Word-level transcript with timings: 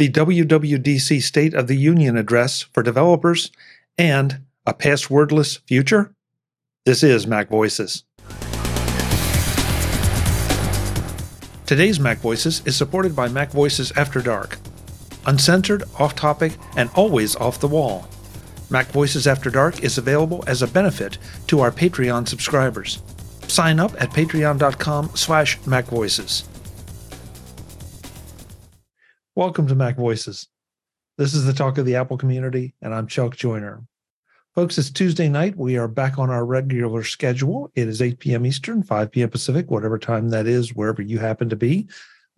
the 0.00 0.08
WWDC 0.08 1.20
State 1.20 1.52
of 1.52 1.66
the 1.66 1.76
Union 1.76 2.16
address 2.16 2.62
for 2.62 2.82
developers, 2.82 3.52
and 3.98 4.40
a 4.64 4.72
passwordless 4.72 5.60
future? 5.66 6.14
This 6.86 7.02
is 7.02 7.26
Mac 7.26 7.50
Voices. 7.50 8.04
Today's 11.66 12.00
Mac 12.00 12.16
Voices 12.16 12.62
is 12.64 12.78
supported 12.78 13.14
by 13.14 13.28
Mac 13.28 13.50
Voices 13.50 13.92
After 13.94 14.22
Dark. 14.22 14.56
Uncensored, 15.26 15.82
off 15.98 16.16
topic, 16.16 16.54
and 16.78 16.88
always 16.94 17.36
off 17.36 17.60
the 17.60 17.68
wall. 17.68 18.08
Mac 18.70 18.86
Voices 18.86 19.26
After 19.26 19.50
Dark 19.50 19.84
is 19.84 19.98
available 19.98 20.42
as 20.46 20.62
a 20.62 20.66
benefit 20.66 21.18
to 21.48 21.60
our 21.60 21.70
Patreon 21.70 22.26
subscribers. 22.26 23.02
Sign 23.48 23.78
up 23.78 23.92
at 24.00 24.08
patreon.com 24.08 25.10
slash 25.14 25.58
macvoices. 25.60 26.49
Welcome 29.36 29.68
to 29.68 29.76
Mac 29.76 29.96
Voices. 29.96 30.48
This 31.16 31.34
is 31.34 31.44
the 31.44 31.52
talk 31.52 31.78
of 31.78 31.86
the 31.86 31.94
Apple 31.94 32.18
community, 32.18 32.74
and 32.82 32.92
I'm 32.92 33.06
Chuck 33.06 33.36
Joiner. 33.36 33.84
Folks, 34.56 34.76
it's 34.76 34.90
Tuesday 34.90 35.28
night. 35.28 35.56
We 35.56 35.78
are 35.78 35.86
back 35.86 36.18
on 36.18 36.30
our 36.30 36.44
regular 36.44 37.04
schedule. 37.04 37.70
It 37.76 37.86
is 37.86 38.02
8 38.02 38.18
p.m. 38.18 38.44
Eastern, 38.44 38.82
5 38.82 39.12
p.m. 39.12 39.30
Pacific, 39.30 39.70
whatever 39.70 40.00
time 40.00 40.30
that 40.30 40.48
is, 40.48 40.74
wherever 40.74 41.00
you 41.00 41.20
happen 41.20 41.48
to 41.48 41.54
be. 41.54 41.88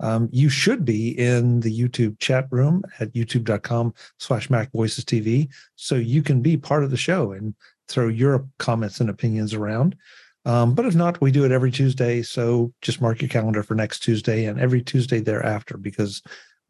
Um, 0.01 0.29
you 0.33 0.51
should 0.51 0.85
be 0.85 1.19
in 1.19 1.61
the 1.61 1.75
YouTube 1.75 2.19
chat 2.19 2.47
room 2.51 2.83
at 3.01 3.11
youtube.com 3.15 3.95
slash 4.19 4.51
Mac 4.51 4.71
Voices 4.73 5.07
TV. 5.07 5.49
So 5.77 5.95
you 5.95 6.23
can 6.23 6.43
be 6.43 6.59
part 6.59 6.85
of 6.85 6.91
the 6.91 6.99
show 6.99 7.33
and 7.33 7.55
throw 7.89 8.09
your 8.09 8.47
comments 8.59 9.01
and 9.01 9.09
opinions 9.09 9.55
around. 9.55 9.97
Um, 10.45 10.75
but 10.75 10.85
if 10.85 10.95
not, 10.95 11.23
we 11.23 11.31
do 11.31 11.47
it 11.47 11.53
every 11.53 11.71
Tuesday. 11.71 12.21
So 12.21 12.75
just 12.83 13.01
mark 13.01 13.23
your 13.23 13.31
calendar 13.31 13.63
for 13.63 13.75
next 13.75 14.01
Tuesday 14.01 14.45
and 14.45 14.61
every 14.61 14.83
Tuesday 14.83 15.21
thereafter 15.21 15.79
because 15.79 16.21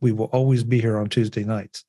we 0.02 0.12
will 0.12 0.27
always 0.27 0.65
be 0.65 0.80
here 0.80 0.98
on 0.98 1.09
Tuesday 1.09 1.45
nights. 1.45 1.84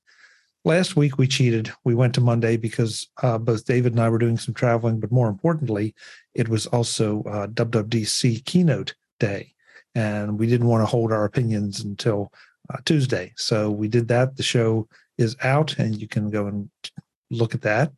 Last 0.63 0.95
week 0.95 1.17
we 1.17 1.27
cheated. 1.27 1.73
We 1.84 1.95
went 1.95 2.16
to 2.16 2.21
Monday 2.21 2.55
because 2.55 3.10
uh, 3.21 3.38
both 3.38 3.65
David 3.65 3.91
and 3.91 4.01
I 4.01 4.07
were 4.07 4.18
doing 4.18 4.38
some 4.38 4.54
traveling, 4.54 5.01
but 5.01 5.12
more 5.12 5.27
importantly, 5.27 5.93
it 6.34 6.48
was 6.48 6.68
also 6.68 7.23
uh, 7.23 7.48
WWDC 7.48 8.46
keynote 8.46 8.96
day, 9.20 9.54
and 9.93 10.40
we 10.40 10.48
didn't 10.48 10.68
want 10.68 10.82
to 10.82 10.85
hold 10.85 11.12
our 11.12 11.26
opinions 11.26 11.82
until 11.82 12.32
uh, 12.73 12.77
Tuesday. 12.85 13.34
So 13.35 13.70
we 13.70 13.90
did 13.90 14.07
that. 14.07 14.38
The 14.38 14.43
show 14.43 14.88
is 15.18 15.35
out, 15.43 15.77
and 15.77 15.99
you 15.99 16.07
can 16.07 16.29
go 16.29 16.48
and 16.48 16.70
look 17.29 17.54
at 17.54 17.63
that. 17.63 17.91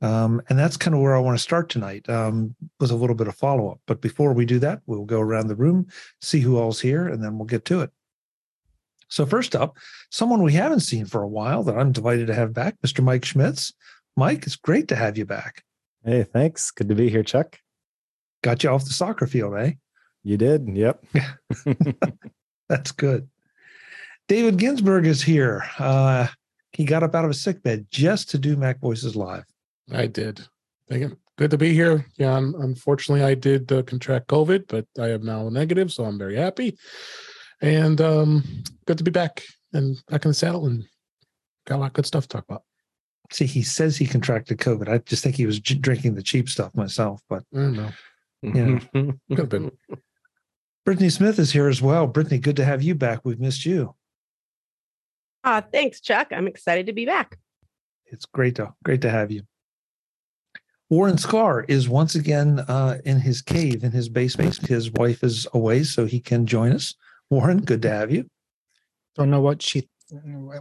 Um, 0.00 0.40
and 0.48 0.56
that's 0.56 0.76
kind 0.76 0.94
of 0.94 1.00
where 1.00 1.16
I 1.16 1.20
want 1.20 1.36
to 1.36 1.42
start 1.42 1.68
tonight 1.68 2.08
um, 2.08 2.54
with 2.78 2.92
a 2.92 2.96
little 2.96 3.16
bit 3.16 3.26
of 3.26 3.34
follow 3.34 3.72
up. 3.72 3.80
But 3.86 4.00
before 4.00 4.32
we 4.32 4.46
do 4.46 4.60
that, 4.60 4.80
we'll 4.86 5.04
go 5.04 5.20
around 5.20 5.48
the 5.48 5.56
room, 5.56 5.88
see 6.20 6.38
who 6.38 6.56
all's 6.58 6.80
here, 6.80 7.08
and 7.08 7.24
then 7.24 7.36
we'll 7.36 7.46
get 7.46 7.64
to 7.64 7.80
it. 7.80 7.90
So, 9.08 9.26
first 9.26 9.56
up, 9.56 9.76
someone 10.10 10.42
we 10.42 10.52
haven't 10.52 10.80
seen 10.80 11.06
for 11.06 11.22
a 11.22 11.28
while 11.28 11.62
that 11.64 11.76
I'm 11.76 11.92
delighted 11.92 12.26
to 12.28 12.34
have 12.34 12.52
back, 12.52 12.76
Mr. 12.84 13.02
Mike 13.02 13.24
Schmitz. 13.24 13.72
Mike, 14.16 14.46
it's 14.46 14.56
great 14.56 14.88
to 14.88 14.96
have 14.96 15.16
you 15.16 15.24
back. 15.24 15.62
Hey, 16.04 16.24
thanks. 16.24 16.70
Good 16.70 16.88
to 16.88 16.94
be 16.94 17.08
here, 17.08 17.22
Chuck. 17.22 17.58
Got 18.42 18.62
you 18.62 18.70
off 18.70 18.84
the 18.84 18.92
soccer 18.92 19.26
field, 19.26 19.54
eh? 19.58 19.72
You 20.22 20.36
did. 20.36 20.68
Yep. 20.68 21.04
That's 22.68 22.92
good. 22.92 23.28
David 24.28 24.58
Ginsburg 24.58 25.06
is 25.06 25.22
here. 25.22 25.64
Uh, 25.78 26.28
he 26.72 26.84
got 26.84 27.02
up 27.02 27.14
out 27.14 27.24
of 27.24 27.30
a 27.30 27.34
sick 27.34 27.62
bed 27.62 27.86
just 27.90 28.30
to 28.30 28.38
do 28.38 28.56
Mac 28.56 28.80
Voices 28.80 29.16
Live. 29.16 29.44
I 29.90 30.06
did. 30.06 30.40
Thank 30.88 31.02
you. 31.02 31.18
Good 31.36 31.50
to 31.52 31.58
be 31.58 31.72
here. 31.72 32.04
Yeah, 32.18 32.36
unfortunately, 32.36 33.24
I 33.24 33.34
did 33.34 33.70
uh, 33.72 33.82
contract 33.82 34.26
COVID, 34.28 34.64
but 34.68 34.86
I 34.98 35.10
am 35.10 35.24
now 35.24 35.48
negative, 35.48 35.92
so 35.92 36.04
I'm 36.04 36.18
very 36.18 36.36
happy. 36.36 36.76
And 37.60 38.00
um, 38.00 38.44
good 38.86 38.98
to 38.98 39.04
be 39.04 39.10
back 39.10 39.42
and 39.72 39.96
back 40.08 40.24
in 40.24 40.30
the 40.30 40.34
saddle 40.34 40.66
and 40.66 40.84
got 41.66 41.76
a 41.76 41.78
lot 41.78 41.86
of 41.86 41.92
good 41.92 42.06
stuff 42.06 42.24
to 42.24 42.28
talk 42.28 42.44
about. 42.48 42.62
See, 43.30 43.46
he 43.46 43.62
says 43.62 43.96
he 43.96 44.06
contracted 44.06 44.58
COVID. 44.58 44.88
I 44.88 44.98
just 44.98 45.22
think 45.22 45.36
he 45.36 45.46
was 45.46 45.60
j- 45.60 45.74
drinking 45.74 46.14
the 46.14 46.22
cheap 46.22 46.48
stuff 46.48 46.74
myself, 46.74 47.20
but 47.28 47.42
I 47.54 47.58
don't 47.58 47.76
know. 47.76 47.90
Yeah. 48.42 48.78
Could 49.28 49.38
have 49.38 49.48
been. 49.48 49.70
Brittany 50.84 51.10
Smith 51.10 51.38
is 51.38 51.52
here 51.52 51.68
as 51.68 51.82
well. 51.82 52.06
Brittany, 52.06 52.38
good 52.38 52.56
to 52.56 52.64
have 52.64 52.82
you 52.82 52.94
back. 52.94 53.20
We've 53.24 53.40
missed 53.40 53.66
you. 53.66 53.94
Uh, 55.44 55.60
thanks, 55.60 56.00
Chuck. 56.00 56.28
I'm 56.30 56.46
excited 56.46 56.86
to 56.86 56.92
be 56.92 57.04
back. 57.04 57.38
It's 58.06 58.24
great 58.24 58.54
to 58.56 58.72
great 58.84 59.02
to 59.02 59.10
have 59.10 59.30
you. 59.30 59.42
Warren 60.90 61.16
Sklar 61.16 61.68
is 61.68 61.88
once 61.88 62.14
again 62.14 62.60
uh, 62.60 62.98
in 63.04 63.20
his 63.20 63.42
cave 63.42 63.84
in 63.84 63.92
his 63.92 64.08
basement. 64.08 64.56
His 64.66 64.90
wife 64.92 65.22
is 65.22 65.46
away, 65.52 65.84
so 65.84 66.06
he 66.06 66.20
can 66.20 66.46
join 66.46 66.72
us. 66.72 66.94
Warren, 67.30 67.60
good 67.60 67.82
to 67.82 67.90
have 67.90 68.10
you. 68.10 68.28
Don't 69.16 69.30
know 69.30 69.40
what 69.40 69.62
she 69.62 69.88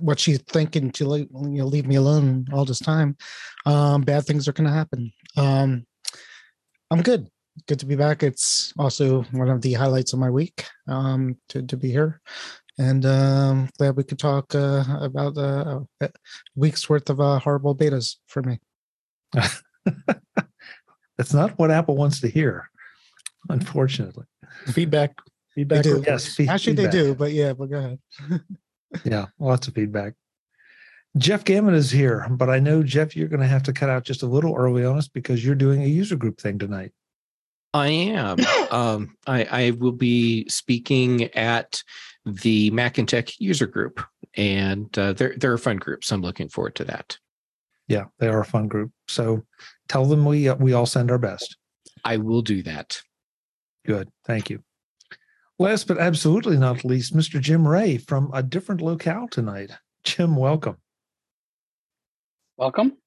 what 0.01 0.19
she's 0.19 0.39
thinking 0.39 0.91
to 0.91 1.07
leave, 1.07 1.28
you 1.31 1.59
know, 1.59 1.66
leave 1.66 1.88
me 1.88 1.95
alone 1.95 2.45
all 2.51 2.66
this 2.66 2.79
time. 2.79 3.16
Um, 3.66 4.01
bad 4.01 4.25
things 4.25 4.47
are 4.47 4.53
going 4.53 4.67
to 4.67 4.73
happen. 4.73 5.13
Um, 5.38 5.85
I'm 6.91 7.01
good. 7.01 7.28
Good 7.67 7.79
to 7.79 7.85
be 7.85 7.95
back. 7.95 8.23
It's 8.23 8.73
also 8.78 9.23
one 9.31 9.50
of 9.50 9.61
the 9.61 9.73
highlights 9.73 10.13
of 10.13 10.19
my 10.19 10.29
week 10.29 10.66
um, 10.88 11.38
to 11.50 11.63
to 11.63 11.78
be 11.78 11.89
here, 11.89 12.22
and 12.78 13.05
um, 13.05 13.69
glad 13.78 13.95
we 13.95 14.03
could 14.03 14.19
talk 14.19 14.53
uh, 14.53 14.84
about 15.01 15.38
uh, 15.38 15.79
a 16.01 16.09
week's 16.55 16.89
worth 16.89 17.09
of 17.09 17.19
uh, 17.19 17.39
horrible 17.39 17.75
betas 17.75 18.17
for 18.28 18.44
me. 18.44 18.59
That's 21.17 21.34
not 21.34 21.57
what 21.57 21.72
Apple 21.72 21.95
wants 21.95 22.22
to 22.22 22.28
hear, 22.28 22.69
unfortunately. 23.49 24.25
Feedback. 24.67 25.16
Feedback. 25.57 25.81
do. 25.84 26.03
Yes, 26.06 26.35
fe- 26.35 26.47
Actually, 26.47 26.75
feedback. 26.75 26.91
they 26.91 27.00
do, 27.00 27.16
but 27.16 27.31
yeah, 27.31 27.53
but 27.53 27.66
go 27.66 27.78
ahead. 27.78 28.00
Yeah, 29.03 29.25
lots 29.38 29.68
of 29.68 29.73
feedback. 29.73 30.13
Jeff 31.18 31.44
Gamet 31.44 31.73
is 31.73 31.91
here, 31.91 32.25
but 32.29 32.50
I 32.50 32.59
know 32.59 32.84
Jeff, 32.84 33.18
you're 33.18 33.28
going 33.28 33.41
to 33.41 33.47
have 33.47 33.63
to 33.63 33.73
cut 33.73 33.90
out 33.90 34.06
just 34.06 34.23
a 34.23 34.28
little 34.28 34.56
early 34.56 34.85
on 34.85 34.97
us 34.97 35.09
because 35.09 35.44
you're 35.44 35.56
doing 35.56 35.84
a 35.84 35.88
user 35.88 36.16
group 36.16 36.40
thing 36.40 36.57
tonight. 36.57 36.94
I 37.73 37.88
am. 37.88 38.38
um, 38.72 39.17
I, 39.28 39.44
I 39.44 39.72
will 39.72 39.91
be 39.91 40.47
speaking 40.47 41.25
at 41.35 41.84
the 42.25 42.72
Mac 42.72 42.97
and 42.97 43.09
Tech 43.09 43.38
user 43.41 43.67
group, 43.67 44.01
and 44.35 44.97
uh, 44.97 45.12
they're 45.13 45.35
they're 45.35 45.53
a 45.53 45.59
fun 45.59 45.78
group, 45.78 46.06
so 46.06 46.16
I'm 46.16 46.22
looking 46.22 46.47
forward 46.47 46.75
to 46.75 46.85
that. 46.85 47.17
Yeah, 47.90 48.06
they 48.19 48.29
are 48.29 48.40
a 48.40 48.46
fun 48.46 48.69
group. 48.69 48.91
So 49.09 49.44
tell 49.90 50.06
them 50.06 50.23
we 50.23 50.47
uh, 50.47 50.56
we 50.56 50.72
all 50.72 50.85
send 50.85 51.12
our 51.12 51.17
best. 51.19 51.57
I 52.06 52.17
will 52.17 52.41
do 52.41 52.63
that. 52.63 53.01
Good, 53.85 54.09
thank 54.25 54.50
you. 54.50 54.63
Last 55.59 55.88
but 55.88 55.97
absolutely 55.97 56.57
not 56.57 56.85
least, 56.85 57.16
Mr. 57.16 57.41
Jim 57.41 57.68
Rea 57.68 57.97
from 57.97 58.29
a 58.34 58.44
different 58.44 58.81
locale 58.81 59.28
tonight. 59.28 59.72
Jim, 60.03 60.35
welcome. 60.35 60.78
Welcome. 62.57 62.97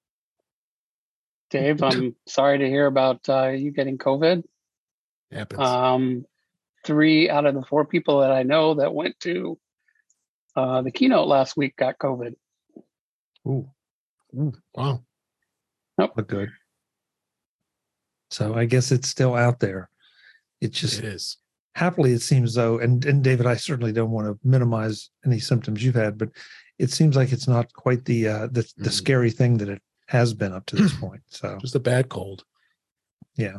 Dave, 1.51 1.83
I'm 1.83 2.17
sorry 2.27 2.59
to 2.59 2.67
hear 2.67 2.87
about 2.87 3.29
uh, 3.29 3.49
you 3.49 3.71
getting 3.71 3.99
COVID. 3.99 4.43
Happens. 5.31 5.61
Um, 5.61 6.25
three 6.85 7.31
out 7.31 7.47
of 7.47 7.55
the 7.55 7.63
four 7.63 7.85
people 7.85 8.21
that 8.21 8.33
I 8.33 8.43
know 8.43 8.75
that 8.75 8.95
went 8.95 9.19
to 9.21 9.59
uh, 10.57 10.83
the 10.83 10.91
keynote 10.91 11.29
last 11.29 11.57
week 11.57 11.77
got 11.77 11.99
COVID. 11.99 12.35
Ooh, 13.47 13.69
wow. 14.75 15.03
look 15.99 16.29
good. 16.29 16.51
So 18.31 18.55
I 18.55 18.65
guess 18.65 18.93
it's 18.93 19.09
still 19.09 19.35
out 19.35 19.61
there. 19.61 19.89
It 20.61 20.73
just 20.73 20.99
It 20.99 21.05
is. 21.05 21.37
Happily 21.75 22.13
it 22.13 22.21
seems 22.23 22.55
though 22.55 22.79
and 22.79 23.05
and 23.05 23.23
david 23.23 23.47
i 23.47 23.55
certainly 23.55 23.93
don't 23.93 24.11
want 24.11 24.27
to 24.27 24.39
minimize 24.49 25.11
any 25.25 25.39
symptoms 25.39 25.83
you've 25.85 25.95
had 25.95 26.19
but 26.19 26.29
it 26.79 26.91
seems 26.91 27.15
like 27.17 27.31
it's 27.33 27.47
not 27.49 27.73
quite 27.75 28.05
the 28.07 28.27
uh 28.27 28.47
the, 28.49 28.63
the 28.77 28.91
Mhm. 28.91 28.93
scary 28.93 29.31
thing 29.31 29.59
that 29.59 29.69
it 29.69 29.81
has 30.09 30.35
been 30.35 30.53
up 30.53 30.67
to 30.67 30.77
this 30.77 30.93
point 31.01 31.23
so 31.29 31.59
Just 31.61 31.75
a 31.77 31.81
bad 31.81 32.09
cold. 32.09 32.45
Yeah. 33.37 33.59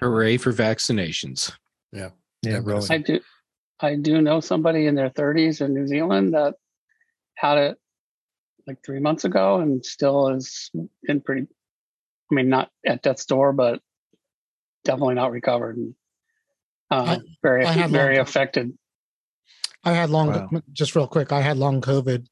Hooray 0.00 0.36
for 0.36 0.52
vaccinations! 0.52 1.50
yeah 1.92 2.10
Yeah, 2.42 2.60
really 2.62 2.86
I 2.90 2.98
do, 2.98 3.20
I 3.80 3.94
do 3.96 4.20
know 4.20 4.40
somebody 4.40 4.86
in 4.86 4.94
their 4.94 5.10
30s 5.10 5.60
in 5.64 5.72
New 5.72 5.86
Zealand 5.86 6.34
that 6.34 6.54
had 7.36 7.56
it 7.58 7.78
like 8.66 8.78
three 8.84 9.00
months 9.00 9.24
ago 9.24 9.60
and 9.60 9.84
still 9.84 10.28
is 10.28 10.70
in 11.04 11.20
pretty. 11.22 11.46
I 12.30 12.34
mean, 12.34 12.48
not 12.48 12.70
at 12.84 13.02
death's 13.02 13.24
door, 13.26 13.52
but 13.52 13.80
definitely 14.84 15.14
not 15.14 15.30
recovered. 15.30 15.76
And, 15.76 15.94
uh, 16.90 17.18
very, 17.42 17.64
I 17.64 17.72
had 17.72 17.90
very 17.90 18.16
long- 18.16 18.22
affected. 18.22 18.78
I 19.84 19.92
had 19.92 20.10
long, 20.10 20.28
Wow. 20.28 20.62
just 20.72 20.96
real 20.96 21.06
quick. 21.06 21.30
I 21.32 21.40
had 21.40 21.56
long 21.58 21.80
COVID 21.80 22.26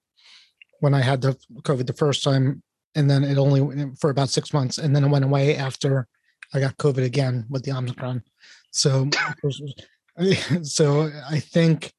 when 0.80 0.92
I 0.92 1.00
had 1.02 1.20
the 1.20 1.36
COVID 1.62 1.86
the 1.86 1.92
first 1.92 2.24
time, 2.24 2.62
and 2.96 3.08
then 3.08 3.22
it 3.24 3.38
only 3.38 3.60
went 3.60 3.98
for 4.00 4.10
about 4.10 4.28
six 4.28 4.52
months, 4.52 4.78
and 4.78 4.94
then 4.94 5.04
it 5.04 5.08
went 5.08 5.24
away 5.24 5.56
after 5.56 6.08
I 6.52 6.60
got 6.60 6.76
COVID 6.78 7.04
again 7.04 7.46
with 7.48 7.64
the 7.64 7.72
Omicron. 7.72 8.22
So, 8.72 9.08
so 10.62 11.10
I 11.28 11.38
think, 11.40 11.92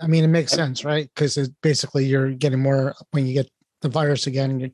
I 0.00 0.06
mean, 0.06 0.24
it 0.24 0.28
makes 0.28 0.52
sense, 0.52 0.84
right? 0.84 1.08
Because 1.14 1.36
it 1.36 1.50
basically 1.62 2.06
you're 2.06 2.30
getting 2.32 2.60
more 2.60 2.94
when 3.10 3.26
you 3.26 3.34
get 3.34 3.50
the 3.82 3.88
virus 3.88 4.26
again. 4.26 4.60
You, 4.60 4.70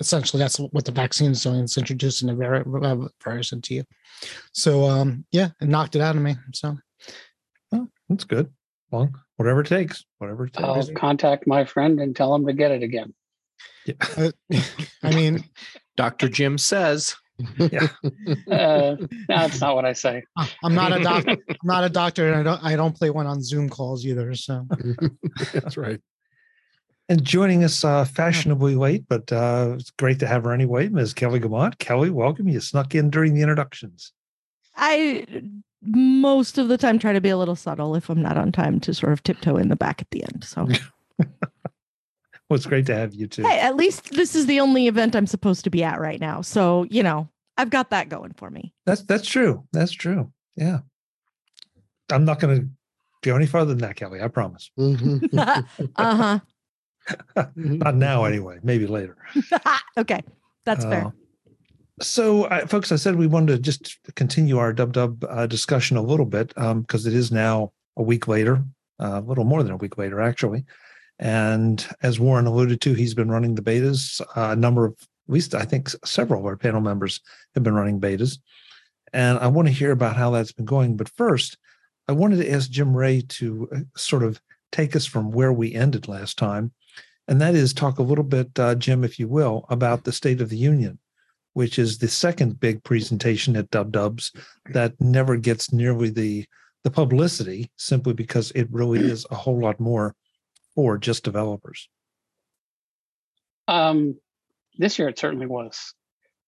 essentially, 0.00 0.40
that's 0.40 0.58
what 0.58 0.84
the 0.84 0.92
vaccine 0.92 1.32
is 1.32 1.42
doing. 1.42 1.60
It's 1.60 1.78
introducing 1.78 2.28
the 2.28 2.64
uh, 2.82 3.08
virus 3.22 3.52
into 3.52 3.74
you. 3.74 3.84
So, 4.52 4.84
um, 4.84 5.24
yeah, 5.32 5.48
it 5.60 5.68
knocked 5.68 5.96
it 5.96 6.02
out 6.02 6.16
of 6.16 6.22
me. 6.22 6.36
So, 6.54 6.76
that's 8.08 8.24
good 8.24 8.50
Well, 8.90 9.10
Whatever 9.36 9.60
it 9.60 9.66
takes. 9.66 10.04
Whatever 10.18 10.46
it 10.46 10.54
takes. 10.54 10.64
I'll 10.64 10.82
takes. 10.82 10.98
contact 10.98 11.46
my 11.46 11.64
friend 11.64 12.00
and 12.00 12.16
tell 12.16 12.34
him 12.34 12.46
to 12.46 12.52
get 12.52 12.70
it 12.70 12.82
again. 12.82 13.14
Uh, 14.18 14.32
I 15.02 15.14
mean, 15.14 15.44
Dr. 15.96 16.28
Jim 16.28 16.58
says. 16.58 17.16
Uh, 18.50 18.96
that's 19.28 19.60
not 19.60 19.76
what 19.76 19.84
I 19.84 19.92
say. 19.92 20.24
I'm 20.64 20.74
not 20.74 20.92
a 20.92 21.00
doctor. 21.00 21.30
I'm 21.48 21.56
not 21.62 21.84
a 21.84 21.88
doctor, 21.88 22.26
and 22.26 22.36
I 22.36 22.42
don't. 22.42 22.64
I 22.64 22.74
don't 22.74 22.96
play 22.96 23.10
one 23.10 23.28
on 23.28 23.40
Zoom 23.40 23.68
calls 23.68 24.04
either. 24.04 24.34
So 24.34 24.66
That's 25.52 25.76
right. 25.76 26.00
And 27.10 27.24
joining 27.24 27.64
us 27.64 27.84
uh, 27.84 28.04
fashionably 28.04 28.74
late, 28.74 29.04
but 29.08 29.32
uh, 29.32 29.76
it's 29.78 29.90
great 29.92 30.18
to 30.18 30.26
have 30.26 30.44
her 30.44 30.52
anyway, 30.52 30.88
Ms. 30.90 31.14
Kelly 31.14 31.40
Guimont. 31.40 31.78
Kelly, 31.78 32.10
welcome. 32.10 32.48
You 32.48 32.60
snuck 32.60 32.94
in 32.94 33.08
during 33.08 33.34
the 33.34 33.40
introductions. 33.40 34.12
I 34.76 35.26
most 35.82 36.58
of 36.58 36.68
the 36.68 36.76
time 36.76 36.98
try 36.98 37.12
to 37.12 37.20
be 37.20 37.28
a 37.30 37.36
little 37.38 37.56
subtle 37.56 37.94
if 37.94 38.10
I'm 38.10 38.20
not 38.20 38.36
on 38.36 38.52
time 38.52 38.78
to 38.80 38.92
sort 38.92 39.12
of 39.12 39.22
tiptoe 39.22 39.56
in 39.56 39.68
the 39.68 39.76
back 39.76 40.02
at 40.02 40.10
the 40.10 40.22
end. 40.24 40.44
So 40.44 40.68
Well, 41.18 42.56
it's 42.56 42.66
great 42.66 42.86
to 42.86 42.94
have 42.94 43.14
you 43.14 43.26
too. 43.26 43.42
hey, 43.42 43.58
at 43.60 43.76
least 43.76 44.10
this 44.10 44.34
is 44.34 44.46
the 44.46 44.60
only 44.60 44.86
event 44.86 45.14
I'm 45.16 45.26
supposed 45.26 45.64
to 45.64 45.70
be 45.70 45.82
at 45.84 46.00
right 46.00 46.20
now. 46.20 46.40
So 46.42 46.84
you 46.90 47.02
know 47.02 47.28
I've 47.56 47.70
got 47.70 47.90
that 47.90 48.08
going 48.08 48.34
for 48.36 48.50
me. 48.50 48.72
That's 48.86 49.02
that's 49.02 49.26
true. 49.26 49.64
That's 49.72 49.92
true. 49.92 50.30
Yeah. 50.56 50.80
I'm 52.10 52.24
not 52.24 52.40
going 52.40 52.60
to 52.60 52.68
go 53.22 53.36
any 53.36 53.46
further 53.46 53.70
than 53.74 53.78
that, 53.78 53.96
Kelly. 53.96 54.20
I 54.22 54.28
promise. 54.28 54.70
Mhm. 54.78 55.28
uh 55.96 56.16
huh. 56.16 56.38
Not 57.56 57.94
now, 57.94 58.24
anyway. 58.24 58.58
Maybe 58.62 58.86
later. 58.86 59.16
okay, 59.96 60.22
that's 60.64 60.84
fair. 60.84 61.06
Uh, 61.06 61.10
so, 62.00 62.44
uh, 62.44 62.66
folks, 62.66 62.92
I 62.92 62.96
said 62.96 63.16
we 63.16 63.26
wanted 63.26 63.52
to 63.56 63.58
just 63.58 63.98
continue 64.14 64.58
our 64.58 64.72
dub 64.72 64.92
dub 64.92 65.24
uh, 65.24 65.46
discussion 65.46 65.96
a 65.96 66.02
little 66.02 66.26
bit 66.26 66.48
because 66.54 67.06
it 67.06 67.14
is 67.14 67.32
now 67.32 67.72
a 67.96 68.02
week 68.02 68.28
later, 68.28 68.62
uh, 69.00 69.20
a 69.24 69.26
little 69.26 69.44
more 69.44 69.62
than 69.62 69.72
a 69.72 69.76
week 69.76 69.98
later, 69.98 70.20
actually. 70.20 70.64
And 71.18 71.84
as 72.02 72.20
Warren 72.20 72.46
alluded 72.46 72.80
to, 72.82 72.94
he's 72.94 73.14
been 73.14 73.30
running 73.30 73.54
the 73.54 73.62
betas. 73.62 74.20
Uh, 74.36 74.52
a 74.52 74.56
number 74.56 74.84
of, 74.84 74.92
at 74.92 75.34
least 75.34 75.54
I 75.54 75.64
think 75.64 75.90
several 76.04 76.40
of 76.40 76.46
our 76.46 76.56
panel 76.56 76.80
members 76.80 77.20
have 77.54 77.64
been 77.64 77.74
running 77.74 78.00
betas. 78.00 78.38
And 79.12 79.38
I 79.38 79.48
want 79.48 79.66
to 79.68 79.74
hear 79.74 79.90
about 79.90 80.16
how 80.16 80.30
that's 80.30 80.52
been 80.52 80.64
going. 80.64 80.96
But 80.96 81.08
first, 81.08 81.58
I 82.06 82.12
wanted 82.12 82.36
to 82.36 82.50
ask 82.50 82.70
Jim 82.70 82.96
Rea 82.96 83.22
to 83.22 83.68
uh, 83.74 83.78
sort 83.96 84.22
of 84.22 84.40
take 84.70 84.94
us 84.94 85.06
from 85.06 85.32
where 85.32 85.52
we 85.52 85.74
ended 85.74 86.08
last 86.08 86.38
time. 86.38 86.72
And 87.28 87.40
that 87.40 87.54
is 87.54 87.72
talk 87.72 87.98
a 87.98 88.02
little 88.02 88.24
bit, 88.24 88.58
uh, 88.58 88.74
Jim, 88.74 89.04
if 89.04 89.18
you 89.18 89.28
will, 89.28 89.66
about 89.68 90.04
the 90.04 90.12
State 90.12 90.40
of 90.40 90.48
the 90.48 90.56
Union 90.56 90.98
which 91.58 91.76
is 91.76 91.98
the 91.98 92.06
second 92.06 92.60
big 92.60 92.84
presentation 92.84 93.56
at 93.56 93.68
Dub 93.70 93.90
Dubs 93.90 94.32
that 94.66 94.94
never 95.00 95.36
gets 95.36 95.72
nearly 95.72 96.08
the 96.08 96.46
the 96.84 96.90
publicity 96.90 97.68
simply 97.74 98.12
because 98.12 98.52
it 98.52 98.68
really 98.70 99.00
is 99.00 99.26
a 99.32 99.34
whole 99.34 99.60
lot 99.60 99.80
more 99.80 100.14
for 100.76 100.96
just 100.96 101.24
developers. 101.24 101.88
Um, 103.66 104.18
this 104.76 105.00
year 105.00 105.08
it 105.08 105.18
certainly 105.18 105.46
was. 105.46 105.94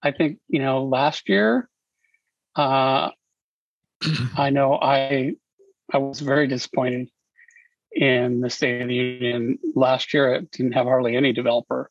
I 0.00 0.12
think 0.12 0.38
you 0.46 0.60
know 0.60 0.84
last 0.84 1.28
year. 1.28 1.68
Uh, 2.54 3.10
I 4.36 4.50
know 4.50 4.78
I 4.80 5.32
I 5.92 5.98
was 5.98 6.20
very 6.20 6.46
disappointed 6.46 7.08
in 7.92 8.40
the 8.40 8.50
State 8.50 8.82
of 8.82 8.88
the 8.88 8.94
Union 8.94 9.58
last 9.74 10.14
year. 10.14 10.34
It 10.34 10.50
didn't 10.50 10.72
have 10.72 10.86
hardly 10.86 11.16
any 11.16 11.32
developer 11.32 11.90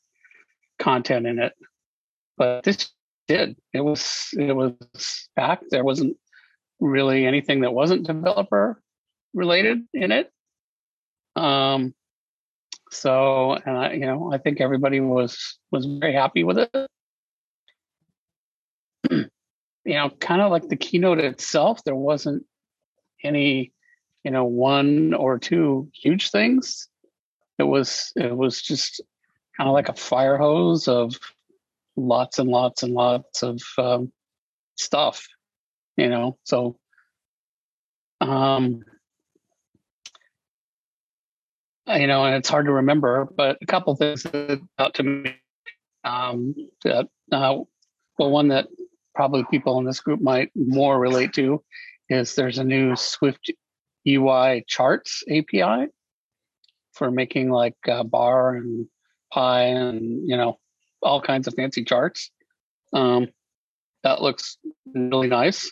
content 0.79 1.27
in 1.27 1.39
it, 1.39 1.53
but 2.37 2.63
this 2.63 2.89
did. 3.27 3.55
It 3.73 3.81
was 3.81 4.29
it 4.33 4.55
was 4.55 4.73
back. 5.35 5.61
There 5.69 5.83
wasn't 5.83 6.17
really 6.79 7.25
anything 7.25 7.61
that 7.61 7.73
wasn't 7.73 8.07
developer 8.07 8.81
related 9.33 9.79
in 9.93 10.11
it. 10.11 10.31
Um, 11.35 11.93
so, 12.91 13.53
and 13.53 13.77
I, 13.77 13.93
you 13.93 14.05
know, 14.05 14.31
I 14.33 14.39
think 14.39 14.61
everybody 14.61 14.99
was 14.99 15.59
was 15.71 15.85
very 15.85 16.13
happy 16.13 16.43
with 16.43 16.57
it. 16.59 16.71
you 19.89 19.95
know, 19.95 20.09
kind 20.19 20.41
of 20.41 20.51
like 20.51 20.67
the 20.67 20.75
keynote 20.75 21.19
itself, 21.19 21.83
there 21.83 21.95
wasn't 21.95 22.45
any, 23.23 23.73
you 24.23 24.31
know, 24.31 24.45
one 24.45 25.13
or 25.13 25.39
two 25.39 25.89
huge 25.93 26.31
things. 26.31 26.87
It 27.57 27.63
was 27.63 28.11
it 28.15 28.35
was 28.35 28.61
just 28.61 29.01
kind 29.57 29.67
of 29.67 29.73
like 29.73 29.89
a 29.89 29.93
fire 29.93 30.37
hose 30.37 30.87
of 30.87 31.15
lots 31.95 32.39
and 32.39 32.49
lots 32.49 32.83
and 32.83 32.93
lots 32.93 33.43
of 33.43 33.61
um, 33.77 34.11
stuff, 34.75 35.27
you 35.97 36.09
know. 36.09 36.37
So, 36.43 36.77
um, 38.21 38.83
you 41.87 42.07
know, 42.07 42.23
and 42.23 42.35
it's 42.35 42.49
hard 42.49 42.67
to 42.67 42.73
remember, 42.73 43.27
but 43.35 43.57
a 43.61 43.65
couple 43.65 43.95
things 43.95 44.23
that 44.23 44.61
out 44.77 44.93
to 44.95 45.03
me. 45.03 45.35
Um, 46.05 46.55
that 46.85 47.09
uh, 47.31 47.57
well, 48.17 48.31
one 48.31 48.49
that 48.49 48.67
probably 49.15 49.43
people 49.51 49.79
in 49.79 49.85
this 49.85 49.99
group 49.99 50.21
might 50.21 50.51
more 50.55 50.97
relate 50.97 51.33
to 51.33 51.61
is 52.09 52.35
there's 52.35 52.57
a 52.57 52.63
new 52.63 52.95
Swift 52.95 53.51
UI 54.15 54.63
charts 54.67 55.23
API 55.29 55.87
for 56.93 57.11
making 57.11 57.49
like 57.49 57.77
uh, 57.87 58.03
bar 58.03 58.55
and 58.55 58.87
pie 59.31 59.63
and 59.63 60.27
you 60.27 60.35
know 60.35 60.59
all 61.01 61.21
kinds 61.21 61.47
of 61.47 61.53
fancy 61.53 61.83
charts. 61.83 62.31
Um, 62.93 63.27
that 64.03 64.21
looks 64.21 64.57
really 64.93 65.27
nice. 65.27 65.71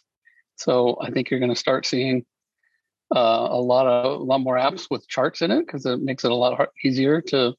So 0.56 0.98
I 1.01 1.12
think 1.12 1.30
you're 1.30 1.39
going 1.39 1.54
to 1.54 1.60
start 1.60 1.86
seeing 1.86 2.25
uh, 3.16 3.48
a 3.51 3.60
lot 3.60 3.88
of 3.88 4.22
a 4.22 4.24
lot 4.24 4.39
more 4.39 4.57
apps 4.57 4.88
with 4.89 5.07
charts 5.07 5.42
in 5.42 5.51
it 5.51 5.66
because 5.66 5.86
it 5.86 6.01
makes 6.01 6.24
it 6.24 6.31
a 6.31 6.36
lot 6.36 6.69
easier 6.84 7.22
to 7.22 7.54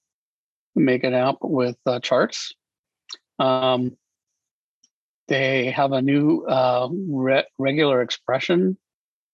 make 0.75 1.05
an 1.05 1.15
app 1.15 1.37
with 1.43 1.77
uh, 1.87 2.01
charts. 2.01 2.55
Um, 3.39 3.97
they 5.29 5.71
have 5.71 5.93
a 5.93 6.03
new 6.03 6.45
uh, 6.45 6.89
re- 6.91 7.47
regular 7.59 8.03
expression 8.03 8.77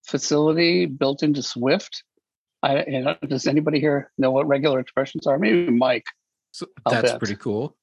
facility 0.04 0.86
built 0.86 1.22
into 1.22 1.42
Swift. 1.42 2.04
I, 2.62 2.84
you 2.86 3.00
know, 3.02 3.16
does 3.28 3.46
anybody 3.46 3.80
here 3.80 4.10
know 4.16 4.30
what 4.30 4.46
regular 4.48 4.80
expressions 4.80 5.26
are? 5.26 5.38
Maybe 5.38 5.70
Mike. 5.70 6.06
So 6.52 6.66
that's 6.88 7.12
bet. 7.12 7.18
pretty 7.18 7.36
cool. 7.36 7.76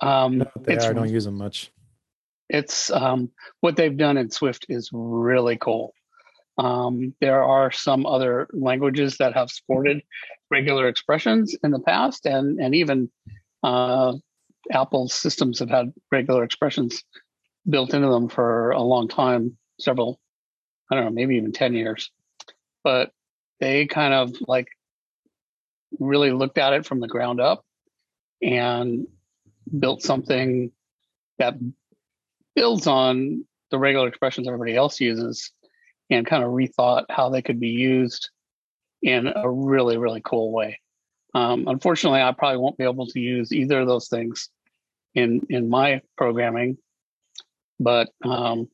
Um, 0.00 0.38
No, 0.38 0.50
they 0.60 0.74
it's 0.74 0.84
are. 0.84 0.90
I 0.90 0.94
don't 0.94 1.10
use 1.10 1.24
them 1.24 1.38
much. 1.38 1.70
it's 2.48 2.90
um, 2.90 3.30
what 3.60 3.76
they've 3.76 3.96
done 3.96 4.16
in 4.18 4.30
Swift 4.30 4.66
is 4.68 4.90
really 4.92 5.56
cool. 5.56 5.94
Um, 6.58 7.14
there 7.20 7.42
are 7.42 7.70
some 7.70 8.04
other 8.04 8.46
languages 8.52 9.16
that 9.18 9.32
have 9.34 9.50
supported 9.50 10.02
regular 10.50 10.86
expressions 10.88 11.56
in 11.64 11.70
the 11.70 11.80
past, 11.80 12.26
and 12.26 12.60
and 12.60 12.74
even 12.74 13.10
uh, 13.62 14.12
Apple's 14.70 15.14
systems 15.14 15.60
have 15.60 15.70
had 15.70 15.94
regular 16.10 16.44
expressions 16.44 17.04
built 17.68 17.94
into 17.94 18.08
them 18.08 18.28
for 18.28 18.72
a 18.72 18.82
long 18.82 19.08
time, 19.08 19.56
several, 19.80 20.20
I 20.92 20.94
don't 20.94 21.06
know, 21.06 21.10
maybe 21.10 21.36
even 21.36 21.52
ten 21.52 21.72
years. 21.72 22.10
But 22.84 23.12
they 23.60 23.86
kind 23.86 24.12
of 24.12 24.34
like 24.46 24.68
really 25.98 26.32
looked 26.32 26.58
at 26.58 26.74
it 26.74 26.84
from 26.84 27.00
the 27.00 27.08
ground 27.08 27.40
up 27.40 27.64
and 28.42 29.06
built 29.78 30.02
something 30.02 30.70
that 31.38 31.54
builds 32.54 32.86
on 32.86 33.46
the 33.70 33.78
regular 33.78 34.06
expressions 34.06 34.46
everybody 34.46 34.76
else 34.76 35.00
uses 35.00 35.50
and 36.10 36.26
kind 36.26 36.44
of 36.44 36.50
rethought 36.50 37.04
how 37.08 37.30
they 37.30 37.40
could 37.40 37.58
be 37.58 37.68
used 37.68 38.28
in 39.00 39.28
a 39.34 39.48
really 39.48 39.96
really 39.96 40.20
cool 40.22 40.52
way 40.52 40.78
um, 41.34 41.66
unfortunately 41.68 42.20
i 42.20 42.32
probably 42.32 42.58
won't 42.58 42.76
be 42.76 42.84
able 42.84 43.06
to 43.06 43.20
use 43.20 43.52
either 43.52 43.80
of 43.80 43.86
those 43.86 44.08
things 44.08 44.50
in 45.14 45.40
in 45.48 45.70
my 45.70 46.02
programming 46.16 46.76
but 47.80 48.10
um, 48.24 48.68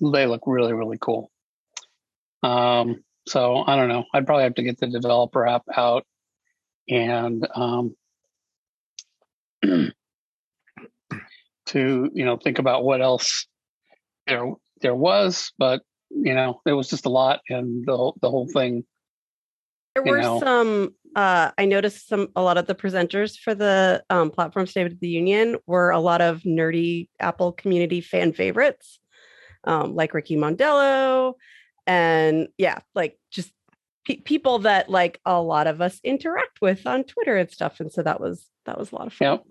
they 0.00 0.26
look 0.26 0.42
really 0.46 0.72
really 0.72 0.98
cool 1.00 1.30
um, 2.42 3.02
so 3.26 3.64
i 3.66 3.76
don't 3.76 3.88
know 3.88 4.04
i'd 4.14 4.26
probably 4.26 4.44
have 4.44 4.54
to 4.54 4.62
get 4.62 4.78
the 4.78 4.88
developer 4.88 5.46
app 5.46 5.62
out 5.76 6.04
and 6.88 7.46
um, 7.54 7.94
to 11.66 12.10
you 12.12 12.24
know 12.24 12.36
think 12.36 12.58
about 12.58 12.84
what 12.84 13.00
else 13.00 13.46
there 14.26 14.52
there 14.80 14.94
was, 14.94 15.52
but 15.58 15.82
you 16.10 16.34
know 16.34 16.60
it 16.66 16.72
was 16.72 16.88
just 16.88 17.06
a 17.06 17.10
lot, 17.10 17.40
and 17.48 17.84
the 17.86 17.96
whole, 17.96 18.16
the 18.20 18.30
whole 18.30 18.48
thing. 18.48 18.84
There 19.94 20.04
were 20.04 20.20
know. 20.20 20.40
some. 20.40 20.94
Uh, 21.14 21.52
I 21.56 21.64
noticed 21.66 22.08
some. 22.08 22.28
A 22.36 22.42
lot 22.42 22.58
of 22.58 22.66
the 22.66 22.74
presenters 22.74 23.38
for 23.38 23.54
the 23.54 24.02
um, 24.10 24.30
platform 24.30 24.66
State 24.66 24.86
of 24.86 25.00
the 25.00 25.08
Union 25.08 25.56
were 25.66 25.90
a 25.90 26.00
lot 26.00 26.20
of 26.20 26.42
nerdy 26.42 27.08
Apple 27.20 27.52
community 27.52 28.00
fan 28.00 28.32
favorites, 28.32 28.98
um, 29.66 29.94
like 29.94 30.14
Ricky 30.14 30.36
Mondello, 30.36 31.34
and 31.86 32.48
yeah, 32.58 32.78
like 32.94 33.18
just 33.30 33.52
pe- 34.06 34.20
people 34.20 34.60
that 34.60 34.88
like 34.88 35.20
a 35.24 35.40
lot 35.40 35.66
of 35.66 35.80
us 35.80 36.00
interact 36.04 36.60
with 36.60 36.86
on 36.86 37.04
Twitter 37.04 37.36
and 37.36 37.50
stuff. 37.50 37.80
And 37.80 37.92
so 37.92 38.02
that 38.02 38.20
was 38.20 38.46
that 38.66 38.78
was 38.78 38.92
a 38.92 38.94
lot 38.94 39.06
of 39.06 39.12
fun. 39.14 39.28
Yep. 39.32 39.44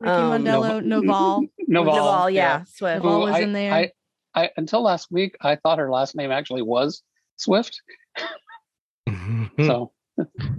Ricky 0.00 0.12
Um, 0.12 0.44
Mondello, 0.44 0.80
Novall. 0.84 1.48
Novall, 1.68 1.84
Naval, 1.86 2.30
yeah, 2.30 2.64
Swift. 2.64 2.96
Naval 3.02 3.12
Who 3.12 3.18
was 3.26 3.34
I- 3.34 3.40
in 3.40 3.52
there. 3.52 3.72
I, 3.72 3.90
I 4.34 4.50
until 4.56 4.82
last 4.82 5.10
week 5.10 5.36
I 5.40 5.56
thought 5.56 5.78
her 5.78 5.90
last 5.90 6.16
name 6.16 6.30
actually 6.32 6.62
was 6.62 7.02
Swift. 7.36 7.80
Mhm. 9.08 9.50
So 9.66 9.92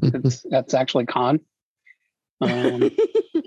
it's 0.02 0.46
that's 0.50 0.74
actually 0.74 1.06
con. 1.06 1.40
Um, 2.42 2.90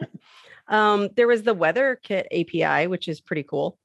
um, 0.68 1.08
there 1.16 1.26
was 1.28 1.42
the 1.42 1.54
weather 1.54 1.98
kit 2.02 2.26
API, 2.32 2.86
which 2.86 3.08
is 3.08 3.20
pretty 3.20 3.42
cool. 3.42 3.78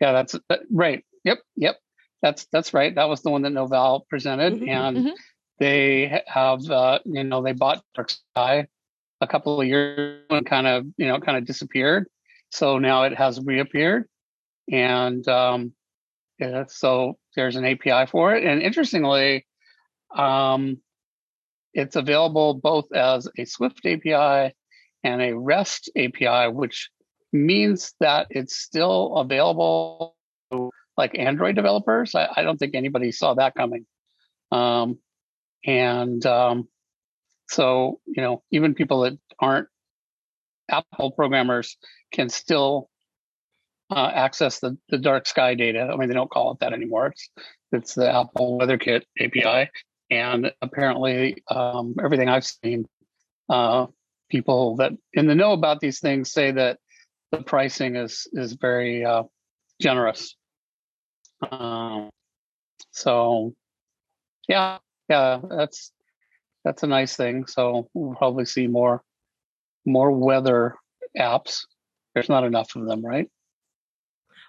Yeah, 0.00 0.12
that's 0.12 0.36
that, 0.48 0.60
right. 0.70 1.04
Yep, 1.24 1.38
yep. 1.56 1.76
That's 2.22 2.46
that's 2.52 2.74
right. 2.74 2.94
That 2.94 3.08
was 3.08 3.22
the 3.22 3.30
one 3.30 3.42
that 3.42 3.52
Novall 3.52 4.06
presented, 4.08 4.54
Mhm, 4.54 4.68
and 4.68 4.96
mhm. 4.96 5.12
they 5.58 6.22
have 6.26 6.68
uh, 6.70 6.98
you 7.04 7.24
know 7.24 7.42
they 7.42 7.52
bought 7.52 7.82
Dark 7.94 8.10
Sky 8.10 8.66
a 9.20 9.26
couple 9.26 9.60
of 9.60 9.66
years 9.66 10.22
and 10.30 10.46
kind 10.46 10.66
of 10.66 10.86
you 10.96 11.06
know 11.06 11.20
kind 11.20 11.38
of 11.38 11.44
disappeared. 11.44 12.06
So 12.50 12.78
now 12.78 13.04
it 13.04 13.16
has 13.16 13.40
reappeared, 13.40 14.08
and 14.70 15.26
um, 15.28 15.72
yeah, 16.38 16.64
so 16.68 17.18
there's 17.34 17.56
an 17.56 17.64
API 17.64 18.06
for 18.10 18.34
it. 18.34 18.44
And 18.44 18.62
interestingly, 18.62 19.46
um, 20.14 20.78
it's 21.74 21.96
available 21.96 22.54
both 22.54 22.92
as 22.92 23.28
a 23.38 23.44
Swift 23.44 23.84
API 23.84 24.54
and 25.04 25.22
a 25.22 25.36
REST 25.36 25.90
API, 25.96 26.48
which 26.48 26.90
means 27.32 27.94
that 28.00 28.28
it's 28.30 28.56
still 28.56 29.16
available 29.16 30.16
to 30.52 30.70
like 30.96 31.18
Android 31.18 31.56
developers. 31.56 32.14
I, 32.14 32.28
I 32.36 32.42
don't 32.42 32.58
think 32.58 32.74
anybody 32.74 33.12
saw 33.12 33.34
that 33.34 33.54
coming. 33.54 33.86
Um, 34.50 34.98
and 35.64 36.24
um, 36.24 36.68
so, 37.48 38.00
you 38.06 38.22
know, 38.22 38.42
even 38.50 38.74
people 38.74 39.00
that 39.02 39.18
aren't 39.38 39.68
Apple 40.70 41.12
programmers 41.12 41.76
can 42.12 42.28
still 42.28 42.88
uh, 43.90 44.10
access 44.12 44.60
the, 44.60 44.76
the 44.88 44.98
dark 44.98 45.26
sky 45.26 45.54
data. 45.54 45.90
I 45.92 45.96
mean, 45.96 46.08
they 46.08 46.14
don't 46.14 46.30
call 46.30 46.52
it 46.52 46.60
that 46.60 46.72
anymore. 46.72 47.08
It's, 47.08 47.30
it's 47.72 47.94
the 47.94 48.12
Apple 48.12 48.58
Weather 48.58 48.78
Kit 48.78 49.06
API. 49.20 49.70
And 50.10 50.52
apparently, 50.62 51.42
um, 51.50 51.96
everything 52.02 52.28
I've 52.28 52.46
seen, 52.46 52.86
uh, 53.48 53.86
people 54.28 54.76
that 54.76 54.92
in 55.12 55.26
the 55.26 55.34
know 55.34 55.52
about 55.52 55.80
these 55.80 56.00
things 56.00 56.32
say 56.32 56.52
that 56.52 56.78
the 57.32 57.42
pricing 57.42 57.96
is 57.96 58.26
is 58.32 58.54
very 58.54 59.04
uh, 59.04 59.24
generous. 59.80 60.36
Um, 61.50 62.10
so, 62.90 63.54
yeah, 64.48 64.78
yeah, 65.08 65.40
that's 65.48 65.92
that's 66.64 66.82
a 66.82 66.86
nice 66.86 67.16
thing. 67.16 67.46
So 67.46 67.88
we'll 67.94 68.14
probably 68.16 68.44
see 68.44 68.66
more 68.66 69.02
more 69.84 70.10
weather 70.10 70.76
apps. 71.18 71.60
There's 72.14 72.28
not 72.28 72.44
enough 72.44 72.74
of 72.76 72.86
them, 72.86 73.04
right? 73.04 73.28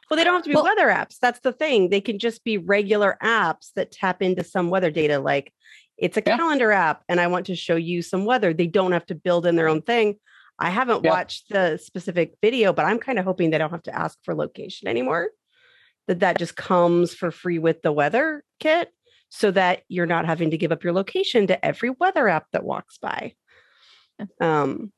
Well, 0.10 0.18
they 0.18 0.24
don't 0.24 0.36
have 0.36 0.44
to 0.44 0.50
be 0.50 0.56
Well- 0.56 0.64
weather 0.64 0.88
apps. 0.88 1.18
That's 1.22 1.40
the 1.42 1.52
thing. 1.52 1.90
They 1.90 2.02
can 2.02 2.18
just 2.18 2.44
be 2.44 2.58
regular 2.58 3.18
apps 3.22 3.72
that 3.76 3.92
tap 3.92 4.22
into 4.22 4.44
some 4.44 4.70
weather 4.70 4.90
data. 4.90 5.20
Like 5.20 5.54
it's 5.98 6.16
a 6.16 6.24
Yeah. 6.26 6.38
calendar 6.38 6.72
app 6.72 7.04
and 7.10 7.20
I 7.20 7.28
want 7.28 7.48
to 7.48 7.56
show 7.56 7.76
you 7.76 8.02
some 8.02 8.24
weather. 8.24 8.54
They 8.54 8.68
don't 8.68 8.94
have 8.94 9.06
to 9.08 9.16
build 9.16 9.46
in 9.46 9.58
their 9.58 9.68
own 9.68 9.82
thing. 9.82 10.18
I 10.60 10.70
haven't 10.70 11.04
Yeah. 11.04 11.12
watched 11.12 11.50
the 11.50 11.78
specific 11.78 12.36
video, 12.42 12.74
but 12.74 12.86
I'm 12.86 13.00
kind 13.00 13.20
of 13.20 13.26
hoping 13.26 13.50
they 13.52 13.58
don't 13.58 13.70
have 13.72 13.84
to 13.84 13.96
ask 13.96 14.18
for 14.24 14.34
location 14.36 14.88
anymore. 14.88 15.30
That 16.08 16.20
that 16.22 16.40
just 16.40 16.56
comes 16.56 17.14
for 17.14 17.32
free 17.32 17.60
with 17.60 17.82
the 17.82 17.92
weather 17.92 18.44
kit 18.60 18.92
so 19.30 19.52
that 19.52 19.84
you're 19.90 20.06
not 20.06 20.26
having 20.26 20.52
to 20.52 20.58
give 20.58 20.72
up 20.72 20.84
your 20.84 20.94
location 20.94 21.48
to 21.48 21.66
every 21.66 21.90
weather 21.90 22.28
app 22.30 22.46
that 22.54 22.64
walks 22.64 22.98
by. 22.98 23.34
Um 24.42 24.92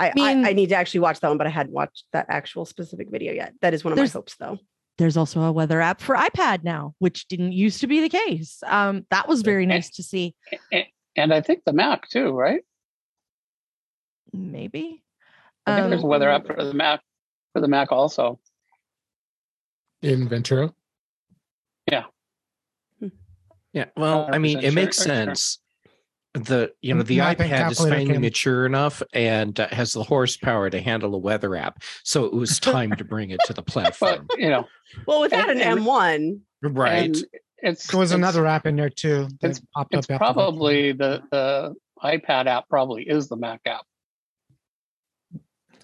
I, 0.00 0.10
I, 0.10 0.12
mean- 0.14 0.46
I 0.46 0.52
need 0.52 0.68
to 0.68 0.76
actually 0.76 1.00
watch 1.00 1.18
that 1.20 1.28
one, 1.28 1.38
but 1.38 1.48
I 1.48 1.50
hadn't 1.50 1.72
watched 1.72 2.04
that 2.12 2.26
actual 2.28 2.64
specific 2.64 3.10
video 3.10 3.32
yet. 3.32 3.52
That 3.62 3.74
is 3.74 3.82
one 3.82 3.92
of 3.92 3.98
my 3.98 4.06
hopes 4.06 4.36
though. 4.36 4.58
There's 4.96 5.16
also 5.16 5.42
a 5.42 5.50
weather 5.52 5.80
app 5.80 6.00
for 6.00 6.14
iPad 6.14 6.62
now, 6.62 6.94
which 7.00 7.26
didn't 7.28 7.52
used 7.52 7.80
to 7.80 7.88
be 7.88 8.00
the 8.00 8.08
case. 8.08 8.62
Um, 8.64 9.06
that 9.10 9.28
was 9.28 9.42
very 9.42 9.66
nice 9.66 9.90
to 9.90 10.02
see. 10.04 10.34
And 11.16 11.32
I 11.34 11.40
think 11.40 11.64
the 11.64 11.72
Mac 11.72 12.08
too, 12.08 12.30
right? 12.30 12.62
Maybe. 14.32 15.02
I 15.66 15.76
think 15.76 15.90
there's 15.90 16.02
a 16.02 16.04
Um, 16.04 16.10
weather 16.10 16.30
app 16.30 16.46
for 16.46 16.62
the 16.64 16.74
Mac 16.74 17.00
for 17.52 17.60
the 17.60 17.68
Mac 17.68 17.92
also. 17.92 18.38
in 20.02 20.28
Ventura. 20.28 20.72
Yeah. 21.90 22.04
Yeah. 23.72 23.86
Well, 23.96 24.28
I 24.32 24.38
mean, 24.38 24.58
100% 24.58 24.62
it 24.64 24.74
makes 24.74 24.96
sure, 24.96 25.06
sure. 25.06 25.14
sense. 25.26 25.58
The 26.34 26.72
you 26.82 26.94
know 26.94 27.02
the 27.02 27.18
Mapping 27.18 27.50
iPad 27.50 27.70
is 27.70 27.78
finally 27.78 28.06
can- 28.06 28.20
mature 28.20 28.64
enough 28.66 29.02
and 29.12 29.58
uh, 29.58 29.68
has 29.68 29.92
the 29.92 30.02
horsepower 30.04 30.70
to 30.70 30.80
handle 30.80 31.14
a 31.14 31.18
weather 31.18 31.56
app. 31.56 31.82
So 32.04 32.24
it 32.26 32.32
was 32.34 32.60
time 32.60 32.92
to 32.96 33.04
bring 33.04 33.30
it 33.30 33.40
to 33.46 33.52
the 33.54 33.62
But 33.62 33.72
platform, 33.72 34.26
you 34.36 34.48
know, 34.50 34.68
Well, 35.06 35.20
without 35.22 35.50
And- 35.50 35.60
an 35.60 35.78
M1, 35.78 36.40
right? 36.62 37.04
and 37.06 37.16
it's 37.58 37.88
There 37.90 37.98
was 37.98 38.12
it's- 38.12 38.18
another 38.18 38.46
app 38.46 38.66
in 38.66 38.76
there 38.76 38.90
too. 38.90 39.24
that 39.40 39.50
it's- 39.50 39.62
popped 39.74 39.94
It's 39.94 40.06
up 40.08 40.14
after 40.14 40.24
that. 40.26 40.32
probably 40.34 40.92
the 40.92 41.22
the 41.32 41.74
iPad 42.02 42.46
app 42.46 42.68
probably 42.68 43.08
is 43.08 43.28
the 43.28 43.36
Mac 43.36 43.60
app. 43.66 43.84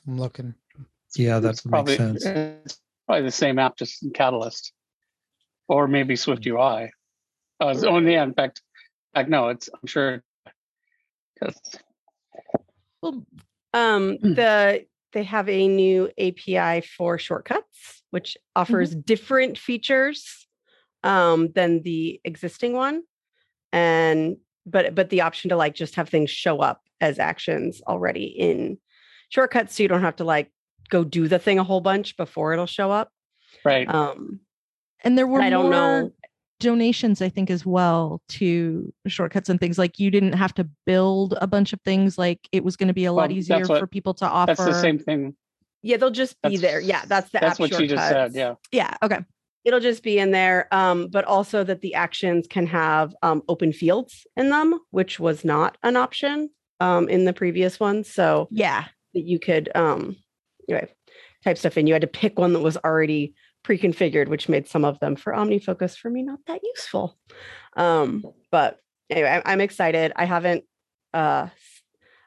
I'm 0.06 0.18
looking. 0.18 0.54
Yeah, 1.16 1.38
that's 1.38 1.58
It's 1.60 1.66
makes 1.66 1.70
probably 1.72 1.96
sense. 1.96 2.24
it's 2.26 2.80
probably 3.06 3.22
the 3.24 3.30
same 3.30 3.58
app, 3.58 3.76
just 3.76 4.02
in 4.02 4.10
Catalyst, 4.10 4.72
or 5.68 5.86
maybe 5.88 6.16
Swift 6.16 6.44
UI. 6.46 6.90
Uh, 7.60 7.68
it's- 7.68 7.84
oh 7.84 7.98
yeah, 7.98 8.22
in 8.24 8.34
fact, 8.34 8.62
like 9.14 9.28
no, 9.28 9.48
it's 9.48 9.68
I'm 9.72 9.86
sure. 9.86 10.22
'cause- 11.40 11.60
Well, 13.02 13.24
um, 13.72 14.16
Hmm. 14.18 14.34
the 14.34 14.86
they 15.12 15.22
have 15.22 15.48
a 15.48 15.68
new 15.68 16.10
API 16.18 16.80
for 16.80 17.18
shortcuts, 17.18 18.02
which 18.10 18.36
offers 18.56 18.90
Mm-hmm. 18.90 19.00
different 19.02 19.58
features 19.58 20.48
um, 21.04 21.52
than 21.52 21.82
the 21.82 22.20
existing 22.24 22.72
one, 22.72 23.02
and 23.72 24.38
but 24.66 24.94
but 24.94 25.10
the 25.10 25.20
option 25.20 25.50
to 25.50 25.56
like 25.56 25.74
just 25.74 25.94
have 25.96 26.08
things 26.08 26.30
show 26.30 26.60
up 26.60 26.82
as 27.00 27.18
actions 27.18 27.82
already 27.86 28.24
in 28.24 28.78
shortcuts, 29.28 29.76
so 29.76 29.82
you 29.82 29.88
don't 29.88 30.02
have 30.02 30.16
to 30.16 30.24
like 30.24 30.50
go 30.90 31.04
do 31.04 31.28
the 31.28 31.38
thing 31.38 31.58
a 31.58 31.64
whole 31.64 31.80
bunch 31.80 32.16
before 32.16 32.52
it'll 32.52 32.66
show 32.66 32.90
up. 32.90 33.10
right. 33.64 33.88
Um, 33.92 34.40
and 35.02 35.16
there 35.18 35.26
were 35.26 35.40
I 35.42 35.50
don't 35.50 35.64
more 35.64 35.70
know. 35.72 36.10
donations, 36.60 37.20
I 37.20 37.28
think, 37.28 37.50
as 37.50 37.66
well 37.66 38.22
to 38.30 38.92
shortcuts 39.06 39.48
and 39.48 39.60
things 39.60 39.78
like 39.78 39.98
you 39.98 40.10
didn't 40.10 40.32
have 40.34 40.54
to 40.54 40.68
build 40.86 41.34
a 41.40 41.46
bunch 41.46 41.72
of 41.72 41.80
things. 41.82 42.16
Like 42.16 42.40
it 42.52 42.64
was 42.64 42.76
going 42.76 42.88
to 42.88 42.94
be 42.94 43.04
a 43.04 43.12
lot 43.12 43.30
easier 43.32 43.66
what- 43.66 43.80
for 43.80 43.86
people 43.86 44.14
to 44.14 44.26
offer. 44.26 44.54
That's 44.54 44.64
the 44.64 44.80
same 44.80 44.98
thing. 44.98 45.34
Yeah, 45.82 45.98
they'll 45.98 46.10
just 46.10 46.40
be 46.40 46.56
there. 46.56 46.80
Yeah, 46.80 47.04
that's 47.06 47.28
the 47.30 47.40
That's 47.40 47.54
app 47.56 47.60
what 47.60 47.78
you 47.78 47.86
just 47.86 48.08
said. 48.08 48.32
Yeah. 48.34 48.54
Yeah. 48.72 48.96
Okay. 49.02 49.18
it'll 49.64 49.80
just 49.80 50.02
be 50.02 50.18
in 50.18 50.30
there 50.30 50.66
um, 50.72 51.08
but 51.08 51.24
also 51.26 51.62
that 51.64 51.82
the 51.82 51.92
actions 51.94 52.46
can 52.48 52.66
have 52.66 53.14
um, 53.22 53.42
open 53.48 53.70
fields 53.72 54.26
in 54.36 54.48
them 54.50 54.78
which 54.90 55.20
was 55.20 55.44
not 55.44 55.76
an 55.82 55.96
option 55.96 56.48
um, 56.80 57.08
in 57.10 57.24
the 57.26 57.32
previous 57.34 57.78
one 57.80 58.02
so 58.04 58.48
Yeah. 58.50 58.84
That 59.14 59.24
you 59.24 59.38
could 59.38 59.70
um, 59.74 60.16
anyway, 60.68 60.92
type 61.44 61.58
stuff 61.58 61.78
in. 61.78 61.86
You 61.86 61.94
had 61.94 62.02
to 62.02 62.08
pick 62.08 62.38
one 62.38 62.52
that 62.52 62.60
was 62.60 62.76
already 62.76 63.34
pre-configured 63.62 64.28
which 64.28 64.48
made 64.48 64.68
some 64.68 64.84
of 64.84 65.00
them 65.00 65.16
for 65.16 65.32
omnifocus 65.32 65.96
for 65.96 66.10
me 66.10 66.22
not 66.22 66.38
that 66.46 66.60
useful. 66.62 67.16
Um, 67.76 68.22
but 68.50 68.78
anyway 69.08 69.40
I- 69.42 69.52
i'm 69.52 69.60
excited. 69.62 70.12
I 70.16 70.26
haven't 70.26 70.64
uh, 71.14 71.48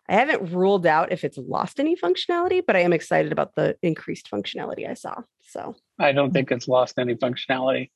i 0.09 0.13
haven't 0.13 0.51
ruled 0.51 0.85
out 0.87 1.11
if 1.11 1.23
it's 1.23 1.37
lost 1.37 1.79
any 1.79 1.95
functionality 1.95 2.63
but 2.65 2.75
i 2.75 2.79
am 2.79 2.93
excited 2.93 3.31
about 3.31 3.53
the 3.55 3.75
increased 3.83 4.31
functionality 4.31 4.89
i 4.89 4.93
saw 4.93 5.21
so. 5.41 5.75
I 5.99 6.11
don't 6.11 6.31
think 6.31 6.51
it's 6.51 6.67
lost 6.67 6.97
any 6.99 7.15
functionality. 7.15 7.89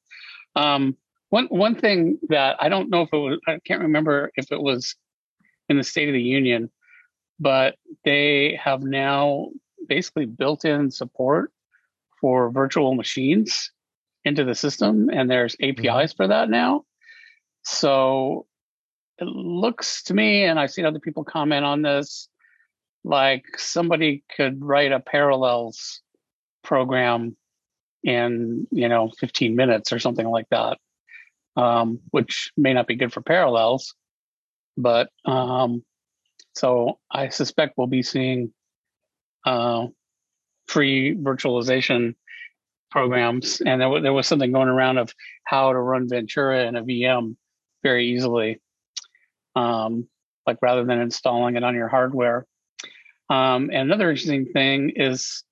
Um, 0.56 0.98
one 1.30 1.46
one 1.48 1.76
thing 1.76 2.20
that 2.30 2.58
I 2.60 2.70
don't 2.70 2.90
know 2.90 3.04
if 3.04 3.10
it 3.14 3.18
was, 3.18 3.40
I 3.48 3.60
can't 3.66 3.82
remember 3.82 4.32
if 4.36 4.52
it 4.52 4.62
was 4.62 4.96
in 5.70 5.78
the 5.78 5.84
State 5.84 6.10
of 6.10 6.14
the 6.14 6.22
Union, 6.22 6.70
but 7.42 7.76
they 8.06 8.58
have 8.64 8.84
now 8.84 9.50
basically 9.88 10.26
built-in 10.26 10.92
support 10.92 11.52
for 12.22 12.52
virtual 12.52 12.94
machines 12.94 13.72
into 14.24 14.46
the 14.46 14.54
system, 14.54 15.10
and 15.12 15.30
there's 15.30 15.56
APIs 15.62 16.14
for 16.14 16.28
that 16.28 16.50
now. 16.50 16.86
So 17.64 18.46
it 19.18 19.26
looks 19.26 20.04
to 20.04 20.14
me, 20.14 20.44
and 20.44 20.60
I've 20.60 20.72
seen 20.72 20.86
other 20.86 21.00
people 21.00 21.24
comment 21.24 21.66
on 21.66 21.82
this, 21.82 22.30
like 23.04 23.46
somebody 23.58 24.24
could 24.36 24.64
write 24.64 24.92
a 24.92 25.00
parallels 25.00 26.02
program 26.64 27.36
in 28.04 28.68
you 28.72 28.88
know 28.88 29.12
15 29.20 29.56
minutes 29.56 29.92
or 29.92 30.00
something 30.00 30.28
like 30.28 30.48
that 30.50 30.78
um, 31.56 32.00
which 32.12 32.52
may 32.58 32.74
not 32.74 32.88
be 32.88 32.96
good 32.96 33.14
for 33.14 33.22
parallels 33.22 33.94
but 34.78 35.10
um, 35.26 35.84
so 36.54 37.00
i 37.12 37.30
suspect 37.30 37.74
we'll 37.78 37.88
be 37.88 38.04
seeing 38.04 38.52
uh, 39.46 39.88
free 40.68 41.16
virtualization 41.16 42.16
programs 42.92 43.62
and 43.62 43.82
there, 43.82 43.90
wa- 43.90 44.00
there 44.00 44.14
was 44.14 44.28
something 44.28 44.52
going 44.52 44.68
around 44.68 44.98
of 44.98 45.14
how 45.46 45.72
to 45.72 45.80
run 45.80 46.08
ventura 46.08 46.66
in 46.66 46.76
a 46.76 46.84
vm 46.84 47.36
very 47.84 48.08
easily 48.08 48.60
um, 49.56 50.08
like 50.48 50.58
rather 50.62 50.86
than 50.86 51.00
installing 51.00 51.56
it 51.56 51.64
on 51.64 51.76
your 51.76 51.88
hardware 51.88 52.46
um, 53.30 53.70
and 53.72 53.84
another 53.84 54.10
interesting 54.10 54.46
thing 54.48 54.92
is 54.96 55.44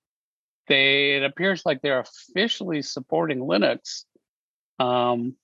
they 0.70 1.16
it 1.16 1.24
appears 1.24 1.66
like 1.66 1.82
they're 1.82 2.00
officially 2.00 2.82
supporting 2.82 3.40
Linux 3.40 4.04
um, 4.78 5.34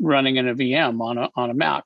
running 0.00 0.36
in 0.36 0.48
a 0.48 0.54
VM 0.54 1.00
on 1.00 1.18
a 1.18 1.28
on 1.36 1.50
a 1.50 1.54
Mac. 1.54 1.84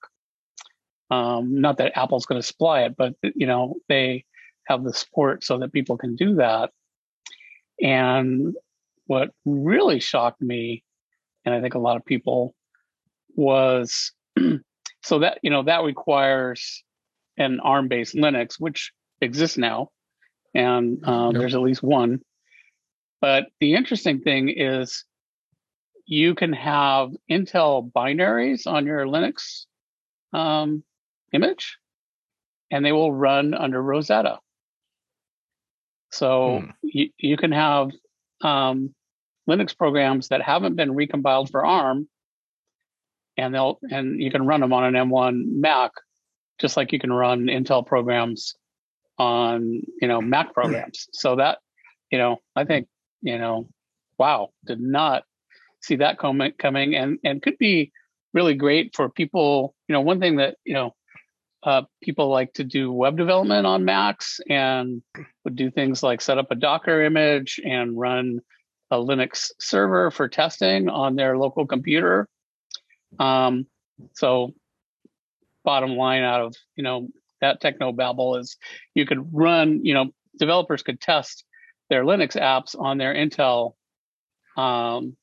Um, 1.11 1.61
not 1.61 1.79
that 1.79 1.97
Apple's 1.97 2.27
going 2.27 2.41
to 2.41 2.47
supply 2.47 2.83
it, 2.83 2.97
but 2.97 3.15
you 3.23 3.47
know 3.47 3.77
they 3.89 4.25
have 4.67 4.83
the 4.83 4.93
support 4.93 5.45
so 5.45 5.59
that 5.59 5.73
people 5.73 5.97
can 5.97 6.17
do 6.17 6.37
that. 6.37 6.71
And 7.81 8.55
what 9.07 9.31
really 9.45 10.01
shocked 10.01 10.43
me, 10.43 10.83
and 11.45 11.55
I 11.55 11.61
think 11.61 11.75
a 11.75 11.79
lot 11.79 11.97
of 11.97 12.05
people, 12.05 12.55
was 13.37 14.13
so 15.03 15.19
that 15.21 15.39
you 15.43 15.51
know 15.51 15.63
that 15.65 15.85
requires 15.85 16.83
an 17.39 17.61
ARM-based 17.61 18.15
Linux, 18.15 18.55
which 18.59 18.93
exists 19.21 19.59
now, 19.59 19.91
and 20.55 21.07
um, 21.07 21.33
Yep. 21.33 21.41
there's 21.41 21.55
at 21.55 21.61
least 21.61 21.83
one. 21.83 22.21
But 23.21 23.47
the 23.61 23.75
interesting 23.75 24.21
thing 24.21 24.49
is, 24.49 25.05
you 26.07 26.35
can 26.35 26.53
have 26.53 27.11
Intel 27.31 27.91
binaries 27.93 28.67
on 28.67 28.87
your 28.87 29.07
Linux 29.07 29.67
um, 30.33 30.83
image, 31.33 31.79
and 32.71 32.85
they 32.85 32.93
will 32.93 33.13
run 33.13 33.55
under 33.55 33.83
Rosetta. 33.83 34.39
So 36.11 36.61
Hmm. 36.61 36.71
you, 36.83 37.11
you 37.19 37.37
can 37.37 37.53
have 37.53 37.91
um, 38.43 38.95
Linux 39.49 39.77
programs 39.77 40.29
that 40.29 40.43
haven't 40.43 40.77
been 40.77 40.95
recompiled 40.95 41.51
for 41.51 41.65
ARM, 41.65 42.09
and 43.37 43.55
they'll 43.55 43.79
and 43.91 44.21
you 44.21 44.31
can 44.31 44.47
run 44.47 44.61
them 44.61 44.73
on 44.73 44.85
an 44.85 44.95
M1 45.09 45.45
Mac, 45.47 45.93
just 46.59 46.77
like 46.77 46.93
you 46.93 46.99
can 46.99 47.13
run 47.13 47.47
Intel 47.47 47.87
programs 47.87 48.55
on 49.19 49.83
you 50.01 50.09
know 50.09 50.21
Mac 50.21 50.53
programs. 50.55 51.09
So 51.13 51.37
that 51.37 51.59
you 52.11 52.19
know 52.19 52.39
I 52.55 52.65
think 52.65 52.89
you 53.23 53.39
know 53.39 53.69
wow 54.19 54.51
did 54.65 54.81
not 54.81 55.25
see 55.83 55.97
that 55.97 56.19
coming 56.19 56.53
coming 56.59 56.95
and 56.95 57.19
and 57.25 57.43
could 57.43 57.59
be 57.59 57.93
really 58.33 58.55
great 58.55 58.95
for 58.95 59.09
people. 59.09 59.75
You 59.89 59.93
know 59.93 60.01
one 60.01 60.21
thing 60.21 60.37
that 60.37 60.57
you 60.65 60.75
know 60.75 60.95
uh, 61.63 61.83
people 62.03 62.29
like 62.29 62.53
to 62.55 62.65
do 62.65 62.93
web 62.93 63.17
development 63.17 63.67
on 63.67 63.85
Macs 63.85 64.41
and 64.49 65.03
would 65.45 65.57
do 65.57 65.71
things 65.71 66.03
like 66.03 66.21
set 66.21 66.39
up 66.39 66.51
a 66.51 66.55
Docker 66.55 67.03
image 67.03 67.61
and 67.65 67.99
run 67.99 68.41
a 68.91 68.97
Linux 68.97 69.51
server 69.59 70.11
for 70.11 70.29
testing 70.29 70.89
on 70.89 71.17
their 71.17 71.37
local 71.37 71.67
computer. 71.67 72.29
Um, 73.19 73.67
so, 74.15 74.55
bottom 75.65 75.97
line 75.97 76.23
out 76.23 76.43
of 76.43 76.55
you 76.77 76.85
know 76.85 77.09
that 77.41 77.61
techno 77.61 77.91
babble 77.91 78.37
is 78.37 78.57
you 78.95 79.05
could 79.05 79.35
run 79.35 79.85
you 79.85 79.95
know 79.95 80.11
developers 80.39 80.83
could 80.83 81.01
test 81.01 81.45
their 81.91 82.05
Linux 82.05 82.37
apps 82.37 82.79
on 82.79 82.99
their 82.99 83.15
Intel 83.15 83.73
um, 84.57 85.17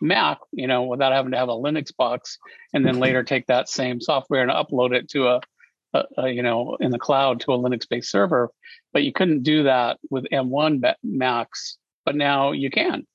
Mac, 0.00 0.38
you 0.52 0.66
know, 0.66 0.84
without 0.84 1.12
having 1.12 1.32
to 1.32 1.38
have 1.38 1.48
a 1.48 1.52
Linux 1.52 1.94
box, 1.96 2.38
and 2.72 2.84
then 2.84 2.98
later 2.98 3.22
take 3.22 3.46
that 3.46 3.68
same 3.68 4.00
software 4.00 4.42
and 4.42 4.50
upload 4.50 4.94
it 4.94 5.08
to 5.10 5.28
a 5.28 5.40
uh, 5.96 6.22
uh, 6.22 6.26
you 6.26 6.42
know, 6.42 6.76
in 6.80 6.90
the 6.90 6.98
cloud 6.98 7.40
to 7.40 7.52
a 7.52 7.58
Linux-based 7.58 8.10
server, 8.10 8.50
but 8.92 9.02
you 9.02 9.12
couldn't 9.12 9.42
do 9.42 9.64
that 9.64 9.98
with 10.10 10.26
M1 10.32 10.80
ba- 10.80 10.96
Macs. 11.02 11.78
But 12.04 12.16
now 12.16 12.52
you 12.52 12.70
can, 12.70 13.06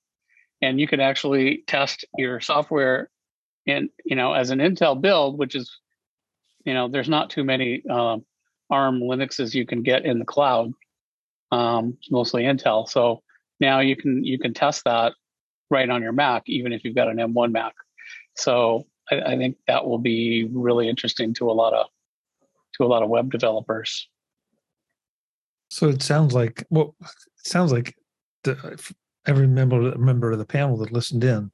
and 0.62 0.80
you 0.80 0.88
can 0.88 1.00
actually 1.00 1.64
test 1.68 2.06
your 2.18 2.40
software 2.42 3.10
in, 3.66 3.90
you 4.04 4.16
know, 4.16 4.34
as 4.34 4.50
an 4.50 4.60
Intel 4.60 5.00
build, 5.00 5.38
which 5.38 5.56
is, 5.56 5.80
you 6.66 6.74
know, 6.74 6.88
there's 6.88 7.10
not 7.10 7.30
too 7.30 7.44
many 7.44 7.84
um, 7.90 8.26
ARM 8.70 9.00
Linuxes 9.00 9.54
you 9.54 9.66
can 9.66 9.84
get 9.84 10.06
in 10.06 10.20
the 10.20 10.26
cloud. 10.26 10.72
Um, 11.52 11.98
mostly 12.10 12.44
Intel, 12.44 12.88
so 12.88 13.24
now 13.60 13.82
you 13.82 13.98
can 13.98 14.24
you 14.24 14.40
can 14.40 14.54
test 14.54 14.86
that 14.86 15.14
right 15.70 15.90
on 15.90 16.02
your 16.02 16.14
Mac, 16.14 16.44
even 16.48 16.72
if 16.72 16.86
you've 16.86 16.96
got 16.96 17.10
an 17.10 17.18
M1 17.18 17.52
Mac. 17.52 17.74
So 18.38 18.88
I 19.12 19.36
think 19.36 19.58
that 19.68 19.86
will 19.86 19.98
be 19.98 20.48
really 20.50 20.88
interesting 20.88 21.34
to 21.36 21.50
a 21.50 21.54
lot 21.54 21.74
of 21.74 21.88
to 22.74 22.84
a 22.84 22.88
lot 22.88 23.04
of 23.04 23.10
web 23.10 23.32
developers. 23.32 24.08
So 25.70 25.88
it 25.88 26.01
sounds 26.01 26.34
like 26.34 26.66
well, 26.70 26.96
it 27.01 27.48
sounds 27.48 27.72
like 27.72 27.96
the, 28.44 28.80
every 29.26 29.48
member 29.48 29.98
member 29.98 30.32
of 30.32 30.39
the 30.39 30.45
panel 30.45 30.78
that 30.78 30.91
listened 30.91 31.24
in 31.24 31.52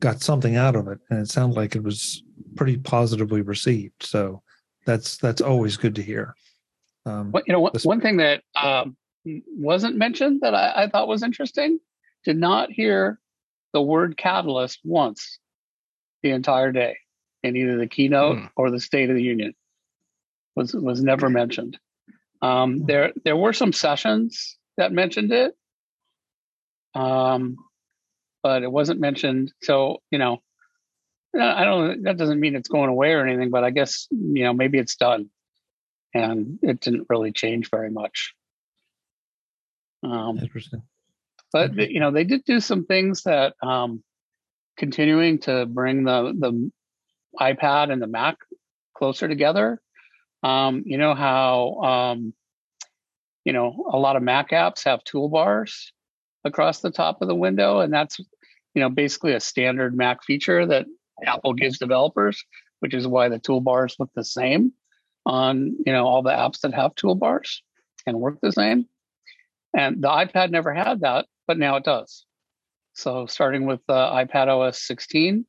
got 0.00 0.20
something 0.20 0.56
out 0.56 0.76
of 0.76 0.88
it, 0.88 0.98
and 1.10 1.18
it 1.20 1.28
sounded 1.28 1.56
like 1.56 1.74
it 1.74 1.82
was 1.82 2.22
pretty 2.56 2.76
positively 2.78 3.42
received. 3.42 4.02
So 4.02 4.42
that's 4.86 5.18
that's 5.18 5.42
always 5.42 5.76
good 5.76 5.94
to 5.96 6.02
hear. 6.02 6.34
Um, 7.04 7.30
But 7.30 7.44
you 7.46 7.52
know, 7.52 7.60
one, 7.60 7.72
This- 7.74 7.84
one 7.84 8.00
thing 8.00 8.16
that 8.18 8.42
um, 8.54 8.96
wasn't 9.24 9.96
mentioned 9.96 10.40
that 10.42 10.54
I, 10.54 10.84
I 10.84 10.88
thought 10.88 11.08
was 11.08 11.22
interesting: 11.22 11.78
did 12.24 12.38
not 12.38 12.70
hear 12.70 13.18
the 13.74 13.82
word 13.82 14.16
catalyst 14.16 14.80
once 14.84 15.38
the 16.22 16.30
entire 16.30 16.72
day 16.72 16.96
in 17.42 17.54
either 17.54 17.76
the 17.76 17.86
keynote 17.86 18.38
Hmm. 18.38 18.44
or 18.56 18.70
the 18.70 18.80
State 18.80 19.10
of 19.10 19.16
the 19.16 19.22
Union. 19.22 19.54
Was 20.58 20.74
was 20.74 21.00
never 21.00 21.30
mentioned. 21.30 21.78
Um, 22.42 22.84
there 22.84 23.12
there 23.24 23.36
were 23.36 23.52
some 23.52 23.72
sessions 23.72 24.56
that 24.76 24.90
mentioned 24.92 25.32
it, 25.32 25.54
um, 26.94 27.56
but 28.42 28.64
it 28.64 28.72
wasn't 28.72 28.98
mentioned. 28.98 29.52
So 29.62 30.02
you 30.10 30.18
know, 30.18 30.42
I 31.40 31.64
don't. 31.64 32.02
That 32.02 32.16
doesn't 32.16 32.40
mean 32.40 32.56
it's 32.56 32.68
going 32.68 32.90
away 32.90 33.12
or 33.12 33.24
anything. 33.24 33.50
But 33.50 33.62
I 33.62 33.70
guess 33.70 34.08
you 34.10 34.42
know 34.42 34.52
maybe 34.52 34.78
it's 34.78 34.96
done 34.96 35.30
and 36.12 36.58
it 36.60 36.80
didn't 36.80 37.06
really 37.08 37.30
change 37.30 37.70
very 37.70 37.90
much. 37.90 38.34
Um, 40.02 40.38
interesting. 40.38 40.82
but 41.52 41.76
you 41.76 42.00
know, 42.00 42.10
they 42.10 42.24
did 42.24 42.44
do 42.44 42.58
some 42.58 42.84
things 42.84 43.22
that 43.22 43.54
um, 43.62 44.02
continuing 44.76 45.38
to 45.40 45.66
bring 45.66 46.02
the 46.02 46.34
the 46.36 46.72
iPad 47.40 47.92
and 47.92 48.02
the 48.02 48.08
Mac 48.08 48.38
closer 48.96 49.28
together. 49.28 49.80
Um, 50.42 50.82
you 50.86 50.98
know 50.98 51.14
how 51.14 51.74
um, 51.82 52.34
you 53.44 53.52
know 53.52 53.86
a 53.92 53.98
lot 53.98 54.16
of 54.16 54.22
Mac 54.22 54.50
apps 54.50 54.84
have 54.84 55.04
toolbars 55.04 55.90
across 56.44 56.80
the 56.80 56.90
top 56.90 57.20
of 57.20 57.28
the 57.28 57.34
window, 57.34 57.80
and 57.80 57.92
that's 57.92 58.18
you 58.18 58.82
know 58.82 58.88
basically 58.88 59.34
a 59.34 59.40
standard 59.40 59.96
Mac 59.96 60.22
feature 60.24 60.66
that 60.66 60.86
Apple 61.24 61.54
gives 61.54 61.78
developers, 61.78 62.44
which 62.80 62.94
is 62.94 63.06
why 63.06 63.28
the 63.28 63.40
toolbars 63.40 63.98
look 63.98 64.10
the 64.14 64.24
same 64.24 64.72
on 65.26 65.76
you 65.84 65.92
know 65.92 66.06
all 66.06 66.22
the 66.22 66.30
apps 66.30 66.60
that 66.60 66.74
have 66.74 66.94
toolbars 66.94 67.58
and 68.06 68.18
work 68.18 68.38
the 68.40 68.52
same. 68.52 68.86
And 69.76 70.02
the 70.02 70.08
iPad 70.08 70.50
never 70.50 70.72
had 70.72 71.00
that, 71.00 71.26
but 71.46 71.58
now 71.58 71.76
it 71.76 71.84
does. 71.84 72.24
So 72.94 73.26
starting 73.26 73.66
with 73.66 73.80
uh, 73.88 74.12
iPad 74.12 74.48
OS 74.48 74.82
16, 74.86 75.46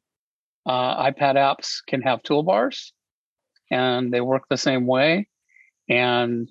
uh, 0.66 1.04
iPad 1.04 1.36
apps 1.36 1.78
can 1.88 2.02
have 2.02 2.22
toolbars, 2.22 2.92
and 3.72 4.12
they 4.12 4.22
work 4.22 4.44
the 4.50 4.58
same 4.58 4.88
way. 4.88 5.28
And 5.90 6.50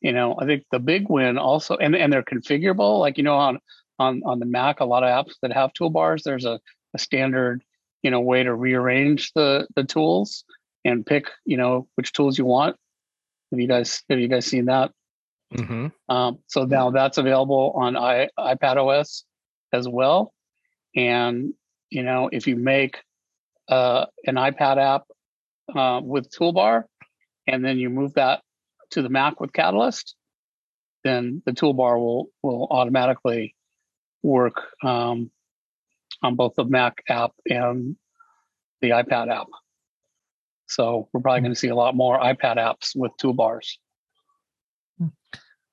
you 0.00 0.12
know, 0.12 0.36
I 0.38 0.46
think 0.46 0.64
the 0.70 0.80
big 0.80 1.08
win 1.08 1.38
also, 1.38 1.76
and 1.76 1.94
and 1.94 2.12
they're 2.12 2.24
configurable. 2.24 2.98
Like 3.00 3.18
you 3.18 3.24
know, 3.24 3.36
on 3.36 3.58
on 3.98 4.22
on 4.24 4.38
the 4.40 4.46
Mac, 4.46 4.80
a 4.80 4.84
lot 4.84 5.04
of 5.04 5.08
apps 5.08 5.34
that 5.42 5.52
have 5.52 5.72
toolbars, 5.72 6.22
there's 6.22 6.44
a, 6.44 6.60
a 6.94 6.98
standard 6.98 7.62
you 8.02 8.10
know 8.10 8.20
way 8.20 8.42
to 8.42 8.54
rearrange 8.54 9.32
the 9.34 9.66
the 9.76 9.84
tools 9.84 10.44
and 10.84 11.06
pick 11.06 11.26
you 11.44 11.56
know 11.56 11.86
which 11.94 12.12
tools 12.12 12.36
you 12.36 12.44
want. 12.44 12.76
Have 13.50 13.60
you 13.60 13.68
guys 13.68 14.02
have 14.10 14.18
you 14.18 14.28
guys 14.28 14.46
seen 14.46 14.66
that? 14.66 14.90
hmm 15.54 15.88
Um, 16.08 16.38
so 16.48 16.64
now 16.64 16.90
that's 16.90 17.18
available 17.18 17.72
on 17.76 17.96
I, 17.96 18.28
iPad 18.38 18.76
OS 18.76 19.24
as 19.72 19.88
well. 19.88 20.32
And 20.96 21.54
you 21.90 22.02
know, 22.02 22.28
if 22.32 22.46
you 22.46 22.56
make 22.56 22.98
uh, 23.68 24.06
an 24.26 24.34
iPad 24.36 24.78
app 24.78 25.04
uh, 25.74 26.00
with 26.02 26.30
Toolbar, 26.30 26.84
and 27.46 27.64
then 27.64 27.78
you 27.78 27.90
move 27.90 28.14
that 28.14 28.42
to 28.90 29.02
the 29.02 29.08
Mac 29.08 29.40
with 29.40 29.52
Catalyst, 29.52 30.14
then 31.04 31.42
the 31.44 31.52
toolbar 31.52 31.98
will 31.98 32.28
will 32.42 32.66
automatically 32.70 33.56
work 34.22 34.62
um, 34.82 35.30
on 36.22 36.36
both 36.36 36.54
the 36.54 36.64
Mac 36.64 37.02
app 37.08 37.32
and 37.46 37.96
the 38.80 38.90
iPad 38.90 39.30
app. 39.30 39.48
So 40.66 41.08
we're 41.12 41.20
probably 41.20 41.40
going 41.40 41.52
to 41.52 41.58
see 41.58 41.68
a 41.68 41.74
lot 41.74 41.94
more 41.94 42.18
iPad 42.18 42.56
apps 42.56 42.92
with 42.94 43.12
toolbars. 43.20 43.76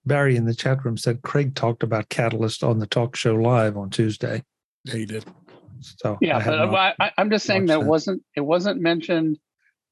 Barry 0.06 0.36
in 0.36 0.46
the 0.46 0.56
chat 0.56 0.84
room 0.84 0.98
said 0.98 1.22
Craig 1.22 1.56
talked 1.56 1.84
about 1.84 2.10
Catalyst 2.10 2.64
on 2.64 2.80
the 2.80 2.88
talk 2.88 3.16
show 3.16 3.36
live 3.36 3.78
on 3.78 3.90
Tuesday. 3.90 4.44
Yeah, 4.86 4.96
he 4.96 5.06
did. 5.06 5.26
So 5.82 6.18
Yeah, 6.22 6.38
I 6.38 6.66
but 6.66 6.96
I, 7.00 7.12
i'm 7.18 7.30
just 7.30 7.46
saying 7.46 7.68
that 7.68 7.80
that. 7.80 7.86
wasn't 7.86 8.24
it 8.36 8.42
wasn't 8.42 8.82
mentioned 8.82 9.38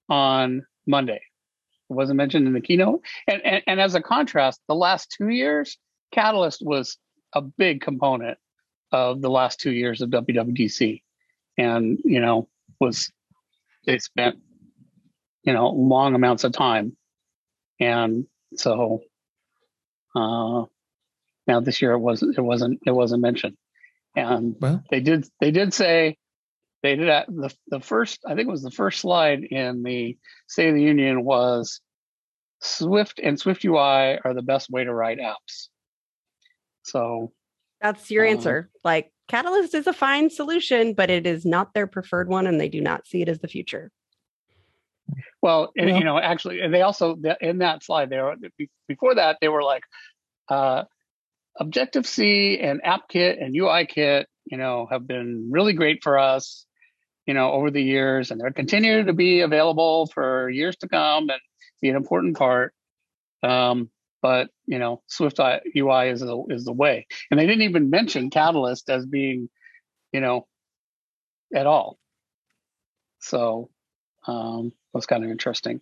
on 0.10 0.66
Monday. 0.86 1.22
It 1.90 1.94
wasn't 1.94 2.18
mentioned 2.18 2.48
in 2.48 2.54
the 2.54 2.62
keynote. 2.62 3.02
And, 3.28 3.42
and 3.46 3.64
and 3.68 3.82
as 3.82 3.96
a 3.96 4.02
contrast, 4.02 4.62
the 4.68 4.76
last 4.76 5.16
two 5.18 5.30
years, 5.30 5.78
Catalyst 6.12 6.62
was 6.62 6.98
a 7.34 7.42
big 7.42 7.82
component 7.82 8.38
of 8.92 9.22
the 9.22 9.30
last 9.30 9.60
two 9.60 9.72
years 9.72 10.02
of 10.02 10.10
WWDC, 10.10 11.02
and 11.58 12.00
you 12.04 12.20
know 12.20 12.48
was 12.80 13.12
they 13.86 14.00
spent 14.00 14.38
you 15.44 15.54
know 15.54 15.70
long 15.70 16.16
amounts 16.16 16.44
of 16.44 16.52
time, 16.52 16.96
and 17.80 18.26
so 18.56 19.02
uh, 20.16 20.66
now 21.48 21.60
this 21.62 21.82
year 21.82 21.94
it 21.94 22.00
wasn't 22.00 22.38
it 22.38 22.42
wasn't 22.42 22.80
it 22.86 22.92
wasn't 22.92 23.22
mentioned, 23.22 23.58
and 24.16 24.56
well, 24.60 24.84
they 24.90 25.00
did 25.00 25.28
they 25.40 25.52
did 25.52 25.74
say 25.74 26.18
they 26.84 26.96
did 26.96 27.08
that. 27.08 27.28
The, 27.28 27.54
the 27.68 27.80
first, 27.80 28.20
I 28.26 28.36
think 28.36 28.48
it 28.48 28.52
was 28.52 28.64
the 28.64 28.72
first 28.72 29.02
slide 29.02 29.44
in 29.44 29.84
the 29.84 30.18
State 30.48 30.70
of 30.70 30.76
the 30.76 30.82
Union 30.84 31.24
was 31.24 31.82
Swift 32.62 33.20
and 33.22 33.40
Swift 33.40 33.64
UI 33.66 34.20
are 34.24 34.34
the 34.34 34.42
best 34.42 34.70
way 34.70 34.84
to 34.84 34.94
write 34.94 35.20
apps. 35.20 35.68
So 36.84 37.34
That's 37.82 38.10
your 38.10 38.26
Um, 38.26 38.34
answer. 38.34 38.70
Like 38.84 39.12
Catalyst 39.28 39.74
is 39.74 39.88
a 39.88 39.94
fine 39.94 40.30
solution, 40.30 40.94
but 40.94 41.10
it 41.10 41.28
is 41.28 41.46
not 41.46 41.74
their 41.74 41.88
preferred 41.88 42.30
one, 42.30 42.48
and 42.48 42.60
they 42.60 42.70
do 42.70 42.80
not 42.82 43.06
see 43.08 43.22
it 43.22 43.28
as 43.30 43.40
the 43.40 43.48
future. 43.48 43.92
Well, 45.42 45.72
and, 45.78 45.88
Well- 45.88 46.00
you 46.00 46.06
know, 46.06 46.18
actually, 46.20 46.62
and 46.62 46.74
they 46.74 46.82
also 46.82 47.18
in 47.42 47.58
that 47.60 47.84
slide 47.84 48.10
there 48.10 48.36
before 48.88 49.16
that 49.16 49.38
they 49.42 49.48
were 49.50 49.64
like 49.64 49.84
uh, 50.50 50.84
Objective 51.60 52.06
C 52.06 52.60
and 52.60 52.82
AppKit 52.84 53.44
and 53.44 53.56
UIKit, 53.56 54.26
you 54.46 54.58
know, 54.58 54.88
have 54.92 55.08
been 55.08 55.50
really 55.52 55.74
great 55.74 56.04
for 56.04 56.18
us, 56.20 56.67
you 57.28 57.34
know, 57.34 57.52
over 57.52 57.70
the 57.70 57.84
years, 57.84 58.32
and 58.32 58.40
they're 58.40 58.52
continue 58.52 59.04
to 59.04 59.14
be 59.14 59.42
available 59.42 60.08
for 60.08 60.50
years 60.50 60.78
to 60.78 60.88
come 60.88 61.30
and 61.30 61.40
be 61.82 61.90
an 61.90 61.96
important 61.96 62.38
part. 62.38 62.74
Um, 63.44 63.90
but 64.22 64.50
you 64.66 64.80
know, 64.80 65.04
Swift 65.08 65.40
UI 65.40 66.10
is 66.10 66.22
the 66.22 66.44
is 66.50 66.66
the 66.66 66.74
way, 66.74 67.06
and 67.30 67.40
they 67.40 67.46
didn't 67.46 67.64
even 67.64 67.90
mention 67.90 68.30
Catalyst 68.30 68.90
as 68.90 69.06
being, 69.06 69.50
you 70.12 70.22
know, 70.22 70.48
at 71.54 71.68
all. 71.68 72.00
So 73.20 73.70
um, 74.26 74.72
that's 74.94 75.06
kind 75.06 75.24
of 75.24 75.30
interesting. 75.30 75.82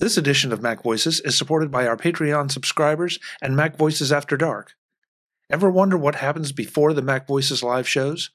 This 0.00 0.16
edition 0.16 0.52
of 0.52 0.62
Mac 0.62 0.82
Voices 0.82 1.20
is 1.20 1.38
supported 1.38 1.70
by 1.70 1.86
our 1.86 1.96
Patreon 1.96 2.50
subscribers 2.50 3.20
and 3.40 3.54
Mac 3.54 3.76
Voices 3.76 4.10
After 4.10 4.36
Dark. 4.36 4.72
Ever 5.48 5.70
wonder 5.70 5.96
what 5.96 6.16
happens 6.16 6.50
before 6.50 6.92
the 6.92 7.02
Mac 7.02 7.28
Voices 7.28 7.62
live 7.62 7.86
shows? 7.86 8.30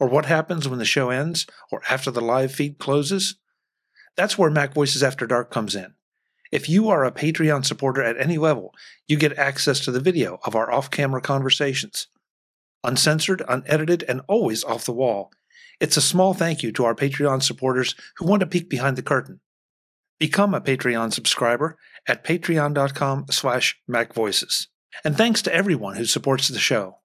Or 0.00 0.08
what 0.08 0.26
happens 0.26 0.68
when 0.68 0.78
the 0.78 0.84
show 0.84 1.10
ends 1.10 1.46
or 1.70 1.82
after 1.90 2.10
the 2.10 2.20
live 2.20 2.52
feed 2.52 2.78
closes? 2.78 3.36
That's 4.16 4.38
where 4.38 4.50
Mac 4.50 4.74
Voices 4.74 5.02
After 5.02 5.26
Dark 5.26 5.50
comes 5.50 5.74
in. 5.74 5.94
If 6.50 6.68
you 6.68 6.88
are 6.88 7.04
a 7.04 7.12
Patreon 7.12 7.64
supporter 7.64 8.02
at 8.02 8.18
any 8.18 8.38
level, 8.38 8.74
you 9.06 9.16
get 9.16 9.36
access 9.38 9.80
to 9.80 9.90
the 9.90 10.00
video 10.00 10.38
of 10.44 10.54
our 10.54 10.72
off 10.72 10.90
camera 10.90 11.20
conversations. 11.20 12.06
Uncensored, 12.82 13.42
unedited, 13.48 14.04
and 14.08 14.22
always 14.28 14.64
off 14.64 14.86
the 14.86 14.92
wall. 14.92 15.30
It's 15.80 15.96
a 15.96 16.02
small 16.02 16.34
thank 16.34 16.62
you 16.62 16.72
to 16.72 16.84
our 16.84 16.94
Patreon 16.94 17.42
supporters 17.42 17.94
who 18.16 18.26
want 18.26 18.40
to 18.40 18.46
peek 18.46 18.68
behind 18.70 18.96
the 18.96 19.02
curtain. 19.02 19.40
Become 20.18 20.54
a 20.54 20.60
Patreon 20.60 21.12
subscriber 21.12 21.76
at 22.06 22.24
patreon.com 22.24 23.26
slash 23.30 23.80
macvoices. 23.88 24.68
And 25.04 25.16
thanks 25.16 25.42
to 25.42 25.54
everyone 25.54 25.96
who 25.96 26.04
supports 26.06 26.48
the 26.48 26.58
show. 26.58 26.97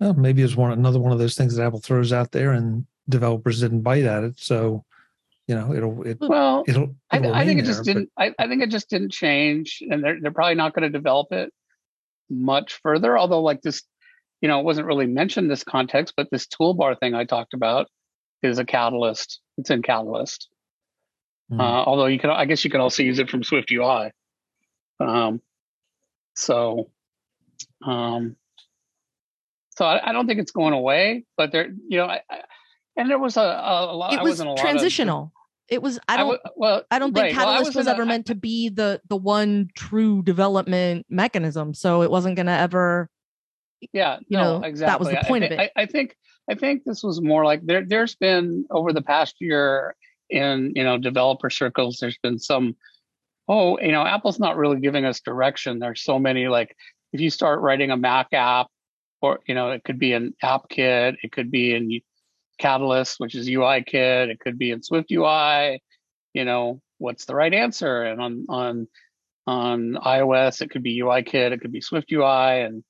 Well, 0.00 0.14
maybe 0.14 0.42
it's 0.42 0.56
one 0.56 0.72
another 0.72 0.98
one 1.00 1.12
of 1.12 1.18
those 1.18 1.34
things 1.34 1.56
that 1.56 1.66
Apple 1.66 1.80
throws 1.80 2.12
out 2.12 2.30
there 2.30 2.52
and 2.52 2.86
developers 3.08 3.60
didn't 3.60 3.82
bite 3.82 4.04
at 4.04 4.22
it. 4.22 4.38
So, 4.38 4.84
you 5.46 5.54
know, 5.54 5.74
it'll 5.74 6.06
it, 6.06 6.18
Well, 6.20 6.64
it'll, 6.68 6.94
I, 7.10 7.16
it'll 7.18 7.34
I 7.34 7.44
think 7.44 7.58
remain 7.58 7.58
it 7.58 7.66
just 7.66 7.80
but- 7.80 7.86
didn't. 7.86 8.12
I, 8.16 8.34
I 8.38 8.46
think 8.48 8.62
it 8.62 8.70
just 8.70 8.90
didn't 8.90 9.12
change, 9.12 9.82
and 9.88 10.02
they're 10.04 10.20
they're 10.20 10.30
probably 10.30 10.54
not 10.54 10.74
going 10.74 10.90
to 10.90 10.96
develop 10.96 11.32
it 11.32 11.52
much 12.30 12.78
further. 12.82 13.18
Although, 13.18 13.42
like 13.42 13.62
this, 13.62 13.82
you 14.40 14.48
know, 14.48 14.60
it 14.60 14.64
wasn't 14.64 14.86
really 14.86 15.06
mentioned 15.06 15.46
in 15.46 15.48
this 15.48 15.64
context, 15.64 16.14
but 16.16 16.28
this 16.30 16.46
toolbar 16.46 16.98
thing 17.00 17.14
I 17.14 17.24
talked 17.24 17.54
about 17.54 17.88
is 18.42 18.58
a 18.58 18.64
Catalyst. 18.64 19.40
It's 19.56 19.70
in 19.70 19.82
Catalyst. 19.82 20.48
Hmm. 21.50 21.60
Uh, 21.60 21.84
although 21.84 22.06
you 22.06 22.18
can, 22.18 22.30
I 22.30 22.44
guess 22.44 22.62
you 22.64 22.70
can 22.70 22.80
also 22.80 23.02
use 23.02 23.18
it 23.18 23.30
from 23.30 23.42
Swift 23.42 23.72
UI. 23.72 24.12
Um, 25.00 25.40
so, 26.34 26.90
um, 27.84 28.36
so 29.78 29.84
I, 29.84 30.10
I 30.10 30.12
don't 30.12 30.26
think 30.26 30.40
it's 30.40 30.50
going 30.50 30.74
away, 30.74 31.24
but 31.36 31.52
there, 31.52 31.68
you 31.88 31.98
know, 31.98 32.06
I, 32.06 32.20
I, 32.28 32.40
and 32.96 33.08
there 33.08 33.18
was 33.18 33.36
a, 33.36 33.42
a, 33.42 33.92
a 33.92 33.94
lot. 33.94 34.12
it 34.12 34.20
was 34.20 34.40
lot 34.40 34.54
of- 34.54 34.58
transitional. 34.58 35.32
it 35.68 35.80
was 35.80 36.00
I 36.08 36.16
don't 36.16 36.40
well, 36.56 36.82
I 36.90 36.98
don't 36.98 37.14
think 37.14 37.26
right, 37.26 37.36
well, 37.36 37.44
Catalyst 37.46 37.68
was 37.68 37.76
wasn't 37.76 37.88
a- 37.88 37.96
ever 38.00 38.04
meant 38.04 38.26
to 38.26 38.34
be 38.34 38.70
the 38.70 39.00
the 39.08 39.16
one 39.16 39.68
true 39.76 40.22
development 40.22 41.06
mechanism. 41.08 41.74
So 41.74 42.02
it 42.02 42.10
wasn't 42.10 42.34
going 42.34 42.46
to 42.46 42.52
ever. 42.52 43.08
yeah 43.92 44.18
you 44.26 44.36
no 44.36 44.58
know, 44.58 44.66
exactly 44.66 44.90
that 44.90 44.98
was 44.98 45.10
the 45.10 45.28
point 45.28 45.44
of 45.44 45.52
it. 45.52 45.60
I, 45.60 45.82
I 45.82 45.86
think 45.86 46.16
i 46.50 46.54
think 46.56 46.82
this 46.82 47.04
was 47.04 47.20
more 47.20 47.44
like 47.44 47.64
there 47.64 47.84
there's 47.86 48.16
been 48.16 48.64
over 48.72 48.92
the 48.92 49.02
past 49.02 49.36
year 49.38 49.94
in 50.28 50.72
you 50.74 50.82
know 50.82 50.98
developer 50.98 51.50
circles 51.50 51.98
there's 52.00 52.18
been 52.20 52.40
some 52.40 52.74
oh 53.46 53.78
you 53.78 53.92
know 53.92 54.04
apple's 54.04 54.40
not 54.40 54.56
really 54.56 54.80
giving 54.80 55.04
us 55.04 55.20
direction 55.20 55.78
there's 55.78 56.02
so 56.02 56.18
many 56.18 56.48
like 56.48 56.74
if 57.12 57.20
you 57.20 57.30
start 57.30 57.60
writing 57.60 57.92
a 57.92 57.96
mac 57.96 58.26
app 58.32 58.66
or 59.20 59.40
you 59.46 59.54
know 59.54 59.70
it 59.70 59.84
could 59.84 59.98
be 59.98 60.12
an 60.12 60.34
app 60.42 60.68
kit 60.68 61.16
it 61.22 61.32
could 61.32 61.50
be 61.50 61.74
in 61.74 62.00
catalyst 62.58 63.18
which 63.18 63.34
is 63.34 63.48
ui 63.48 63.82
kit 63.82 64.30
it 64.30 64.40
could 64.40 64.58
be 64.58 64.70
in 64.70 64.82
swift 64.82 65.10
ui 65.12 65.80
you 66.34 66.44
know 66.44 66.80
what's 66.98 67.24
the 67.24 67.34
right 67.34 67.54
answer 67.54 68.02
and 68.02 68.20
on 68.20 68.46
on 68.48 68.88
on 69.46 69.98
ios 70.04 70.60
it 70.60 70.70
could 70.70 70.82
be 70.82 71.00
ui 71.00 71.22
kit 71.22 71.52
it 71.52 71.60
could 71.60 71.72
be 71.72 71.80
swift 71.80 72.10
ui 72.12 72.24
and 72.24 72.82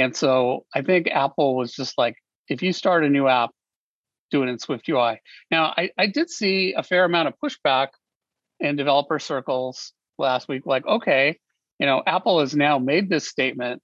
and 0.00 0.16
so 0.16 0.64
I 0.74 0.80
think 0.80 1.08
Apple 1.08 1.54
was 1.54 1.72
just 1.72 1.98
like, 1.98 2.16
if 2.48 2.62
you 2.62 2.72
start 2.72 3.04
a 3.04 3.08
new 3.10 3.28
app, 3.28 3.50
do 4.30 4.42
it 4.42 4.48
in 4.48 4.58
Swift 4.58 4.88
UI. 4.88 5.20
Now, 5.50 5.74
I, 5.76 5.90
I 5.98 6.06
did 6.06 6.30
see 6.30 6.72
a 6.74 6.82
fair 6.82 7.04
amount 7.04 7.28
of 7.28 7.34
pushback 7.42 7.88
in 8.60 8.76
developer 8.76 9.18
circles 9.18 9.92
last 10.18 10.48
week, 10.48 10.64
like, 10.64 10.86
okay, 10.86 11.38
you 11.78 11.86
know, 11.86 12.02
Apple 12.06 12.40
has 12.40 12.56
now 12.56 12.78
made 12.78 13.10
this 13.10 13.28
statement 13.28 13.82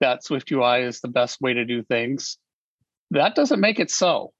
that 0.00 0.24
Swift 0.24 0.50
UI 0.50 0.82
is 0.82 1.00
the 1.00 1.08
best 1.08 1.40
way 1.40 1.54
to 1.54 1.64
do 1.64 1.82
things. 1.82 2.38
That 3.10 3.34
doesn't 3.34 3.60
make 3.60 3.80
it 3.80 3.90
so, 3.90 4.32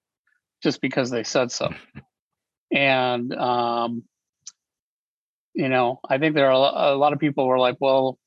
just 0.63 0.81
because 0.81 1.11
they 1.11 1.23
said 1.25 1.53
so. 1.53 1.71
And, 2.73 3.33
um, 3.35 4.03
you 5.55 5.69
know, 5.69 6.01
I 6.09 6.19
think 6.19 6.35
there 6.35 6.51
are 6.51 6.93
a 6.93 6.97
lot 6.97 7.13
of 7.13 7.21
people 7.21 7.47
were 7.47 7.59
like, 7.59 7.77
well, 7.81 8.19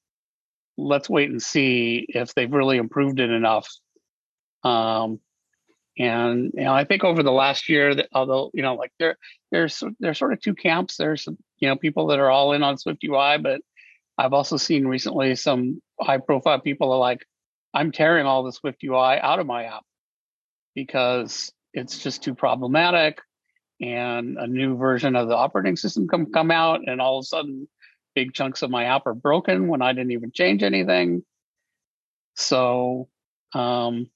let's 0.77 1.09
wait 1.09 1.29
and 1.29 1.41
see 1.41 2.05
if 2.07 2.33
they've 2.33 2.51
really 2.51 2.77
improved 2.77 3.19
it 3.19 3.29
enough. 3.29 3.69
Um, 4.63 5.19
and 5.99 6.51
you 6.53 6.63
know, 6.63 6.73
I 6.73 6.83
think 6.83 7.03
over 7.03 7.23
the 7.23 7.31
last 7.31 7.69
year, 7.69 7.95
that 7.95 8.07
although 8.13 8.51
you 8.53 8.61
know, 8.61 8.75
like 8.75 8.91
there, 8.99 9.17
there's 9.51 9.83
there's 9.99 10.19
sort 10.19 10.33
of 10.33 10.41
two 10.41 10.53
camps. 10.53 10.97
There's 10.97 11.27
you 11.57 11.67
know 11.67 11.75
people 11.75 12.07
that 12.07 12.19
are 12.19 12.29
all 12.29 12.53
in 12.53 12.63
on 12.63 12.77
Swift 12.77 13.03
UI, 13.03 13.39
but 13.39 13.61
I've 14.17 14.33
also 14.33 14.57
seen 14.57 14.87
recently 14.87 15.35
some 15.35 15.81
high 15.99 16.17
profile 16.17 16.59
people 16.59 16.91
are 16.91 16.97
like, 16.99 17.25
I'm 17.73 17.91
tearing 17.91 18.25
all 18.25 18.43
the 18.43 18.51
Swift 18.51 18.83
UI 18.83 19.19
out 19.19 19.39
of 19.39 19.45
my 19.45 19.65
app 19.65 19.83
because 20.73 21.51
it's 21.73 21.99
just 21.99 22.23
too 22.23 22.33
problematic. 22.33 23.19
And 23.79 24.37
a 24.37 24.47
new 24.47 24.75
version 24.75 25.15
of 25.15 25.27
the 25.27 25.35
operating 25.35 25.75
system 25.75 26.07
come 26.07 26.31
come 26.31 26.49
out, 26.49 26.81
and 26.87 26.99
all 26.99 27.19
of 27.19 27.23
a 27.23 27.25
sudden 27.27 27.67
big 28.15 28.33
chunks 28.33 28.63
of 28.63 28.71
my 28.71 28.85
app 28.85 29.05
are 29.05 29.13
broken 29.13 29.67
when 29.67 29.83
I 29.83 29.93
didn't 29.93 30.13
even 30.13 30.31
change 30.31 30.63
anything. 30.63 31.23
So, 32.35 33.07
um, 33.53 34.09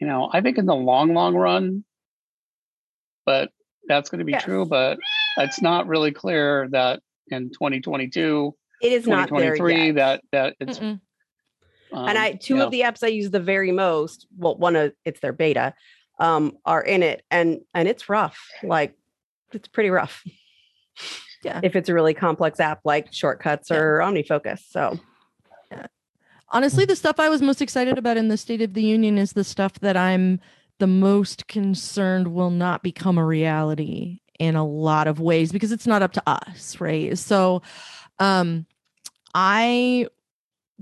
you 0.00 0.06
know, 0.06 0.30
I 0.32 0.40
think 0.40 0.58
in 0.58 0.66
the 0.66 0.74
long, 0.74 1.14
long 1.14 1.34
run, 1.34 1.84
but 3.24 3.50
that's 3.88 4.10
going 4.10 4.20
to 4.20 4.24
be 4.24 4.32
Yes. 4.32 4.44
true. 4.44 4.66
But 4.66 4.98
it's 5.36 5.60
not 5.60 5.88
really 5.88 6.12
clear 6.12 6.68
that 6.70 7.00
in 7.28 7.50
2022, 7.50 8.54
It 8.82 8.92
is 8.92 9.06
not 9.06 9.30
there 9.30 9.56
2023, 9.56 9.86
yet. 9.86 9.94
that 9.96 10.22
that 10.32 10.56
it's. 10.60 10.80
Um, 10.80 11.00
and 11.92 12.18
I 12.18 12.32
two 12.32 12.54
you 12.54 12.58
know, 12.58 12.66
of 12.66 12.70
the 12.70 12.80
apps 12.82 13.02
I 13.02 13.08
use 13.08 13.30
the 13.30 13.40
very 13.40 13.72
most. 13.72 14.26
Well, 14.36 14.56
one 14.56 14.76
of 14.76 14.92
it's 15.04 15.20
their 15.20 15.32
beta, 15.32 15.74
um, 16.18 16.58
are 16.64 16.82
in 16.82 17.02
it, 17.02 17.22
and 17.30 17.60
and 17.74 17.88
it's 17.88 18.08
rough. 18.08 18.38
Like 18.62 18.94
it's 19.52 19.68
pretty 19.68 19.90
rough. 19.90 20.24
Yeah. 21.44 21.60
If 21.62 21.76
it's 21.76 21.88
a 21.88 21.94
really 21.94 22.14
complex 22.14 22.58
app 22.58 22.80
like 22.84 23.12
Shortcuts 23.12 23.70
Yeah. 23.70 23.76
or 23.76 23.98
OmniFocus, 23.98 24.60
so 24.68 24.98
Honestly, 26.48 26.84
the 26.84 26.96
stuff 26.96 27.18
I 27.18 27.28
was 27.28 27.42
most 27.42 27.60
excited 27.60 27.98
about 27.98 28.16
in 28.16 28.28
the 28.28 28.36
State 28.36 28.62
of 28.62 28.74
the 28.74 28.82
Union 28.82 29.18
is 29.18 29.32
the 29.32 29.44
stuff 29.44 29.74
that 29.80 29.96
I'm 29.96 30.40
the 30.78 30.86
most 30.86 31.48
concerned 31.48 32.28
will 32.34 32.50
not 32.50 32.82
become 32.82 33.18
a 33.18 33.24
reality 33.24 34.20
in 34.38 34.54
a 34.54 34.66
lot 34.66 35.08
of 35.08 35.18
ways 35.18 35.50
because 35.50 35.72
it's 35.72 35.86
not 35.86 36.02
up 36.02 36.12
to 36.12 36.22
us, 36.26 36.80
right? 36.80 37.16
So, 37.18 37.62
um, 38.18 38.66
I 39.34 40.08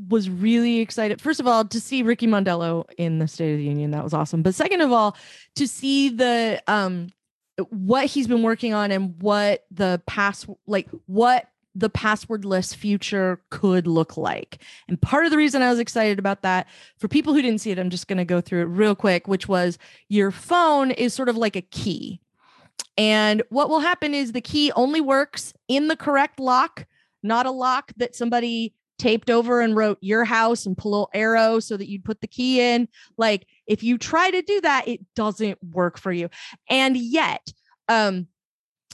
was 0.08 0.28
really 0.28 0.80
excited. 0.80 1.20
First 1.20 1.40
of 1.40 1.46
all, 1.46 1.64
to 1.64 1.80
see 1.80 2.02
Ricky 2.02 2.26
Mondello 2.26 2.84
in 2.98 3.18
the 3.18 3.28
State 3.28 3.52
of 3.52 3.58
the 3.58 3.64
Union, 3.64 3.92
that 3.92 4.02
was 4.02 4.12
awesome. 4.12 4.42
But 4.42 4.54
second 4.54 4.80
of 4.80 4.92
all, 4.92 5.16
to 5.56 5.68
see 5.68 6.08
the 6.08 6.62
um 6.66 7.08
what 7.70 8.06
he's 8.06 8.26
been 8.26 8.42
working 8.42 8.74
on 8.74 8.90
and 8.90 9.14
what 9.22 9.64
the 9.70 10.02
pass 10.06 10.46
like 10.66 10.88
what 11.06 11.48
the 11.74 11.90
passwordless 11.90 12.74
future 12.74 13.40
could 13.50 13.86
look 13.86 14.16
like. 14.16 14.58
And 14.88 15.00
part 15.00 15.24
of 15.24 15.32
the 15.32 15.36
reason 15.36 15.60
I 15.60 15.70
was 15.70 15.80
excited 15.80 16.18
about 16.18 16.42
that, 16.42 16.68
for 16.98 17.08
people 17.08 17.34
who 17.34 17.42
didn't 17.42 17.60
see 17.60 17.72
it, 17.72 17.78
I'm 17.78 17.90
just 17.90 18.06
going 18.06 18.18
to 18.18 18.24
go 18.24 18.40
through 18.40 18.62
it 18.62 18.66
real 18.66 18.94
quick, 18.94 19.26
which 19.26 19.48
was 19.48 19.76
your 20.08 20.30
phone 20.30 20.92
is 20.92 21.14
sort 21.14 21.28
of 21.28 21.36
like 21.36 21.56
a 21.56 21.62
key. 21.62 22.20
And 22.96 23.42
what 23.48 23.68
will 23.68 23.80
happen 23.80 24.14
is 24.14 24.32
the 24.32 24.40
key 24.40 24.70
only 24.72 25.00
works 25.00 25.52
in 25.66 25.88
the 25.88 25.96
correct 25.96 26.38
lock, 26.38 26.86
not 27.24 27.46
a 27.46 27.50
lock 27.50 27.92
that 27.96 28.14
somebody 28.14 28.74
taped 28.98 29.28
over 29.28 29.60
and 29.60 29.76
wrote 29.76 29.98
your 30.00 30.24
house 30.24 30.66
and 30.66 30.78
pull 30.78 31.10
arrow 31.12 31.58
so 31.58 31.76
that 31.76 31.88
you'd 31.88 32.04
put 32.04 32.20
the 32.20 32.28
key 32.28 32.60
in. 32.60 32.88
Like 33.18 33.46
if 33.66 33.82
you 33.82 33.98
try 33.98 34.30
to 34.30 34.42
do 34.42 34.60
that, 34.60 34.86
it 34.86 35.00
doesn't 35.16 35.58
work 35.62 35.98
for 35.98 36.12
you. 36.12 36.28
And 36.70 36.96
yet, 36.96 37.46
um, 37.88 38.28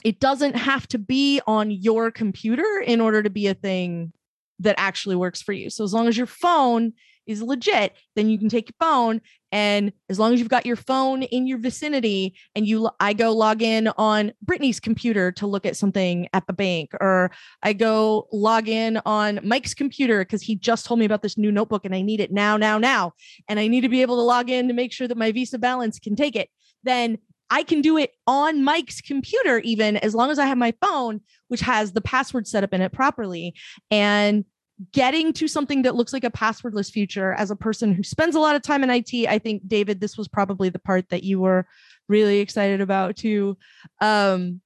it 0.03 0.19
doesn't 0.19 0.55
have 0.55 0.87
to 0.87 0.97
be 0.97 1.41
on 1.45 1.69
your 1.69 2.09
computer 2.09 2.83
in 2.85 3.01
order 3.01 3.21
to 3.21 3.29
be 3.29 3.47
a 3.47 3.53
thing 3.53 4.11
that 4.59 4.75
actually 4.77 5.15
works 5.15 5.41
for 5.41 5.53
you. 5.53 5.69
So 5.69 5.83
as 5.83 5.93
long 5.93 6.07
as 6.07 6.17
your 6.17 6.27
phone 6.27 6.93
is 7.25 7.41
legit, 7.41 7.95
then 8.15 8.29
you 8.29 8.37
can 8.37 8.49
take 8.49 8.69
your 8.69 8.75
phone 8.79 9.21
and 9.51 9.91
as 10.09 10.17
long 10.17 10.33
as 10.33 10.39
you've 10.39 10.49
got 10.49 10.65
your 10.65 10.75
phone 10.75 11.23
in 11.23 11.45
your 11.45 11.57
vicinity 11.57 12.35
and 12.55 12.65
you 12.65 12.89
I 12.99 13.13
go 13.13 13.33
log 13.33 13.61
in 13.61 13.89
on 13.97 14.31
Brittany's 14.41 14.79
computer 14.79 15.31
to 15.33 15.47
look 15.47 15.65
at 15.65 15.77
something 15.77 16.27
at 16.33 16.47
the 16.47 16.53
bank 16.53 16.91
or 16.99 17.31
I 17.61 17.73
go 17.73 18.27
log 18.31 18.67
in 18.67 18.99
on 19.05 19.39
Mike's 19.43 19.73
computer 19.73 20.23
cuz 20.25 20.41
he 20.41 20.55
just 20.55 20.85
told 20.85 20.99
me 20.99 21.05
about 21.05 21.21
this 21.21 21.37
new 21.37 21.51
notebook 21.51 21.85
and 21.85 21.93
I 21.93 22.01
need 22.01 22.19
it 22.19 22.31
now 22.31 22.57
now 22.57 22.77
now 22.77 23.13
and 23.47 23.59
I 23.59 23.67
need 23.67 23.81
to 23.81 23.89
be 23.89 24.01
able 24.01 24.15
to 24.15 24.21
log 24.21 24.49
in 24.49 24.67
to 24.67 24.73
make 24.73 24.93
sure 24.93 25.07
that 25.07 25.17
my 25.17 25.31
Visa 25.31 25.59
balance 25.59 25.99
can 25.99 26.15
take 26.15 26.35
it. 26.35 26.49
Then 26.83 27.17
I 27.51 27.63
can 27.63 27.81
do 27.81 27.97
it 27.97 28.13
on 28.25 28.63
Mike's 28.63 29.01
computer, 29.01 29.59
even 29.59 29.97
as 29.97 30.15
long 30.15 30.31
as 30.31 30.39
I 30.39 30.45
have 30.45 30.57
my 30.57 30.73
phone, 30.81 31.19
which 31.49 31.59
has 31.59 31.91
the 31.91 31.99
password 31.99 32.47
set 32.47 32.63
up 32.63 32.73
in 32.73 32.79
it 32.79 32.93
properly. 32.93 33.53
And 33.91 34.45
getting 34.91 35.33
to 35.33 35.47
something 35.47 35.83
that 35.83 35.95
looks 35.95 36.13
like 36.13 36.23
a 36.23 36.31
passwordless 36.31 36.91
future 36.91 37.33
as 37.33 37.51
a 37.51 37.55
person 37.55 37.93
who 37.93 38.03
spends 38.03 38.35
a 38.35 38.39
lot 38.39 38.55
of 38.55 38.61
time 38.61 38.83
in 38.83 38.89
IT, 38.89 39.27
I 39.27 39.37
think, 39.37 39.67
David, 39.67 39.99
this 39.99 40.17
was 40.17 40.27
probably 40.27 40.69
the 40.69 40.79
part 40.79 41.09
that 41.09 41.23
you 41.23 41.39
were 41.39 41.65
really 42.07 42.39
excited 42.39 42.81
about 42.81 43.15
too. 43.15 43.57
Um, 43.99 44.61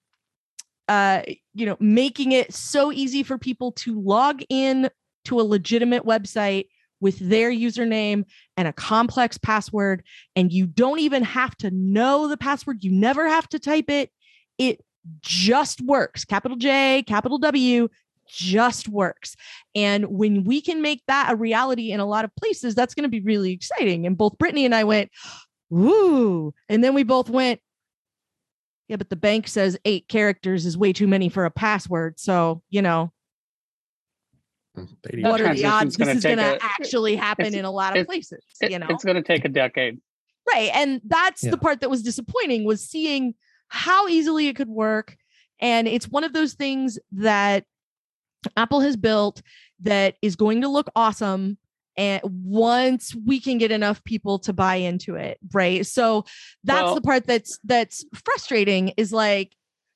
uh, 0.88 1.24
you 1.54 1.66
know, 1.66 1.78
making 1.80 2.32
it 2.32 2.54
so 2.54 2.92
easy 2.92 3.24
for 3.24 3.38
people 3.38 3.72
to 3.72 4.00
log 4.00 4.42
in 4.50 4.90
to 5.26 5.40
a 5.40 5.44
legitimate 5.44 6.04
website 6.04 6.68
with 7.00 7.18
their 7.20 7.52
username 7.52 8.26
and 8.56 8.68
a 8.68 8.74
complex 8.74 9.38
password. 9.38 10.04
And 10.36 10.52
you 10.52 10.68
don't 10.68 11.00
even 11.00 11.24
have 11.24 11.56
to 11.58 11.72
know 11.72 12.28
the 12.28 12.38
password, 12.38 12.84
you 12.84 12.92
never 12.92 13.28
have 13.28 13.50
to 13.50 13.60
type 13.60 13.90
it. 13.90 14.12
It 14.58 14.84
just 15.22 15.82
works. 15.82 16.26
Capital 16.26 16.58
J, 16.58 17.04
capital 17.06 17.38
W, 17.40 17.90
just 18.28 18.88
works. 18.90 19.36
And 19.76 20.06
when 20.06 20.44
we 20.44 20.62
can 20.62 20.82
make 20.82 21.02
that 21.08 21.32
a 21.32 21.36
reality 21.36 21.92
in 21.92 22.00
a 22.00 22.06
lot 22.06 22.26
of 22.26 22.36
places, 22.36 22.76
that's 22.76 22.94
going 22.94 23.04
to 23.04 23.10
be 23.10 23.22
really 23.22 23.52
exciting. 23.52 24.06
And 24.06 24.18
both 24.18 24.38
Brittany 24.38 24.66
and 24.66 24.76
I 24.76 24.84
went, 24.84 25.12
ooh. 25.74 26.54
And 26.70 26.84
then 26.84 26.94
we 26.94 27.04
both 27.04 27.30
went, 27.30 27.60
Yeah, 28.88 28.98
but 28.98 29.10
the 29.10 29.16
bank 29.16 29.48
says 29.48 29.78
eight 29.86 30.08
characters 30.08 30.66
is 30.66 30.78
way 30.78 30.94
too 30.94 31.08
many 31.08 31.30
for 31.30 31.46
a 31.46 31.52
password. 31.52 32.20
So, 32.20 32.62
you 32.70 32.82
know, 32.82 33.12
mm-hmm. 34.78 34.94
They- 35.04 35.22
what 35.22 35.42
are 35.42 35.54
the 35.56 35.66
odds 35.66 35.96
this 35.96 36.06
gonna 36.08 36.18
is 36.18 36.24
going 36.24 36.38
to 36.38 36.60
actually 36.62 37.16
happen 37.16 37.54
in 37.56 37.66
a 37.66 37.72
lot 37.72 37.98
of 37.98 38.06
places? 38.06 38.44
It- 38.62 38.72
you 38.72 38.80
know, 38.80 38.88
it's 38.90 39.04
going 39.04 39.16
to 39.16 39.24
take 39.24 39.46
a 39.46 39.50
decade. 39.50 40.00
right 40.48 40.70
and 40.76 41.02
that's 41.08 41.44
Yeah. 41.44 41.52
the 41.52 41.58
part 41.58 41.82
that 41.82 41.90
was 41.90 42.04
disappointing 42.04 42.66
was 42.66 42.88
seeing 42.88 43.34
how 43.70 44.08
easily 44.08 44.48
it 44.48 44.56
could 44.56 44.70
work 44.70 45.18
and 45.60 45.88
it's 45.88 46.08
one 46.08 46.24
of 46.24 46.34
those 46.34 46.54
things 46.54 47.00
that 47.14 47.66
apple 48.58 48.82
has 48.82 48.96
built 48.96 49.42
that 49.82 50.16
is 50.22 50.36
going 50.36 50.62
to 50.62 50.68
look 50.70 50.90
awesome 50.96 51.58
and 51.98 52.22
once 52.24 53.16
we 53.26 53.40
can 53.40 53.58
get 53.58 53.72
enough 53.72 54.04
people 54.04 54.38
to 54.40 54.52
buy 54.54 54.76
into 54.76 55.16
it 55.16 55.38
right? 55.54 55.86
So 55.86 56.26
that's 56.64 56.84
Well- 56.84 56.96
the 56.96 57.02
part 57.02 57.26
that's 57.26 57.60
that's 57.64 58.06
frustrating 58.14 58.90
is 58.98 59.14
like 59.14 59.54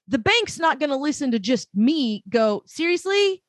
the 0.08 0.20
bank's 0.20 0.58
not 0.58 0.80
going 0.80 0.90
to 0.90 0.96
listen 0.96 1.32
to 1.32 1.40
just 1.40 1.70
me 1.76 2.24
go 2.30 2.64
seriously? 2.66 3.44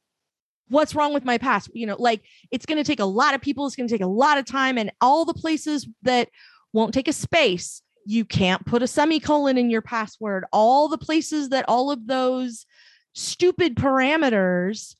What's 0.68 0.94
wrong 0.94 1.12
with 1.14 1.24
my 1.24 1.38
past 1.38 1.70
you 1.74 1.86
know 1.86 1.96
like 1.98 2.22
it's 2.50 2.66
going 2.66 2.78
to 2.78 2.84
take 2.84 3.00
a 3.00 3.04
lot 3.04 3.34
of 3.34 3.40
people 3.40 3.66
it's 3.66 3.76
going 3.76 3.88
to 3.88 3.94
take 3.94 4.04
a 4.04 4.06
lot 4.06 4.38
of 4.38 4.44
time 4.44 4.78
and 4.78 4.92
all 5.00 5.24
the 5.24 5.34
places 5.34 5.88
that 6.02 6.28
won't 6.72 6.94
take 6.94 7.08
a 7.08 7.12
space 7.12 7.82
you 8.06 8.24
can't 8.24 8.64
put 8.66 8.82
a 8.82 8.86
semicolon 8.86 9.58
in 9.58 9.70
your 9.70 9.82
password. 9.82 10.44
All 10.52 10.88
the 10.88 10.98
places 10.98 11.50
that 11.50 11.64
all 11.68 11.90
of 11.90 12.06
those 12.06 12.66
stupid 13.14 13.76
parameters 13.76 14.96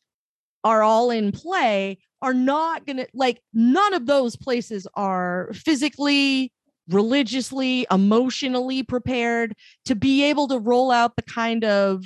are 0.65 0.83
all 0.83 1.11
in 1.11 1.33
play 1.33 1.99
are 2.23 2.35
not 2.35 2.85
going 2.87 2.99
to 2.99 3.07
like 3.15 3.41
none 3.55 3.95
of 3.95 4.07
those 4.07 4.37
places 4.37 4.87
are 4.95 5.51
physically 5.55 6.53
religiously 6.89 7.87
emotionally 7.91 8.83
prepared 8.83 9.55
to 9.85 9.95
be 9.95 10.25
able 10.25 10.49
to 10.49 10.59
roll 10.59 10.91
out 10.91 11.17
the 11.17 11.23
kind 11.23 11.65
of 11.65 12.05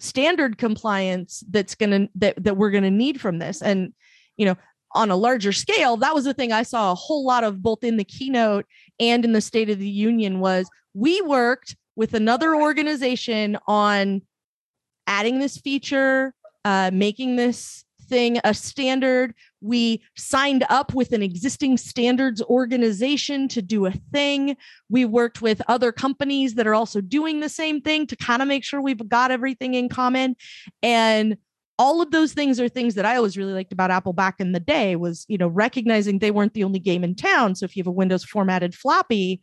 standard 0.00 0.58
compliance 0.58 1.44
that's 1.50 1.76
going 1.76 1.90
to 1.90 2.08
that, 2.16 2.42
that 2.42 2.56
we're 2.56 2.70
going 2.70 2.82
to 2.82 2.90
need 2.90 3.20
from 3.20 3.38
this. 3.38 3.62
And 3.62 3.92
you 4.36 4.46
know 4.46 4.56
on 4.94 5.10
a 5.10 5.16
larger 5.16 5.52
scale 5.52 5.96
that 5.96 6.14
was 6.14 6.24
the 6.24 6.34
thing 6.34 6.52
i 6.52 6.62
saw 6.62 6.92
a 6.92 6.96
whole 6.96 7.24
lot 7.24 7.44
of 7.44 7.62
both 7.62 7.82
in 7.82 7.96
the 7.96 8.04
keynote 8.04 8.66
and 9.00 9.24
in 9.24 9.32
the 9.32 9.40
state 9.40 9.70
of 9.70 9.78
the 9.78 9.88
union 9.88 10.40
was 10.40 10.68
we 10.94 11.20
worked 11.22 11.76
with 11.96 12.14
another 12.14 12.54
organization 12.54 13.58
on 13.66 14.20
adding 15.12 15.38
this 15.38 15.58
feature 15.58 16.34
uh, 16.64 16.90
making 16.92 17.36
this 17.36 17.84
thing 18.08 18.38
a 18.44 18.54
standard. 18.54 19.34
We 19.60 20.02
signed 20.16 20.64
up 20.70 20.94
with 20.94 21.12
an 21.12 21.22
existing 21.22 21.76
standards 21.76 22.42
organization 22.42 23.48
to 23.48 23.62
do 23.62 23.86
a 23.86 23.92
thing. 24.12 24.56
We 24.88 25.04
worked 25.04 25.42
with 25.42 25.60
other 25.68 25.92
companies 25.92 26.54
that 26.54 26.66
are 26.66 26.74
also 26.74 27.00
doing 27.00 27.40
the 27.40 27.48
same 27.48 27.80
thing 27.80 28.06
to 28.06 28.16
kind 28.16 28.42
of 28.42 28.48
make 28.48 28.64
sure 28.64 28.80
we've 28.80 29.08
got 29.08 29.30
everything 29.30 29.74
in 29.74 29.88
common. 29.88 30.36
And 30.82 31.36
all 31.78 32.00
of 32.00 32.10
those 32.10 32.32
things 32.32 32.60
are 32.60 32.68
things 32.68 32.94
that 32.94 33.06
I 33.06 33.16
always 33.16 33.36
really 33.36 33.54
liked 33.54 33.72
about 33.72 33.90
Apple 33.90 34.12
back 34.12 34.36
in 34.38 34.52
the 34.52 34.60
day 34.60 34.96
was, 34.96 35.26
you 35.28 35.38
know, 35.38 35.48
recognizing 35.48 36.18
they 36.18 36.30
weren't 36.30 36.54
the 36.54 36.64
only 36.64 36.78
game 36.78 37.04
in 37.04 37.14
town. 37.14 37.54
So 37.54 37.64
if 37.64 37.76
you 37.76 37.82
have 37.82 37.88
a 37.88 37.92
Windows 37.92 38.24
formatted 38.24 38.74
floppy, 38.74 39.40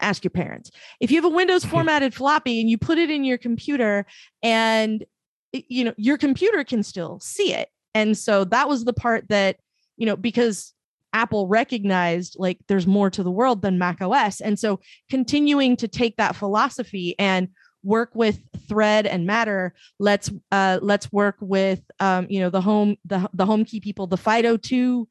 ask 0.00 0.24
your 0.24 0.30
parents. 0.30 0.70
If 1.00 1.10
you 1.10 1.16
have 1.16 1.30
a 1.30 1.34
Windows 1.34 1.64
formatted 1.64 2.14
floppy 2.14 2.60
and 2.60 2.68
you 2.68 2.78
put 2.78 2.98
it 2.98 3.10
in 3.10 3.24
your 3.24 3.38
computer 3.38 4.06
and 4.42 5.04
you 5.52 5.84
know, 5.84 5.94
your 5.96 6.18
computer 6.18 6.64
can 6.64 6.82
still 6.82 7.20
see 7.20 7.52
it. 7.52 7.68
And 7.94 8.18
so 8.18 8.44
that 8.46 8.68
was 8.68 8.84
the 8.84 8.92
part 8.92 9.28
that, 9.28 9.56
you 9.96 10.04
know, 10.04 10.16
because 10.16 10.74
Apple 11.12 11.46
recognized 11.46 12.36
like 12.38 12.58
there's 12.66 12.88
more 12.88 13.08
to 13.10 13.22
the 13.22 13.30
world 13.30 13.62
than 13.62 13.78
Mac 13.78 14.02
OS. 14.02 14.40
And 14.40 14.58
so 14.58 14.80
continuing 15.08 15.76
to 15.76 15.86
take 15.86 16.16
that 16.16 16.34
philosophy 16.34 17.14
and 17.18 17.48
work 17.84 18.10
with 18.14 18.40
thread 18.66 19.06
and 19.06 19.26
matter 19.26 19.74
let's 19.98 20.30
uh 20.50 20.78
let's 20.80 21.12
work 21.12 21.36
with 21.40 21.82
um 22.00 22.26
you 22.30 22.40
know 22.40 22.48
the 22.48 22.62
home 22.62 22.96
the, 23.04 23.28
the 23.34 23.44
home 23.44 23.62
key 23.62 23.78
people 23.78 24.06
the 24.06 24.16
fido2 24.16 25.04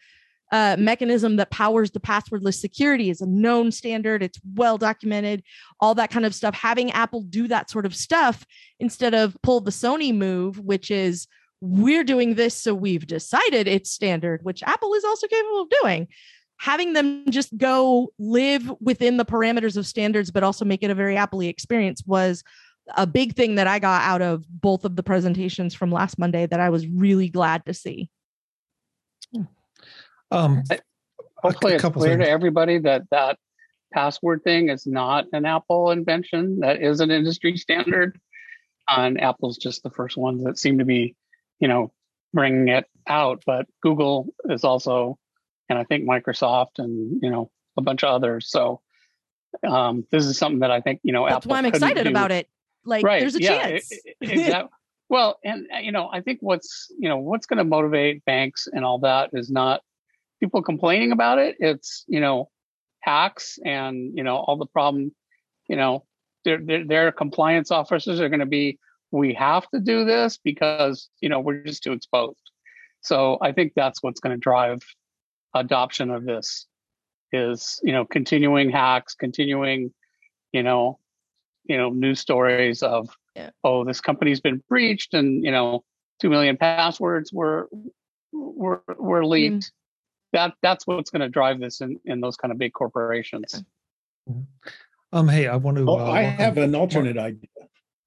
uh, 0.54 0.76
mechanism 0.78 1.38
that 1.38 1.50
powers 1.50 1.90
the 1.92 2.00
passwordless 2.00 2.60
security 2.60 3.10
is 3.10 3.22
a 3.22 3.26
known 3.26 3.72
standard. 3.72 4.22
It's 4.22 4.40
well 4.54 4.78
documented. 4.78 5.42
All 5.80 5.96
that 5.96 6.12
kind 6.12 6.28
of 6.28 6.36
stuff. 6.36 6.54
Having 6.54 6.92
apple 6.92 7.24
do 7.24 7.48
that 7.48 7.72
sort 7.72 7.88
of 7.88 7.96
stuff 7.96 8.46
instead 8.80 9.16
of 9.16 9.36
pull 9.42 9.62
the 9.62 9.72
sony 9.72 10.16
move 10.16 10.60
which 10.60 10.92
is 10.92 11.28
we're 11.60 12.04
doing 12.04 12.36
this 12.36 12.56
so 12.56 12.76
we've 12.76 13.08
decided 13.08 13.68
it's 13.68 13.90
standard 13.90 14.44
which 14.44 14.62
apple 14.64 14.94
is 14.94 15.04
also 15.04 15.28
capable 15.28 15.64
of 15.64 15.70
doing. 15.82 16.08
Having 16.60 16.94
them 16.94 17.24
just 17.32 17.58
go 17.58 18.14
live 18.20 18.72
within 18.80 19.18
the 19.18 19.26
parameters 19.26 19.76
of 19.76 19.88
standards 19.88 20.30
but 20.30 20.44
also 20.44 20.66
make 20.66 20.84
it 20.84 20.92
a 20.92 20.96
very 20.96 21.18
apple 21.18 21.42
experience 21.42 22.04
was 22.06 22.44
a 22.96 23.08
big 23.08 23.34
thing 23.34 23.56
that 23.56 23.66
i 23.66 23.80
got 23.80 24.04
out 24.04 24.22
of 24.22 24.46
both 24.62 24.86
of 24.86 24.98
the 24.98 25.04
presentations 25.04 25.74
from 25.74 25.90
last 25.90 26.20
monday 26.20 26.46
that 26.46 26.60
i 26.60 26.70
was 26.70 26.86
really 26.86 27.30
glad 27.30 27.66
to 27.66 27.74
see 27.74 28.10
Um, 30.34 30.64
Hopefully, 31.38 31.74
a 31.74 31.76
it's 31.76 31.86
clear 31.86 32.16
things. 32.16 32.26
to 32.26 32.30
everybody 32.30 32.80
that 32.80 33.04
that 33.12 33.38
password 33.94 34.44
thing 34.44 34.70
is 34.70 34.88
not 34.88 35.26
an 35.34 35.46
Apple 35.46 35.92
invention. 35.92 36.62
That 36.62 36.82
is 36.82 37.00
an 37.00 37.12
industry 37.12 37.58
standard, 37.58 38.20
and 38.90 39.20
Apple's 39.20 39.58
just 39.58 39.84
the 39.84 39.90
first 39.90 40.18
ones 40.18 40.44
that 40.46 40.58
seem 40.58 40.80
to 40.80 40.86
be, 40.86 41.16
you 41.60 41.68
know, 41.68 41.92
bringing 42.34 42.70
it 42.70 42.86
out. 43.08 43.44
But 43.46 43.68
Google 43.82 44.34
is 44.46 44.64
also, 44.64 45.18
and 45.70 45.78
I 45.78 45.84
think 45.84 46.08
Microsoft, 46.08 46.80
and 46.80 47.20
you 47.22 47.30
know, 47.30 47.52
a 47.78 47.82
bunch 47.82 48.04
of 48.04 48.10
others. 48.10 48.50
So 48.50 48.82
um, 49.68 50.08
this 50.12 50.26
is 50.26 50.38
something 50.38 50.60
that 50.60 50.72
I 50.72 50.82
think 50.82 51.02
you 51.04 51.12
know. 51.12 51.26
that's 51.26 51.46
Apple 51.46 51.52
why 51.52 51.58
i'm 51.60 51.66
excited 51.66 52.06
do. 52.06 52.10
about 52.10 52.32
it 52.32 52.48
like 52.86 53.04
there's 53.04 53.36
a 53.36 53.40
chance 53.40 53.92
exactly. 54.22 54.70
well, 55.10 55.40
and 55.44 55.68
uh, 55.74 55.80
you 55.80 55.92
know, 55.92 56.10
I 56.12 56.22
think 56.22 56.40
what's 56.42 56.92
you 56.98 57.10
know 57.10 57.18
what's 57.18 57.46
going 57.46 57.58
to 57.58 57.64
motivate 57.64 58.26
banks 58.26 58.68
and 58.72 58.84
all 58.84 59.00
that 59.00 59.30
is 59.34 59.50
not 59.50 59.82
people 60.44 60.62
complaining 60.62 61.14
about 61.14 61.40
it. 61.40 61.56
It's 61.60 62.04
you 62.08 62.20
know 62.20 62.50
hacks 63.00 63.58
and 63.64 64.12
you 64.14 64.24
know 64.24 64.36
all 64.36 64.58
the 64.58 64.66
problem. 64.66 65.14
You 65.70 65.78
know, 65.78 66.06
their 66.44 66.60
their, 66.60 66.86
their 66.86 67.12
compliance 67.14 67.72
officers 67.72 68.20
are 68.20 68.30
going 68.30 68.42
to 68.42 68.46
be. 68.46 68.78
We 69.12 69.34
have 69.36 69.70
to 69.70 69.80
do 69.80 70.06
this 70.06 70.38
because 70.44 71.08
you 71.22 71.30
know 71.30 71.40
we're 71.40 71.64
just 71.64 71.84
too 71.84 71.94
exposed. 71.94 72.52
So 73.02 73.38
I 73.42 73.54
think 73.54 73.74
that's 73.76 74.04
what's 74.04 74.20
going 74.20 74.36
to 74.36 74.40
drive 74.40 74.82
adoption 75.54 76.10
of 76.10 76.26
this 76.26 76.68
is 77.32 77.80
you 77.84 77.94
know 77.94 78.06
continuing 78.06 78.70
hacks, 78.70 79.16
continuing 79.16 79.94
you 80.52 80.64
know 80.64 81.00
you 81.64 81.78
know 81.78 81.90
news 81.90 82.20
stories 82.20 82.84
of 82.84 83.10
Yeah. 83.36 83.52
oh 83.64 83.86
this 83.86 84.02
company's 84.02 84.42
been 84.42 84.62
breached 84.68 85.14
and 85.14 85.42
you 85.46 85.52
know 85.52 85.86
two 86.20 86.30
million 86.30 86.58
passwords 86.58 87.32
were 87.32 87.70
were 88.34 88.84
were 88.98 89.26
leaked 89.26 89.72
that 90.34 90.54
that's 90.62 90.86
what's 90.86 91.10
going 91.10 91.22
to 91.22 91.30
drive 91.30 91.60
this 91.60 91.82
in 91.82 92.00
in 92.06 92.20
those 92.22 92.36
kind 92.36 92.52
of 92.52 92.58
big 92.58 92.74
corporations. 92.74 93.64
Um, 95.12 95.28
hey, 95.28 95.48
I 95.48 95.56
want 95.56 95.78
to. 95.78 95.86
Oh, 95.90 96.00
uh, 96.00 96.12
I 96.12 96.24
have 96.24 96.58
an 96.58 96.72
Mark- 96.72 96.82
alternate 96.82 97.18
idea. 97.18 97.48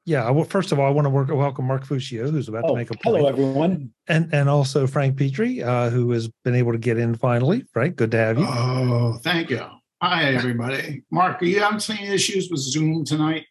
Yeah, 0.04 0.24
I 0.24 0.30
will, 0.30 0.44
first 0.44 0.70
of 0.70 0.78
all, 0.78 0.86
I 0.86 0.90
want 0.90 1.06
to 1.06 1.10
work, 1.10 1.28
welcome 1.32 1.64
Mark 1.66 1.84
Fuccio, 1.84 2.30
who's 2.30 2.48
about 2.48 2.60
to 2.62 2.68
Oh, 2.68 2.76
make 2.76 2.90
a 2.90 2.94
point. 2.94 3.16
hello, 3.16 3.26
everyone. 3.28 3.90
and 4.06 4.32
and 4.32 4.48
also 4.48 4.86
Frank 4.86 5.16
Petrie, 5.16 5.62
uh, 5.64 5.90
who 5.90 6.10
has 6.12 6.28
been 6.44 6.54
able 6.54 6.70
to 6.72 6.78
get 6.78 6.96
in 6.96 7.14
finally. 7.16 7.64
Frank, 7.72 7.96
good 7.96 8.12
to 8.12 8.16
have 8.16 8.38
you. 8.38 8.46
Oh, 8.48 9.18
thank 9.22 9.50
you. 9.50 9.64
Hi, 10.02 10.32
everybody. 10.34 11.02
Mark, 11.10 11.42
are 11.42 11.46
you 11.46 11.58
having 11.60 11.80
any 11.98 12.06
issues 12.08 12.48
with 12.50 12.60
Zoom 12.60 13.04
tonight? 13.04 13.46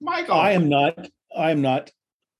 Michael, 0.00 0.34
I 0.34 0.52
am 0.52 0.68
not. 0.68 1.08
I 1.36 1.50
am 1.52 1.60
not. 1.62 1.90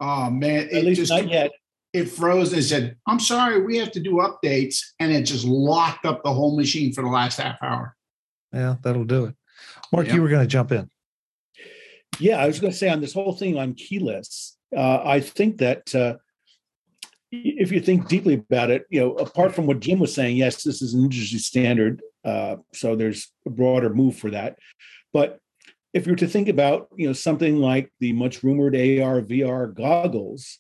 Oh 0.01 0.31
man, 0.31 0.65
At 0.67 0.73
it 0.73 0.85
least 0.85 1.01
just 1.01 1.13
not 1.13 1.29
yet. 1.29 1.51
It 1.93 2.07
froze 2.07 2.53
and 2.53 2.63
said, 2.63 2.97
"I'm 3.07 3.21
sorry, 3.21 3.63
we 3.63 3.77
have 3.79 3.91
to 3.93 4.01
do 4.01 4.15
updates," 4.15 4.79
and 4.99 5.13
it 5.13 5.23
just 5.23 5.45
locked 5.45 6.05
up 6.07 6.23
the 6.23 6.33
whole 6.33 6.57
machine 6.57 6.93
for 6.93 7.03
the 7.03 7.09
last 7.11 7.41
half 7.41 7.63
hour. 7.63 7.97
Yeah, 8.53 8.77
that'll 8.83 9.05
do 9.05 9.27
it. 9.27 9.35
Mark, 9.93 10.07
Yeah. 10.07 10.15
you 10.15 10.23
were 10.23 10.29
going 10.29 10.43
to 10.43 10.47
jump 10.47 10.73
in. 10.73 10.89
Yeah, 12.19 12.39
I 12.39 12.47
was 12.47 12.61
going 12.61 12.73
to 12.73 12.77
say 12.79 12.89
on 12.89 13.01
this 13.01 13.13
whole 13.15 13.33
thing 13.33 13.57
on 13.59 13.75
keyless, 13.75 14.57
uh, 14.77 15.01
I 15.05 15.21
think 15.21 15.59
that 15.59 15.95
uh, 15.95 16.17
if 17.33 17.71
you 17.73 17.81
think 17.81 18.09
deeply 18.09 18.35
about 18.35 18.71
it, 18.71 18.85
you 18.91 19.01
know, 19.01 19.15
apart 19.15 19.55
from 19.55 19.67
what 19.67 19.81
Jim 19.81 19.99
was 19.99 20.15
saying, 20.15 20.37
yes, 20.37 20.63
this 20.63 20.83
is 20.83 20.95
an 20.95 21.03
industry 21.05 21.39
standard, 21.39 22.03
uh, 22.25 22.57
so 22.73 22.97
there's 22.97 23.33
a 23.47 23.51
broader 23.51 23.93
move 23.95 24.17
for 24.17 24.31
that. 24.31 24.59
But 25.13 25.39
if 25.95 26.07
you 26.07 26.13
were 26.13 26.17
to 26.19 26.29
think 26.29 26.49
about, 26.49 26.89
you 26.97 27.07
know, 27.07 27.13
something 27.13 27.57
like 27.57 27.91
the 28.01 28.13
much 28.13 28.43
rumored 28.43 28.75
AR 28.77 29.23
VR 29.23 29.73
goggles, 29.75 30.59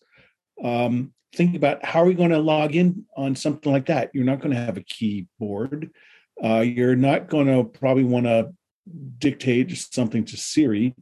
um, 0.62 1.12
think 1.32 1.56
about 1.56 1.84
how 1.84 2.02
are 2.02 2.06
we 2.06 2.14
going 2.14 2.30
to 2.30 2.38
log 2.38 2.74
in 2.74 3.04
on 3.16 3.34
something 3.36 3.70
like 3.70 3.86
that? 3.86 4.10
You're 4.12 4.24
not 4.24 4.40
going 4.40 4.54
to 4.54 4.60
have 4.60 4.76
a 4.76 4.82
keyboard. 4.82 5.90
Uh, 6.42 6.60
you're 6.60 6.96
not 6.96 7.28
going 7.28 7.46
to 7.46 7.64
probably 7.64 8.04
want 8.04 8.26
to 8.26 8.52
dictate 9.18 9.76
something 9.76 10.24
to 10.24 10.36
Siri. 10.36 10.94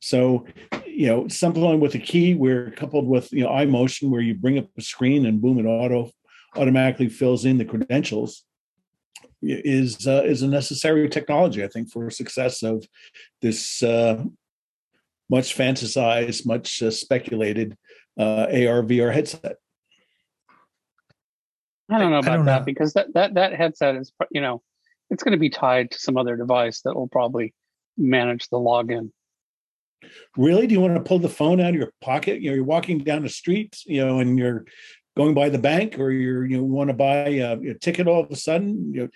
So, 0.00 0.46
you 0.86 1.06
know, 1.06 1.28
something 1.28 1.80
with 1.80 1.94
a 1.94 1.98
key 1.98 2.34
where 2.34 2.70
coupled 2.70 3.06
with 3.06 3.32
you 3.32 3.42
know 3.42 3.50
iMotion, 3.50 4.10
where 4.10 4.20
you 4.20 4.34
bring 4.34 4.58
up 4.58 4.68
a 4.76 4.82
screen 4.82 5.26
and 5.26 5.40
boom, 5.40 5.58
it 5.58 5.66
auto 5.66 6.10
automatically 6.56 7.08
fills 7.08 7.44
in 7.44 7.58
the 7.58 7.64
credentials, 7.64 8.44
is 9.42 10.06
uh, 10.06 10.22
is 10.24 10.42
a 10.42 10.48
necessary 10.48 11.08
technology, 11.08 11.64
I 11.64 11.68
think, 11.68 11.90
for 11.90 12.10
success 12.10 12.62
of 12.62 12.86
this 13.42 13.82
uh, 13.82 14.22
much 15.30 15.56
fantasized, 15.56 16.46
much 16.46 16.82
uh, 16.82 16.90
speculated 16.90 17.76
uh, 18.18 18.46
AR 18.50 18.82
VR 18.82 19.12
headset. 19.12 19.56
I 21.90 21.98
don't 21.98 22.10
know 22.10 22.18
about 22.18 22.36
don't 22.36 22.46
that 22.46 22.60
know. 22.60 22.64
because 22.64 22.94
that 22.94 23.12
that 23.14 23.34
that 23.34 23.54
headset 23.54 23.96
is 23.96 24.12
you 24.30 24.40
know 24.40 24.62
it's 25.10 25.22
going 25.22 25.32
to 25.32 25.38
be 25.38 25.50
tied 25.50 25.90
to 25.90 25.98
some 25.98 26.16
other 26.16 26.36
device 26.36 26.80
that 26.82 26.94
will 26.94 27.08
probably 27.08 27.54
manage 27.96 28.48
the 28.48 28.56
login. 28.56 29.10
Really, 30.36 30.66
do 30.66 30.74
you 30.74 30.80
want 30.80 30.94
to 30.94 31.00
pull 31.00 31.18
the 31.18 31.28
phone 31.28 31.60
out 31.60 31.70
of 31.70 31.76
your 31.76 31.92
pocket? 32.00 32.40
You 32.40 32.50
know, 32.50 32.56
you're 32.56 32.64
walking 32.64 32.98
down 32.98 33.22
the 33.22 33.28
street, 33.28 33.78
you 33.86 34.04
know, 34.04 34.18
and 34.18 34.38
you're 34.38 34.64
going 35.16 35.34
by 35.34 35.48
the 35.48 35.58
bank, 35.58 35.98
or 35.98 36.10
you're 36.10 36.44
you 36.44 36.62
want 36.62 36.88
to 36.88 36.94
buy 36.94 37.28
a, 37.28 37.52
a 37.52 37.74
ticket 37.74 38.08
all 38.08 38.22
of 38.22 38.30
a 38.30 38.36
sudden. 38.36 38.92
You 38.92 39.02
know, 39.02 39.08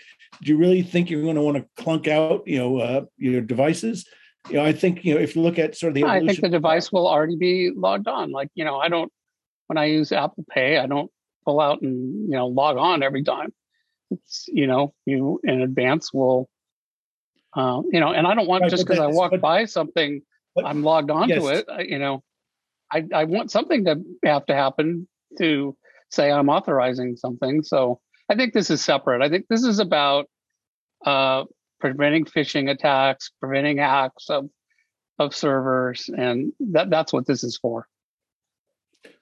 do 0.42 0.50
you 0.52 0.56
really 0.56 0.82
think 0.82 1.10
you're 1.10 1.22
going 1.22 1.36
to 1.36 1.42
want 1.42 1.56
to 1.56 1.82
clunk 1.82 2.08
out, 2.08 2.46
you 2.46 2.58
know, 2.58 2.78
uh, 2.78 3.04
your 3.16 3.40
devices? 3.40 4.06
You 4.48 4.56
know, 4.56 4.64
I 4.64 4.72
think 4.72 5.04
you 5.04 5.14
know 5.14 5.20
if 5.20 5.36
you 5.36 5.42
look 5.42 5.58
at 5.58 5.76
sort 5.76 5.90
of 5.90 5.94
the 5.94 6.04
I 6.04 6.20
think 6.20 6.40
the 6.40 6.48
device 6.48 6.90
will 6.92 7.06
already 7.06 7.36
be 7.36 7.70
logged 7.74 8.08
on. 8.08 8.30
Like 8.30 8.48
you 8.54 8.64
know, 8.64 8.78
I 8.78 8.88
don't 8.88 9.12
when 9.66 9.76
I 9.76 9.86
use 9.86 10.12
Apple 10.12 10.44
Pay, 10.50 10.78
I 10.78 10.86
don't 10.86 11.10
pull 11.48 11.60
out 11.60 11.80
and 11.80 12.28
you 12.30 12.36
know 12.36 12.46
log 12.48 12.76
on 12.76 13.02
every 13.02 13.24
time. 13.24 13.52
It's 14.10 14.44
you 14.48 14.66
know 14.66 14.92
you 15.06 15.40
in 15.44 15.62
advance 15.62 16.12
will. 16.12 16.48
Uh, 17.56 17.80
you 17.90 17.98
know, 17.98 18.12
and 18.12 18.26
I 18.26 18.34
don't 18.34 18.46
want 18.46 18.62
Right, 18.62 18.70
just 18.70 18.86
because 18.86 19.00
I 19.00 19.06
walk 19.06 19.30
but- 19.30 19.40
by 19.40 19.64
something, 19.64 20.20
but- 20.54 20.66
I'm 20.66 20.82
logged 20.82 21.10
onto 21.10 21.42
yes. 21.44 21.64
it. 21.68 21.88
You 21.88 21.98
know, 21.98 22.22
I 22.92 23.04
I 23.14 23.24
want 23.24 23.50
something 23.50 23.86
to 23.86 24.02
have 24.24 24.44
to 24.46 24.54
happen 24.54 25.08
to 25.38 25.74
say 26.10 26.30
I'm 26.30 26.50
authorizing 26.50 27.16
something. 27.16 27.62
So 27.62 28.00
I 28.28 28.34
think 28.34 28.52
this 28.52 28.70
is 28.70 28.84
separate. 28.84 29.22
I 29.22 29.30
think 29.30 29.46
this 29.48 29.64
is 29.64 29.78
about 29.78 30.26
uh, 31.06 31.44
preventing 31.80 32.26
phishing 32.26 32.70
attacks, 32.70 33.30
preventing 33.40 33.78
hacks 33.78 34.28
of 34.28 34.50
of 35.18 35.34
servers, 35.34 36.10
and 36.14 36.52
that 36.60 36.90
that's 36.90 37.12
what 37.14 37.26
this 37.26 37.42
is 37.42 37.56
for. 37.56 37.86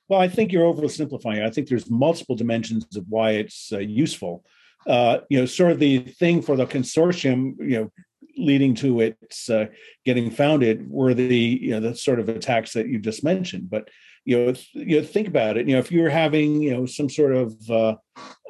Well, 0.09 0.21
I 0.21 0.29
think 0.29 0.53
you're 0.53 0.73
oversimplifying. 0.73 1.45
I 1.45 1.51
think 1.51 1.69
there's 1.69 1.91
multiple 1.91 2.37
dimensions 2.37 2.97
of 2.97 3.05
why 3.09 3.33
it's 3.33 3.73
uh, 3.73 3.79
useful. 3.79 4.45
Uh, 4.87 5.19
you 5.29 5.39
know, 5.39 5.47
sort 5.47 5.73
of 5.73 5.81
the 5.81 5.99
thing 5.99 6.43
for 6.43 6.57
the 6.57 6.67
consortium, 6.67 7.55
you 7.59 7.81
know, 7.81 7.91
leading 8.37 8.75
to 8.75 9.01
its 9.01 9.49
uh, 9.51 9.67
getting 10.05 10.31
founded 10.31 10.89
were 10.91 11.15
the 11.15 11.37
you 11.37 11.71
know 11.71 11.81
the 11.81 11.95
sort 11.95 12.21
of 12.21 12.29
attacks 12.29 12.73
that 12.75 12.87
you 12.87 12.99
just 12.99 13.25
mentioned. 13.25 13.69
But 13.69 13.89
you 14.25 14.37
know, 14.39 14.55
you 14.75 15.01
know, 15.01 15.07
think 15.07 15.29
about 15.29 15.57
it. 15.57 15.67
You 15.67 15.75
know, 15.75 15.81
if 15.81 15.91
you're 15.91 16.11
having 16.11 16.63
you 16.63 16.73
know 16.73 16.87
some 16.87 17.09
sort 17.09 17.35
of 17.35 17.55
uh, 17.71 17.97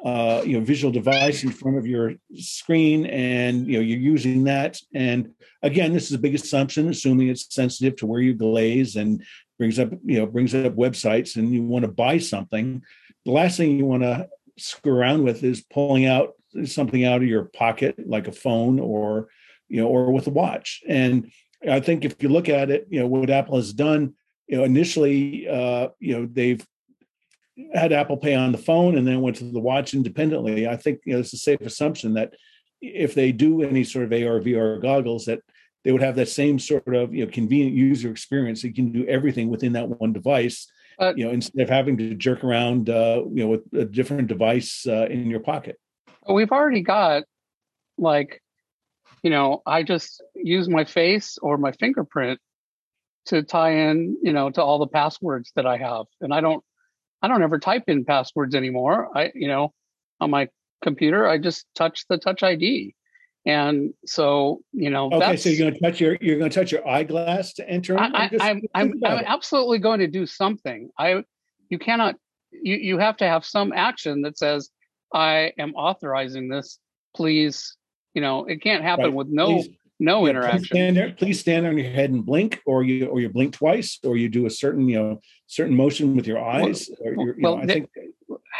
uh, 0.05 0.43
you 0.45 0.59
know 0.59 0.65
visual 0.65 0.91
device 0.91 1.43
in 1.43 1.51
front 1.51 1.77
of 1.77 1.87
your 1.87 2.13
screen, 2.35 3.05
and 3.07 3.65
you 3.67 3.77
know 3.77 3.83
you're 3.83 3.99
using 3.99 4.43
that, 4.43 4.77
and 4.93 5.33
again, 5.63 5.93
this 5.93 6.05
is 6.07 6.13
a 6.13 6.19
big 6.19 6.35
assumption, 6.35 6.89
assuming 6.89 7.29
it's 7.29 7.53
sensitive 7.53 7.95
to 7.97 8.05
where 8.05 8.21
you 8.21 8.33
glaze 8.33 8.95
and 8.95 9.23
brings 9.57 9.79
up 9.79 9.89
you 10.03 10.19
know 10.19 10.25
brings 10.25 10.53
up 10.53 10.75
websites 10.75 11.35
and 11.35 11.53
you 11.53 11.63
want 11.63 11.83
to 11.83 11.91
buy 11.91 12.17
something 12.17 12.81
the 13.25 13.31
last 13.31 13.57
thing 13.57 13.77
you 13.77 13.85
want 13.85 14.03
to 14.03 14.27
screw 14.57 14.93
around 14.93 15.23
with 15.23 15.43
is 15.43 15.61
pulling 15.61 16.05
out 16.05 16.33
something 16.65 17.05
out 17.05 17.21
of 17.21 17.27
your 17.27 17.45
pocket 17.45 17.95
like 18.07 18.27
a 18.27 18.31
phone 18.31 18.79
or 18.79 19.27
you 19.67 19.81
know 19.81 19.87
or 19.87 20.11
with 20.11 20.27
a 20.27 20.31
watch. 20.31 20.81
And 20.87 21.31
i 21.67 21.79
think 21.79 22.05
if 22.05 22.21
you 22.21 22.29
look 22.29 22.49
at 22.49 22.69
it 22.69 22.87
you 22.89 22.99
know 22.99 23.07
what 23.07 23.29
apple 23.29 23.55
has 23.55 23.73
done 23.73 24.13
you 24.47 24.57
know 24.57 24.63
initially 24.63 25.47
uh 25.47 25.89
you 25.99 26.15
know 26.15 26.29
they've 26.31 26.65
had 27.73 27.91
apple 27.91 28.17
pay 28.17 28.35
on 28.35 28.51
the 28.51 28.57
phone 28.57 28.97
and 28.97 29.07
then 29.07 29.21
went 29.21 29.37
to 29.37 29.43
the 29.43 29.59
watch 29.59 29.93
independently. 29.93 30.67
I 30.67 30.75
think 30.77 30.99
you 31.05 31.13
know 31.13 31.19
it's 31.19 31.33
a 31.33 31.37
safe 31.37 31.61
assumption 31.61 32.13
that 32.13 32.33
if 32.81 33.15
they 33.15 33.31
do 33.31 33.63
any 33.63 33.83
sort 33.83 34.05
of 34.05 34.11
ar 34.11 34.39
vr 34.39 34.81
goggles 34.81 35.25
that 35.25 35.41
they 35.87 35.93
would 35.93 36.01
have 36.01 36.17
that 36.17 36.27
same 36.27 36.59
sort 36.59 36.93
of 36.93 37.15
you 37.15 37.25
know 37.25 37.31
convenient 37.31 37.73
user 37.73 38.11
experience. 38.11 38.61
You 38.61 38.73
can 38.73 38.91
do 38.91 39.07
everything 39.07 39.47
within 39.47 39.71
that 39.71 39.87
one 39.87 40.11
device. 40.11 40.69
Uh, 40.99 41.13
you 41.15 41.23
know, 41.23 41.31
instead 41.31 41.61
of 41.61 41.69
having 41.69 41.95
to 41.95 42.13
jerk 42.13 42.43
around, 42.43 42.89
uh, 42.89 43.21
you 43.31 43.43
know, 43.43 43.47
with 43.47 43.61
a 43.71 43.85
different 43.85 44.27
device 44.27 44.85
uh, 44.85 45.05
in 45.05 45.29
your 45.29 45.39
pocket. 45.39 45.77
We've 46.27 46.51
already 46.51 46.81
got 46.81 47.23
like, 47.97 48.41
you 49.23 49.29
know, 49.29 49.61
I 49.65 49.83
just 49.83 50.21
use 50.35 50.67
my 50.67 50.83
face 50.83 51.37
or 51.41 51.57
my 51.57 51.71
fingerprint 51.71 52.41
to 53.27 53.43
tie 53.43 53.89
in, 53.89 54.17
you 54.21 54.33
know, 54.33 54.49
to 54.49 54.61
all 54.61 54.79
the 54.79 54.87
passwords 54.87 55.53
that 55.55 55.65
I 55.65 55.77
have, 55.77 56.07
and 56.19 56.33
I 56.33 56.41
don't, 56.41 56.65
I 57.21 57.29
don't 57.29 57.43
ever 57.43 57.59
type 57.59 57.83
in 57.87 58.03
passwords 58.03 58.55
anymore. 58.55 59.07
I, 59.15 59.31
you 59.33 59.47
know, 59.47 59.71
on 60.19 60.31
my 60.31 60.49
computer, 60.81 61.25
I 61.25 61.37
just 61.37 61.65
touch 61.75 62.03
the 62.09 62.17
Touch 62.17 62.43
ID. 62.43 62.93
And 63.47 63.93
so, 64.05 64.59
you 64.73 64.89
know, 64.89 65.09
Okay, 65.11 65.37
so 65.37 65.47
you're 65.47 65.57
going 65.57 65.73
to 65.73 65.79
touch 65.79 66.01
your 66.01 66.17
you're 66.19 66.37
going 66.37 66.51
to 66.51 66.59
touch 66.59 66.69
your 66.73 66.85
eyeglass 66.85 67.53
to 67.53 67.67
enter. 67.69 67.97
I, 67.97 68.07
I, 68.07 68.29
I'm 68.41 68.61
I'm 68.75 68.93
I'm 69.05 69.23
absolutely 69.25 69.79
going 69.79 69.99
to 70.01 70.07
do 70.07 70.25
something. 70.27 70.89
I 70.99 71.23
you 71.69 71.79
cannot 71.79 72.15
you 72.51 72.75
you 72.75 72.97
have 72.97 73.15
to 73.17 73.25
have 73.25 73.45
some 73.45 73.71
action 73.71 74.23
that 74.23 74.37
says 74.37 74.69
I 75.13 75.53
am 75.57 75.73
authorizing 75.75 76.49
this. 76.49 76.77
Please, 77.15 77.77
you 78.13 78.21
know, 78.21 78.43
it 78.45 78.61
can't 78.61 78.83
happen 78.83 79.05
Right. 79.05 79.13
with 79.13 79.27
no 79.29 79.45
Please- 79.47 79.69
no 79.99 80.17
yeah, 80.17 80.19
Please 80.19 80.29
interaction. 80.29 80.63
stand 80.65 80.97
there. 80.97 81.11
Please 81.17 81.39
stand 81.39 81.65
on 81.65 81.75
your 81.75 81.89
head 81.89 82.11
and 82.11 82.23
blink, 82.23 82.61
or 82.67 82.83
you 82.83 83.07
or 83.07 83.19
you 83.19 83.29
blink 83.29 83.53
twice, 83.53 83.97
or 84.03 84.15
you 84.17 84.29
do 84.29 84.45
a 84.45 84.49
certain 84.49 84.87
you 84.89 84.99
know 84.99 85.21
certain 85.47 85.75
motion 85.75 86.15
with 86.17 86.27
your 86.27 86.37
eyes. 86.43 86.87
or 87.03 87.13
your, 87.13 87.35
you 87.35 87.41
know, 87.41 87.53
well, 87.53 87.57
I 87.63 87.65
the- 87.65 87.73
think 87.73 87.89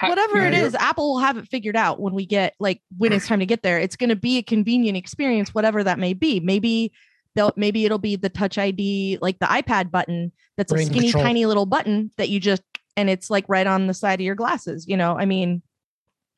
Whatever 0.02 0.38
it 0.46 0.54
you're- 0.54 0.72
Apple 0.80 1.14
will 1.14 1.20
have 1.20 1.38
it 1.38 1.48
figured 1.48 1.76
out 1.76 2.00
when 2.00 2.14
we 2.14 2.26
get 2.26 2.54
like 2.60 2.82
when 2.98 3.12
it's 3.14 3.28
time 3.28 3.40
to 3.40 3.46
get 3.46 3.64
there. 3.64 3.80
It's 3.80 3.96
going 3.96 4.10
to 4.10 4.16
be 4.16 4.38
a 4.38 4.44
convenient 4.44 4.98
experience, 4.98 5.54
whatever 5.54 5.84
that 5.84 5.98
may 6.00 6.14
be. 6.14 6.40
Maybe 6.40 6.92
they'll 7.36 7.54
maybe 7.56 7.86
it'll 7.86 7.98
be 7.98 8.16
the 8.16 8.30
Touch 8.30 8.58
ID, 8.58 9.18
like 9.22 9.40
the 9.40 9.46
iPad 9.48 9.92
button. 9.92 10.32
That's 10.58 10.72
a 10.72 10.78
skinny, 10.78 11.02
control. 11.12 11.24
tiny 11.24 11.46
little 11.46 11.66
button 11.66 12.12
that 12.18 12.30
you 12.30 12.40
just 12.40 12.62
and 12.96 13.10
it's 13.10 13.30
like 13.30 13.46
right 13.48 13.68
on 13.68 13.88
the 13.88 13.94
side 13.94 14.20
of 14.20 14.26
your 14.26 14.36
glasses. 14.36 14.88
You 14.88 14.98
know, 14.98 15.18
I 15.18 15.26
mean, 15.26 15.62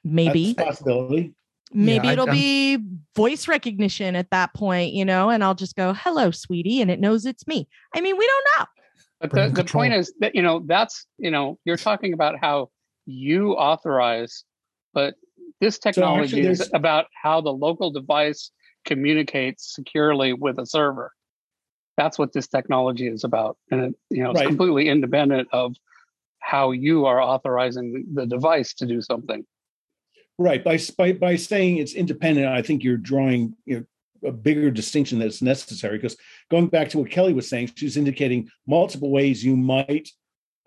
maybe 0.04 0.54
that's 0.54 0.68
possibility. 0.80 1.34
maybe 1.74 2.10
I- 2.10 2.14
it'll 2.14 2.28
I'm- 2.30 2.36
be 2.36 2.78
voice 3.16 3.48
recognition 3.48 4.16
at 4.16 4.30
that 4.32 4.54
point. 4.54 4.94
You 4.94 5.06
know, 5.06 5.30
and 5.30 5.44
I'll 5.44 5.56
just 5.56 5.76
go, 5.76 5.94
"Hello, 5.94 6.32
sweetie," 6.32 6.82
and 6.82 6.90
it 6.92 7.00
knows 7.00 7.26
it's 7.26 7.48
me. 7.48 7.68
I 7.96 8.02
mean, 8.02 8.18
we 8.18 8.26
don't 8.28 8.46
know. 8.60 8.66
But 9.22 9.32
the, 9.32 9.50
the 9.64 9.66
point 9.70 9.94
is 9.94 10.14
that 10.20 10.34
you 10.36 10.42
know 10.42 10.64
that's 10.66 11.06
you 11.18 11.32
know 11.32 11.58
you're 11.66 11.78
talking 11.78 12.14
about 12.14 12.36
how 12.40 12.70
you 13.10 13.54
authorize, 13.54 14.44
but 14.94 15.16
this 15.60 15.80
technology 15.80 16.42
is 16.42 16.70
about 16.74 17.08
how 17.22 17.42
the 17.42 17.52
local 17.52 17.92
device 17.92 18.52
communicates 18.86 19.74
securely 19.76 20.34
with 20.34 20.58
a 20.60 20.66
server. 20.66 21.12
That's 21.98 22.18
what 22.18 22.32
this 22.32 22.48
technology 22.48 23.08
is 23.08 23.24
about, 23.24 23.58
and 23.72 23.82
it, 23.82 23.96
you 24.10 24.24
know 24.24 24.32
it's 24.32 24.40
Right. 24.40 24.48
completely 24.48 24.88
independent 24.88 25.50
of 25.52 25.76
how 26.40 26.72
you 26.72 27.06
are 27.06 27.22
authorizing 27.22 28.06
the 28.14 28.26
device 28.26 28.74
to 28.76 28.86
do 28.86 29.02
something. 29.02 29.46
Right. 30.38 30.64
By, 30.64 30.80
by 30.98 31.12
by 31.14 31.36
saying 31.36 31.78
it's 31.78 31.94
independent, 31.94 32.48
I 32.48 32.62
think 32.62 32.84
you're 32.84 32.96
drawing 32.96 33.56
you 33.66 33.86
know, 34.22 34.30
a 34.30 34.32
bigger 34.32 34.72
distinction 34.72 35.20
that's 35.20 35.42
necessary. 35.42 35.98
Because 35.98 36.16
going 36.50 36.68
back 36.68 36.88
to 36.90 37.00
what 37.00 37.12
Kelly 37.12 37.34
was 37.34 37.50
saying, 37.50 37.72
she's 37.76 37.98
indicating 37.98 38.50
multiple 38.66 39.12
ways 39.12 39.44
you 39.44 39.58
might 39.58 40.10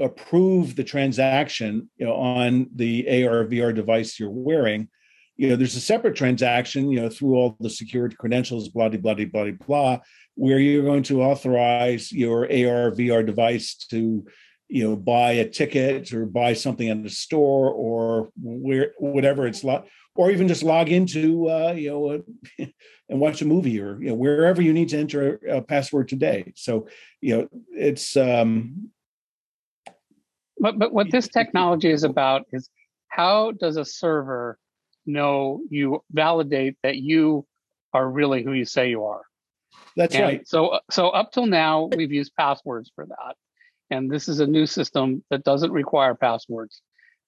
approve 0.03 0.77
the 0.77 0.85
transaction 0.85 1.89
you 1.97 2.07
know, 2.07 2.15
on 2.15 2.69
the 2.75 3.25
AR 3.25 3.45
VR 3.47 3.75
device 3.75 4.19
you're 4.19 4.31
wearing. 4.31 4.89
You 5.37 5.49
know, 5.49 5.57
there's 5.57 5.77
a 5.77 5.81
separate 5.81 6.15
transaction, 6.15 6.91
you 6.91 7.01
know, 7.01 7.09
through 7.09 7.35
all 7.35 7.57
the 7.59 7.71
security 7.71 8.17
credentials, 8.17 8.69
blah 8.69 8.89
blah 8.89 9.15
blah 9.15 9.25
blah 9.25 9.51
blah, 9.67 9.99
where 10.35 10.59
you're 10.59 10.85
going 10.85 11.03
to 11.05 11.23
authorize 11.23 12.13
your 12.13 12.45
AR 12.45 12.91
VR 12.91 13.25
device 13.25 13.75
to 13.91 14.25
you 14.73 14.89
know 14.89 14.97
buy 14.97 15.33
a 15.33 15.49
ticket 15.49 16.13
or 16.15 16.25
buy 16.25 16.55
something 16.55 16.89
at 16.89 17.05
a 17.05 17.11
store 17.11 17.71
or 17.71 18.31
where 18.43 18.93
whatever 18.99 19.47
it's 19.47 19.63
like 19.63 19.85
or 20.15 20.31
even 20.31 20.49
just 20.49 20.63
log 20.63 20.89
into 20.89 21.49
uh, 21.51 21.73
you 21.73 21.91
know 21.91 22.23
and 23.09 23.21
watch 23.21 23.43
a 23.43 23.45
movie 23.45 23.79
or 23.79 24.01
you 24.01 24.09
know 24.09 24.15
wherever 24.15 24.63
you 24.63 24.73
need 24.73 24.89
to 24.89 24.99
enter 24.99 25.39
a, 25.47 25.59
a 25.59 25.63
password 25.63 26.09
today 26.09 26.53
so 26.57 26.87
you 27.21 27.37
know 27.37 27.49
it's 27.73 28.17
um 28.17 28.91
but 30.63 30.79
but 30.79 30.93
what 30.95 31.11
this 31.11 31.29
technology 31.39 31.91
is 31.91 32.05
about 32.05 32.47
is 32.53 32.71
how 33.09 33.53
does 33.53 33.77
a 33.77 33.85
server 33.85 34.59
know 35.05 35.61
you 35.69 36.03
validate 36.11 36.77
that 36.83 36.97
you 36.97 37.45
are 37.93 38.09
really 38.09 38.43
who 38.43 38.53
you 38.53 38.65
say 38.65 38.89
you 38.89 39.05
are 39.05 39.23
that's 39.97 40.15
and 40.15 40.25
right 40.25 40.49
so 40.49 40.79
so 40.91 41.11
up 41.11 41.33
till 41.33 41.45
now 41.47 41.91
we've 41.97 42.13
used 42.13 42.33
passwords 42.37 42.91
for 42.95 43.05
that 43.05 43.35
and 43.93 44.11
this 44.11 44.27
is 44.27 44.41
a 44.41 44.47
new 44.47 44.67
system 44.67 45.23
that 45.31 45.45
doesn't 45.45 45.71
require 45.71 46.15
passwords. 46.15 46.81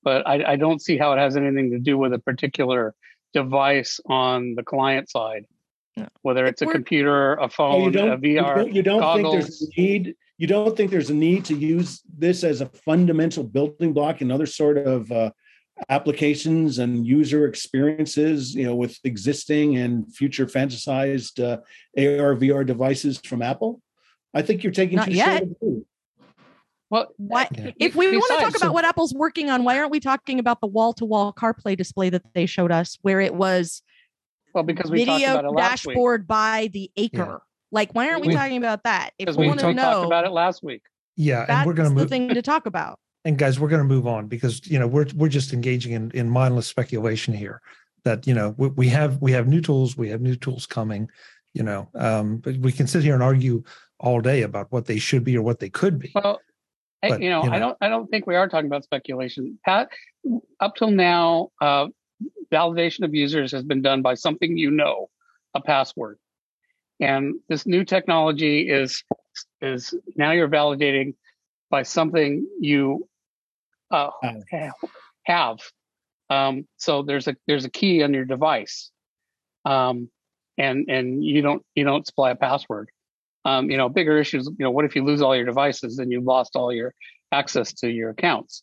But 0.03 0.27
I, 0.27 0.53
I 0.53 0.57
don't 0.57 0.81
see 0.81 0.97
how 0.97 1.13
it 1.13 1.19
has 1.19 1.37
anything 1.37 1.71
to 1.73 1.79
do 1.79 1.99
with 1.99 2.13
a 2.15 2.19
particular 2.19 2.95
device 3.35 4.01
on 4.07 4.55
the 4.55 4.63
client 4.63 5.11
side, 5.11 5.45
No. 5.97 6.09
whether 6.23 6.47
it's 6.47 6.63
a 6.63 6.67
computer, 6.67 7.35
a 7.35 7.49
phone, 7.51 7.83
you 7.83 7.89
a 7.89 7.93
don't, 7.93 8.25
you 8.25 8.41
VR. 8.41 8.57
don't, 8.57 8.75
you 8.75 8.83
don't 8.83 9.15
think 9.15 9.31
there's 9.33 9.45
goggles. 9.45 9.71
a 9.77 9.81
need 9.81 10.17
you 10.39 10.47
don't 10.47 10.77
think 10.77 10.91
there's 10.91 11.11
a 11.11 11.15
need 11.15 11.45
to 11.47 11.55
use 11.55 12.03
this 12.17 12.43
as 12.45 12.61
a 12.61 12.67
fundamental 12.67 13.45
building 13.45 13.93
block 13.93 14.21
in 14.21 14.31
other 14.31 14.47
sort 14.47 14.79
of 14.79 15.11
uh, 15.13 15.31
applications 15.89 16.79
and 16.79 17.07
user 17.07 17.47
experiences 17.47 18.55
you 18.55 18.65
know 18.65 18.75
with 18.77 18.99
existing 19.05 19.77
and 19.77 20.13
future 20.15 20.47
fantasized 20.47 21.43
uh, 21.43 21.57
ar 21.99 22.35
vr 22.37 22.65
devices 22.65 23.19
from 23.19 23.43
apple 23.43 23.81
i 24.35 24.41
think 24.43 24.63
you're 24.63 24.73
taking 24.73 24.97
Not 24.97 25.07
too 25.07 25.15
yet. 25.15 25.39
short 25.39 25.43
of 25.43 25.49
a 25.51 25.65
view. 25.65 25.87
Well, 26.91 27.09
Why, 27.17 27.49
Yeah. 27.51 27.73
if 27.81 27.97
we 27.97 28.07
want 28.13 28.23
to 28.29 28.37
talk 28.45 28.51
about 28.51 28.61
so- 28.69 28.73
what 28.73 28.85
Apple's 28.85 29.13
working 29.15 29.51
on, 29.51 29.65
why 29.65 29.79
aren't 29.79 29.91
we 29.91 29.99
talking 29.99 30.39
about 30.39 30.61
the 30.61 30.69
wall-to-wall 30.69 31.33
CarPlay 31.33 31.77
display 31.77 32.09
that 32.11 32.23
they 32.35 32.47
showed 32.47 32.71
us, 32.71 32.99
where 33.03 33.21
it 33.21 33.35
was 33.35 33.83
well, 34.53 34.63
because 34.63 34.91
we 34.93 35.05
talked 35.05 35.19
video 35.19 35.33
about 35.39 35.45
it 35.47 35.51
last 35.51 35.87
week. 35.87 35.95
dashboard 35.95 36.27
by 36.29 36.69
the 36.73 36.93
acre? 36.97 37.43
Like, 37.75 37.93
why 37.93 38.09
aren't 38.09 38.23
we, 38.23 38.29
We- 38.29 38.35
talking 38.35 38.57
about 38.57 38.85
that? 38.85 39.11
If 39.19 39.27
Because 39.27 39.37
we 39.37 39.43
we, 39.43 39.49
want 39.49 39.61
to 39.61 39.67
know 39.67 39.73
we 39.73 39.95
talked 39.95 40.07
about 40.07 40.25
it 40.25 40.31
last 40.31 40.63
week. 40.63 40.83
Yeah, 41.17 41.41
and 41.41 41.49
that's 41.49 41.67
we're 41.67 41.75
going 41.75 41.89
to 41.89 41.95
move 41.95 42.05
the 42.05 42.09
thing 42.09 42.29
to 42.29 42.41
talk 42.43 42.67
about. 42.67 42.99
and 43.25 43.37
guys, 43.37 43.59
we're 43.61 43.69
going 43.69 43.83
to 43.83 43.89
move 43.89 44.07
on 44.07 44.27
because 44.29 44.67
you 44.67 44.79
know 44.79 44.87
we're 44.87 45.07
we're 45.17 45.29
just 45.29 45.53
engaging 45.53 45.93
in 45.93 46.11
in 46.13 46.31
mindless 46.31 46.67
speculation 46.67 47.35
here. 47.35 47.61
That 48.05 48.27
you 48.27 48.35
know 48.35 48.55
we, 48.57 48.69
we 48.69 48.89
have 48.89 49.21
we 49.21 49.33
have 49.33 49.47
new 49.49 49.61
tools, 49.61 49.97
we 49.97 50.09
have 50.11 50.21
new 50.21 50.37
tools 50.37 50.67
coming. 50.67 51.11
You 51.53 51.63
know, 51.63 51.89
um, 51.95 52.39
but 52.39 52.57
we 52.59 52.73
can 52.73 52.87
sit 52.87 53.03
here 53.05 53.15
and 53.15 53.23
argue 53.23 53.63
all 54.01 54.21
day 54.21 54.43
about 54.43 54.73
what 54.73 54.87
they 54.87 54.99
should 54.99 55.23
be 55.25 55.37
or 55.37 55.43
what 55.43 55.59
they 55.61 55.71
could 55.71 55.99
be. 55.99 56.11
Well, 56.15 56.41
I- 57.03 57.09
But, 57.11 57.23
you 57.23 57.31
know, 57.31 57.45
you 57.45 57.51
I 57.51 57.59
don't. 57.59 57.77
I 57.81 57.89
don't 57.89 58.09
think 58.09 58.27
we 58.27 58.35
are 58.37 58.49
talking 58.49 58.67
about 58.67 58.83
speculation. 58.85 59.59
Pat, 59.65 59.89
up 60.61 60.75
till 60.77 60.91
now, 60.91 61.51
uh, 61.61 61.87
validation 62.53 63.05
of 63.05 63.15
users 63.15 63.53
has 63.53 63.63
been 63.63 63.83
done 63.83 64.03
by 64.03 64.15
something 64.15 64.57
you 64.59 64.71
know, 64.71 65.11
a 65.55 65.61
password, 65.61 66.19
and 67.05 67.35
this 67.49 67.67
new 67.67 67.85
technology 67.85 68.71
is 68.71 69.05
is 69.61 69.95
now 70.17 70.33
you're 70.33 70.49
validating 70.49 71.15
by 71.71 71.83
something 71.83 72.47
you 72.61 73.07
uh, 73.91 74.11
Have. 75.25 75.59
Um, 76.31 76.67
so 76.79 77.03
there's 77.03 77.29
a 77.29 77.37
there's 77.47 77.67
a 77.67 77.71
key 77.71 78.03
on 78.03 78.15
your 78.15 78.25
device, 78.25 78.91
um, 79.65 80.09
and 80.57 80.89
and 80.89 81.23
you 81.23 81.43
don't 81.43 81.63
you 81.75 81.85
don't 81.85 82.07
supply 82.07 82.31
a 82.31 82.37
password. 82.37 82.91
Um, 83.45 83.71
you 83.71 83.77
know, 83.77 83.91
bigger 83.91 84.19
issues. 84.19 84.47
You 84.47 84.65
know, 84.65 84.71
what 84.71 84.87
if 84.87 84.97
you 84.97 85.05
lose 85.05 85.21
all 85.21 85.37
your 85.37 85.45
devices 85.45 85.99
and 85.99 86.11
you've 86.11 86.25
lost 86.25 86.57
all 86.57 86.73
your 86.73 86.95
access 87.31 87.75
to 87.75 87.91
your 87.91 88.11
accounts? 88.11 88.63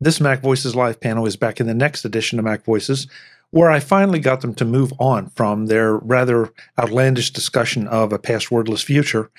This 0.00 0.20
Mac 0.20 0.40
Voices 0.40 0.76
Live 0.76 1.00
panel 1.00 1.26
is 1.26 1.36
back 1.36 1.60
in 1.60 1.66
the 1.66 1.74
next 1.74 2.04
edition 2.04 2.38
of 2.38 2.44
Mac 2.44 2.64
Voices, 2.64 3.08
where 3.52 3.70
I 3.70 3.80
finally 3.80 4.18
got 4.18 4.40
them 4.40 4.54
to 4.54 4.64
move 4.64 4.92
on 4.98 5.28
from 5.28 5.66
their 5.66 5.96
rather 5.98 6.52
outlandish 6.78 7.30
discussion 7.30 7.86
of 7.86 8.12
a 8.12 8.18
passwordless 8.18 8.82
future 8.82 9.30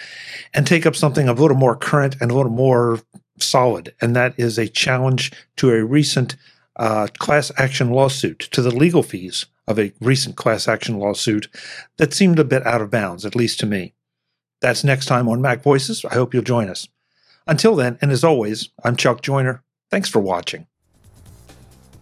and 0.54 0.66
take 0.66 0.86
up 0.86 0.96
something 0.96 1.28
a 1.28 1.34
little 1.34 1.58
more 1.58 1.76
current 1.76 2.16
and 2.22 2.32
a 2.32 2.36
little 2.36 2.52
more 2.52 3.00
solid. 3.40 3.94
And 4.00 4.16
that 4.16 4.36
is 4.38 4.58
a 4.58 4.68
challenge 4.68 5.32
to 5.58 5.72
a 5.72 5.84
recent 5.84 6.36
uh, 6.76 7.08
class 7.18 7.52
action 7.58 7.90
lawsuit, 7.90 8.40
to 8.52 8.62
the 8.62 8.72
legal 8.72 9.02
fees 9.02 9.48
of 9.68 9.80
a 9.80 9.92
recent 10.00 10.36
class 10.36 10.68
action 10.68 11.00
lawsuit 11.00 11.48
that 11.98 12.14
seemed 12.14 12.38
a 12.38 12.44
bit 12.44 12.66
out 12.68 12.82
of 12.82 12.92
bounds, 12.92 13.26
at 13.26 13.36
least 13.36 13.60
to 13.62 13.66
me. 13.66 13.94
That's 14.62 14.84
next 14.84 15.08
time 15.08 15.28
on 15.28 15.42
Mac 15.42 15.64
Voices. 15.64 16.06
I 16.06 16.14
hope 16.14 16.34
you'll 16.34 16.44
join 16.44 16.70
us. 16.70 16.88
Until 17.48 17.76
then, 17.76 17.98
and 18.00 18.12
as 18.12 18.24
always, 18.24 18.70
I'm 18.84 18.96
Chuck 18.96 19.22
Joiner. 19.22 19.64
Thanks 19.90 20.10
for 20.10 20.20
watching. 20.20 20.68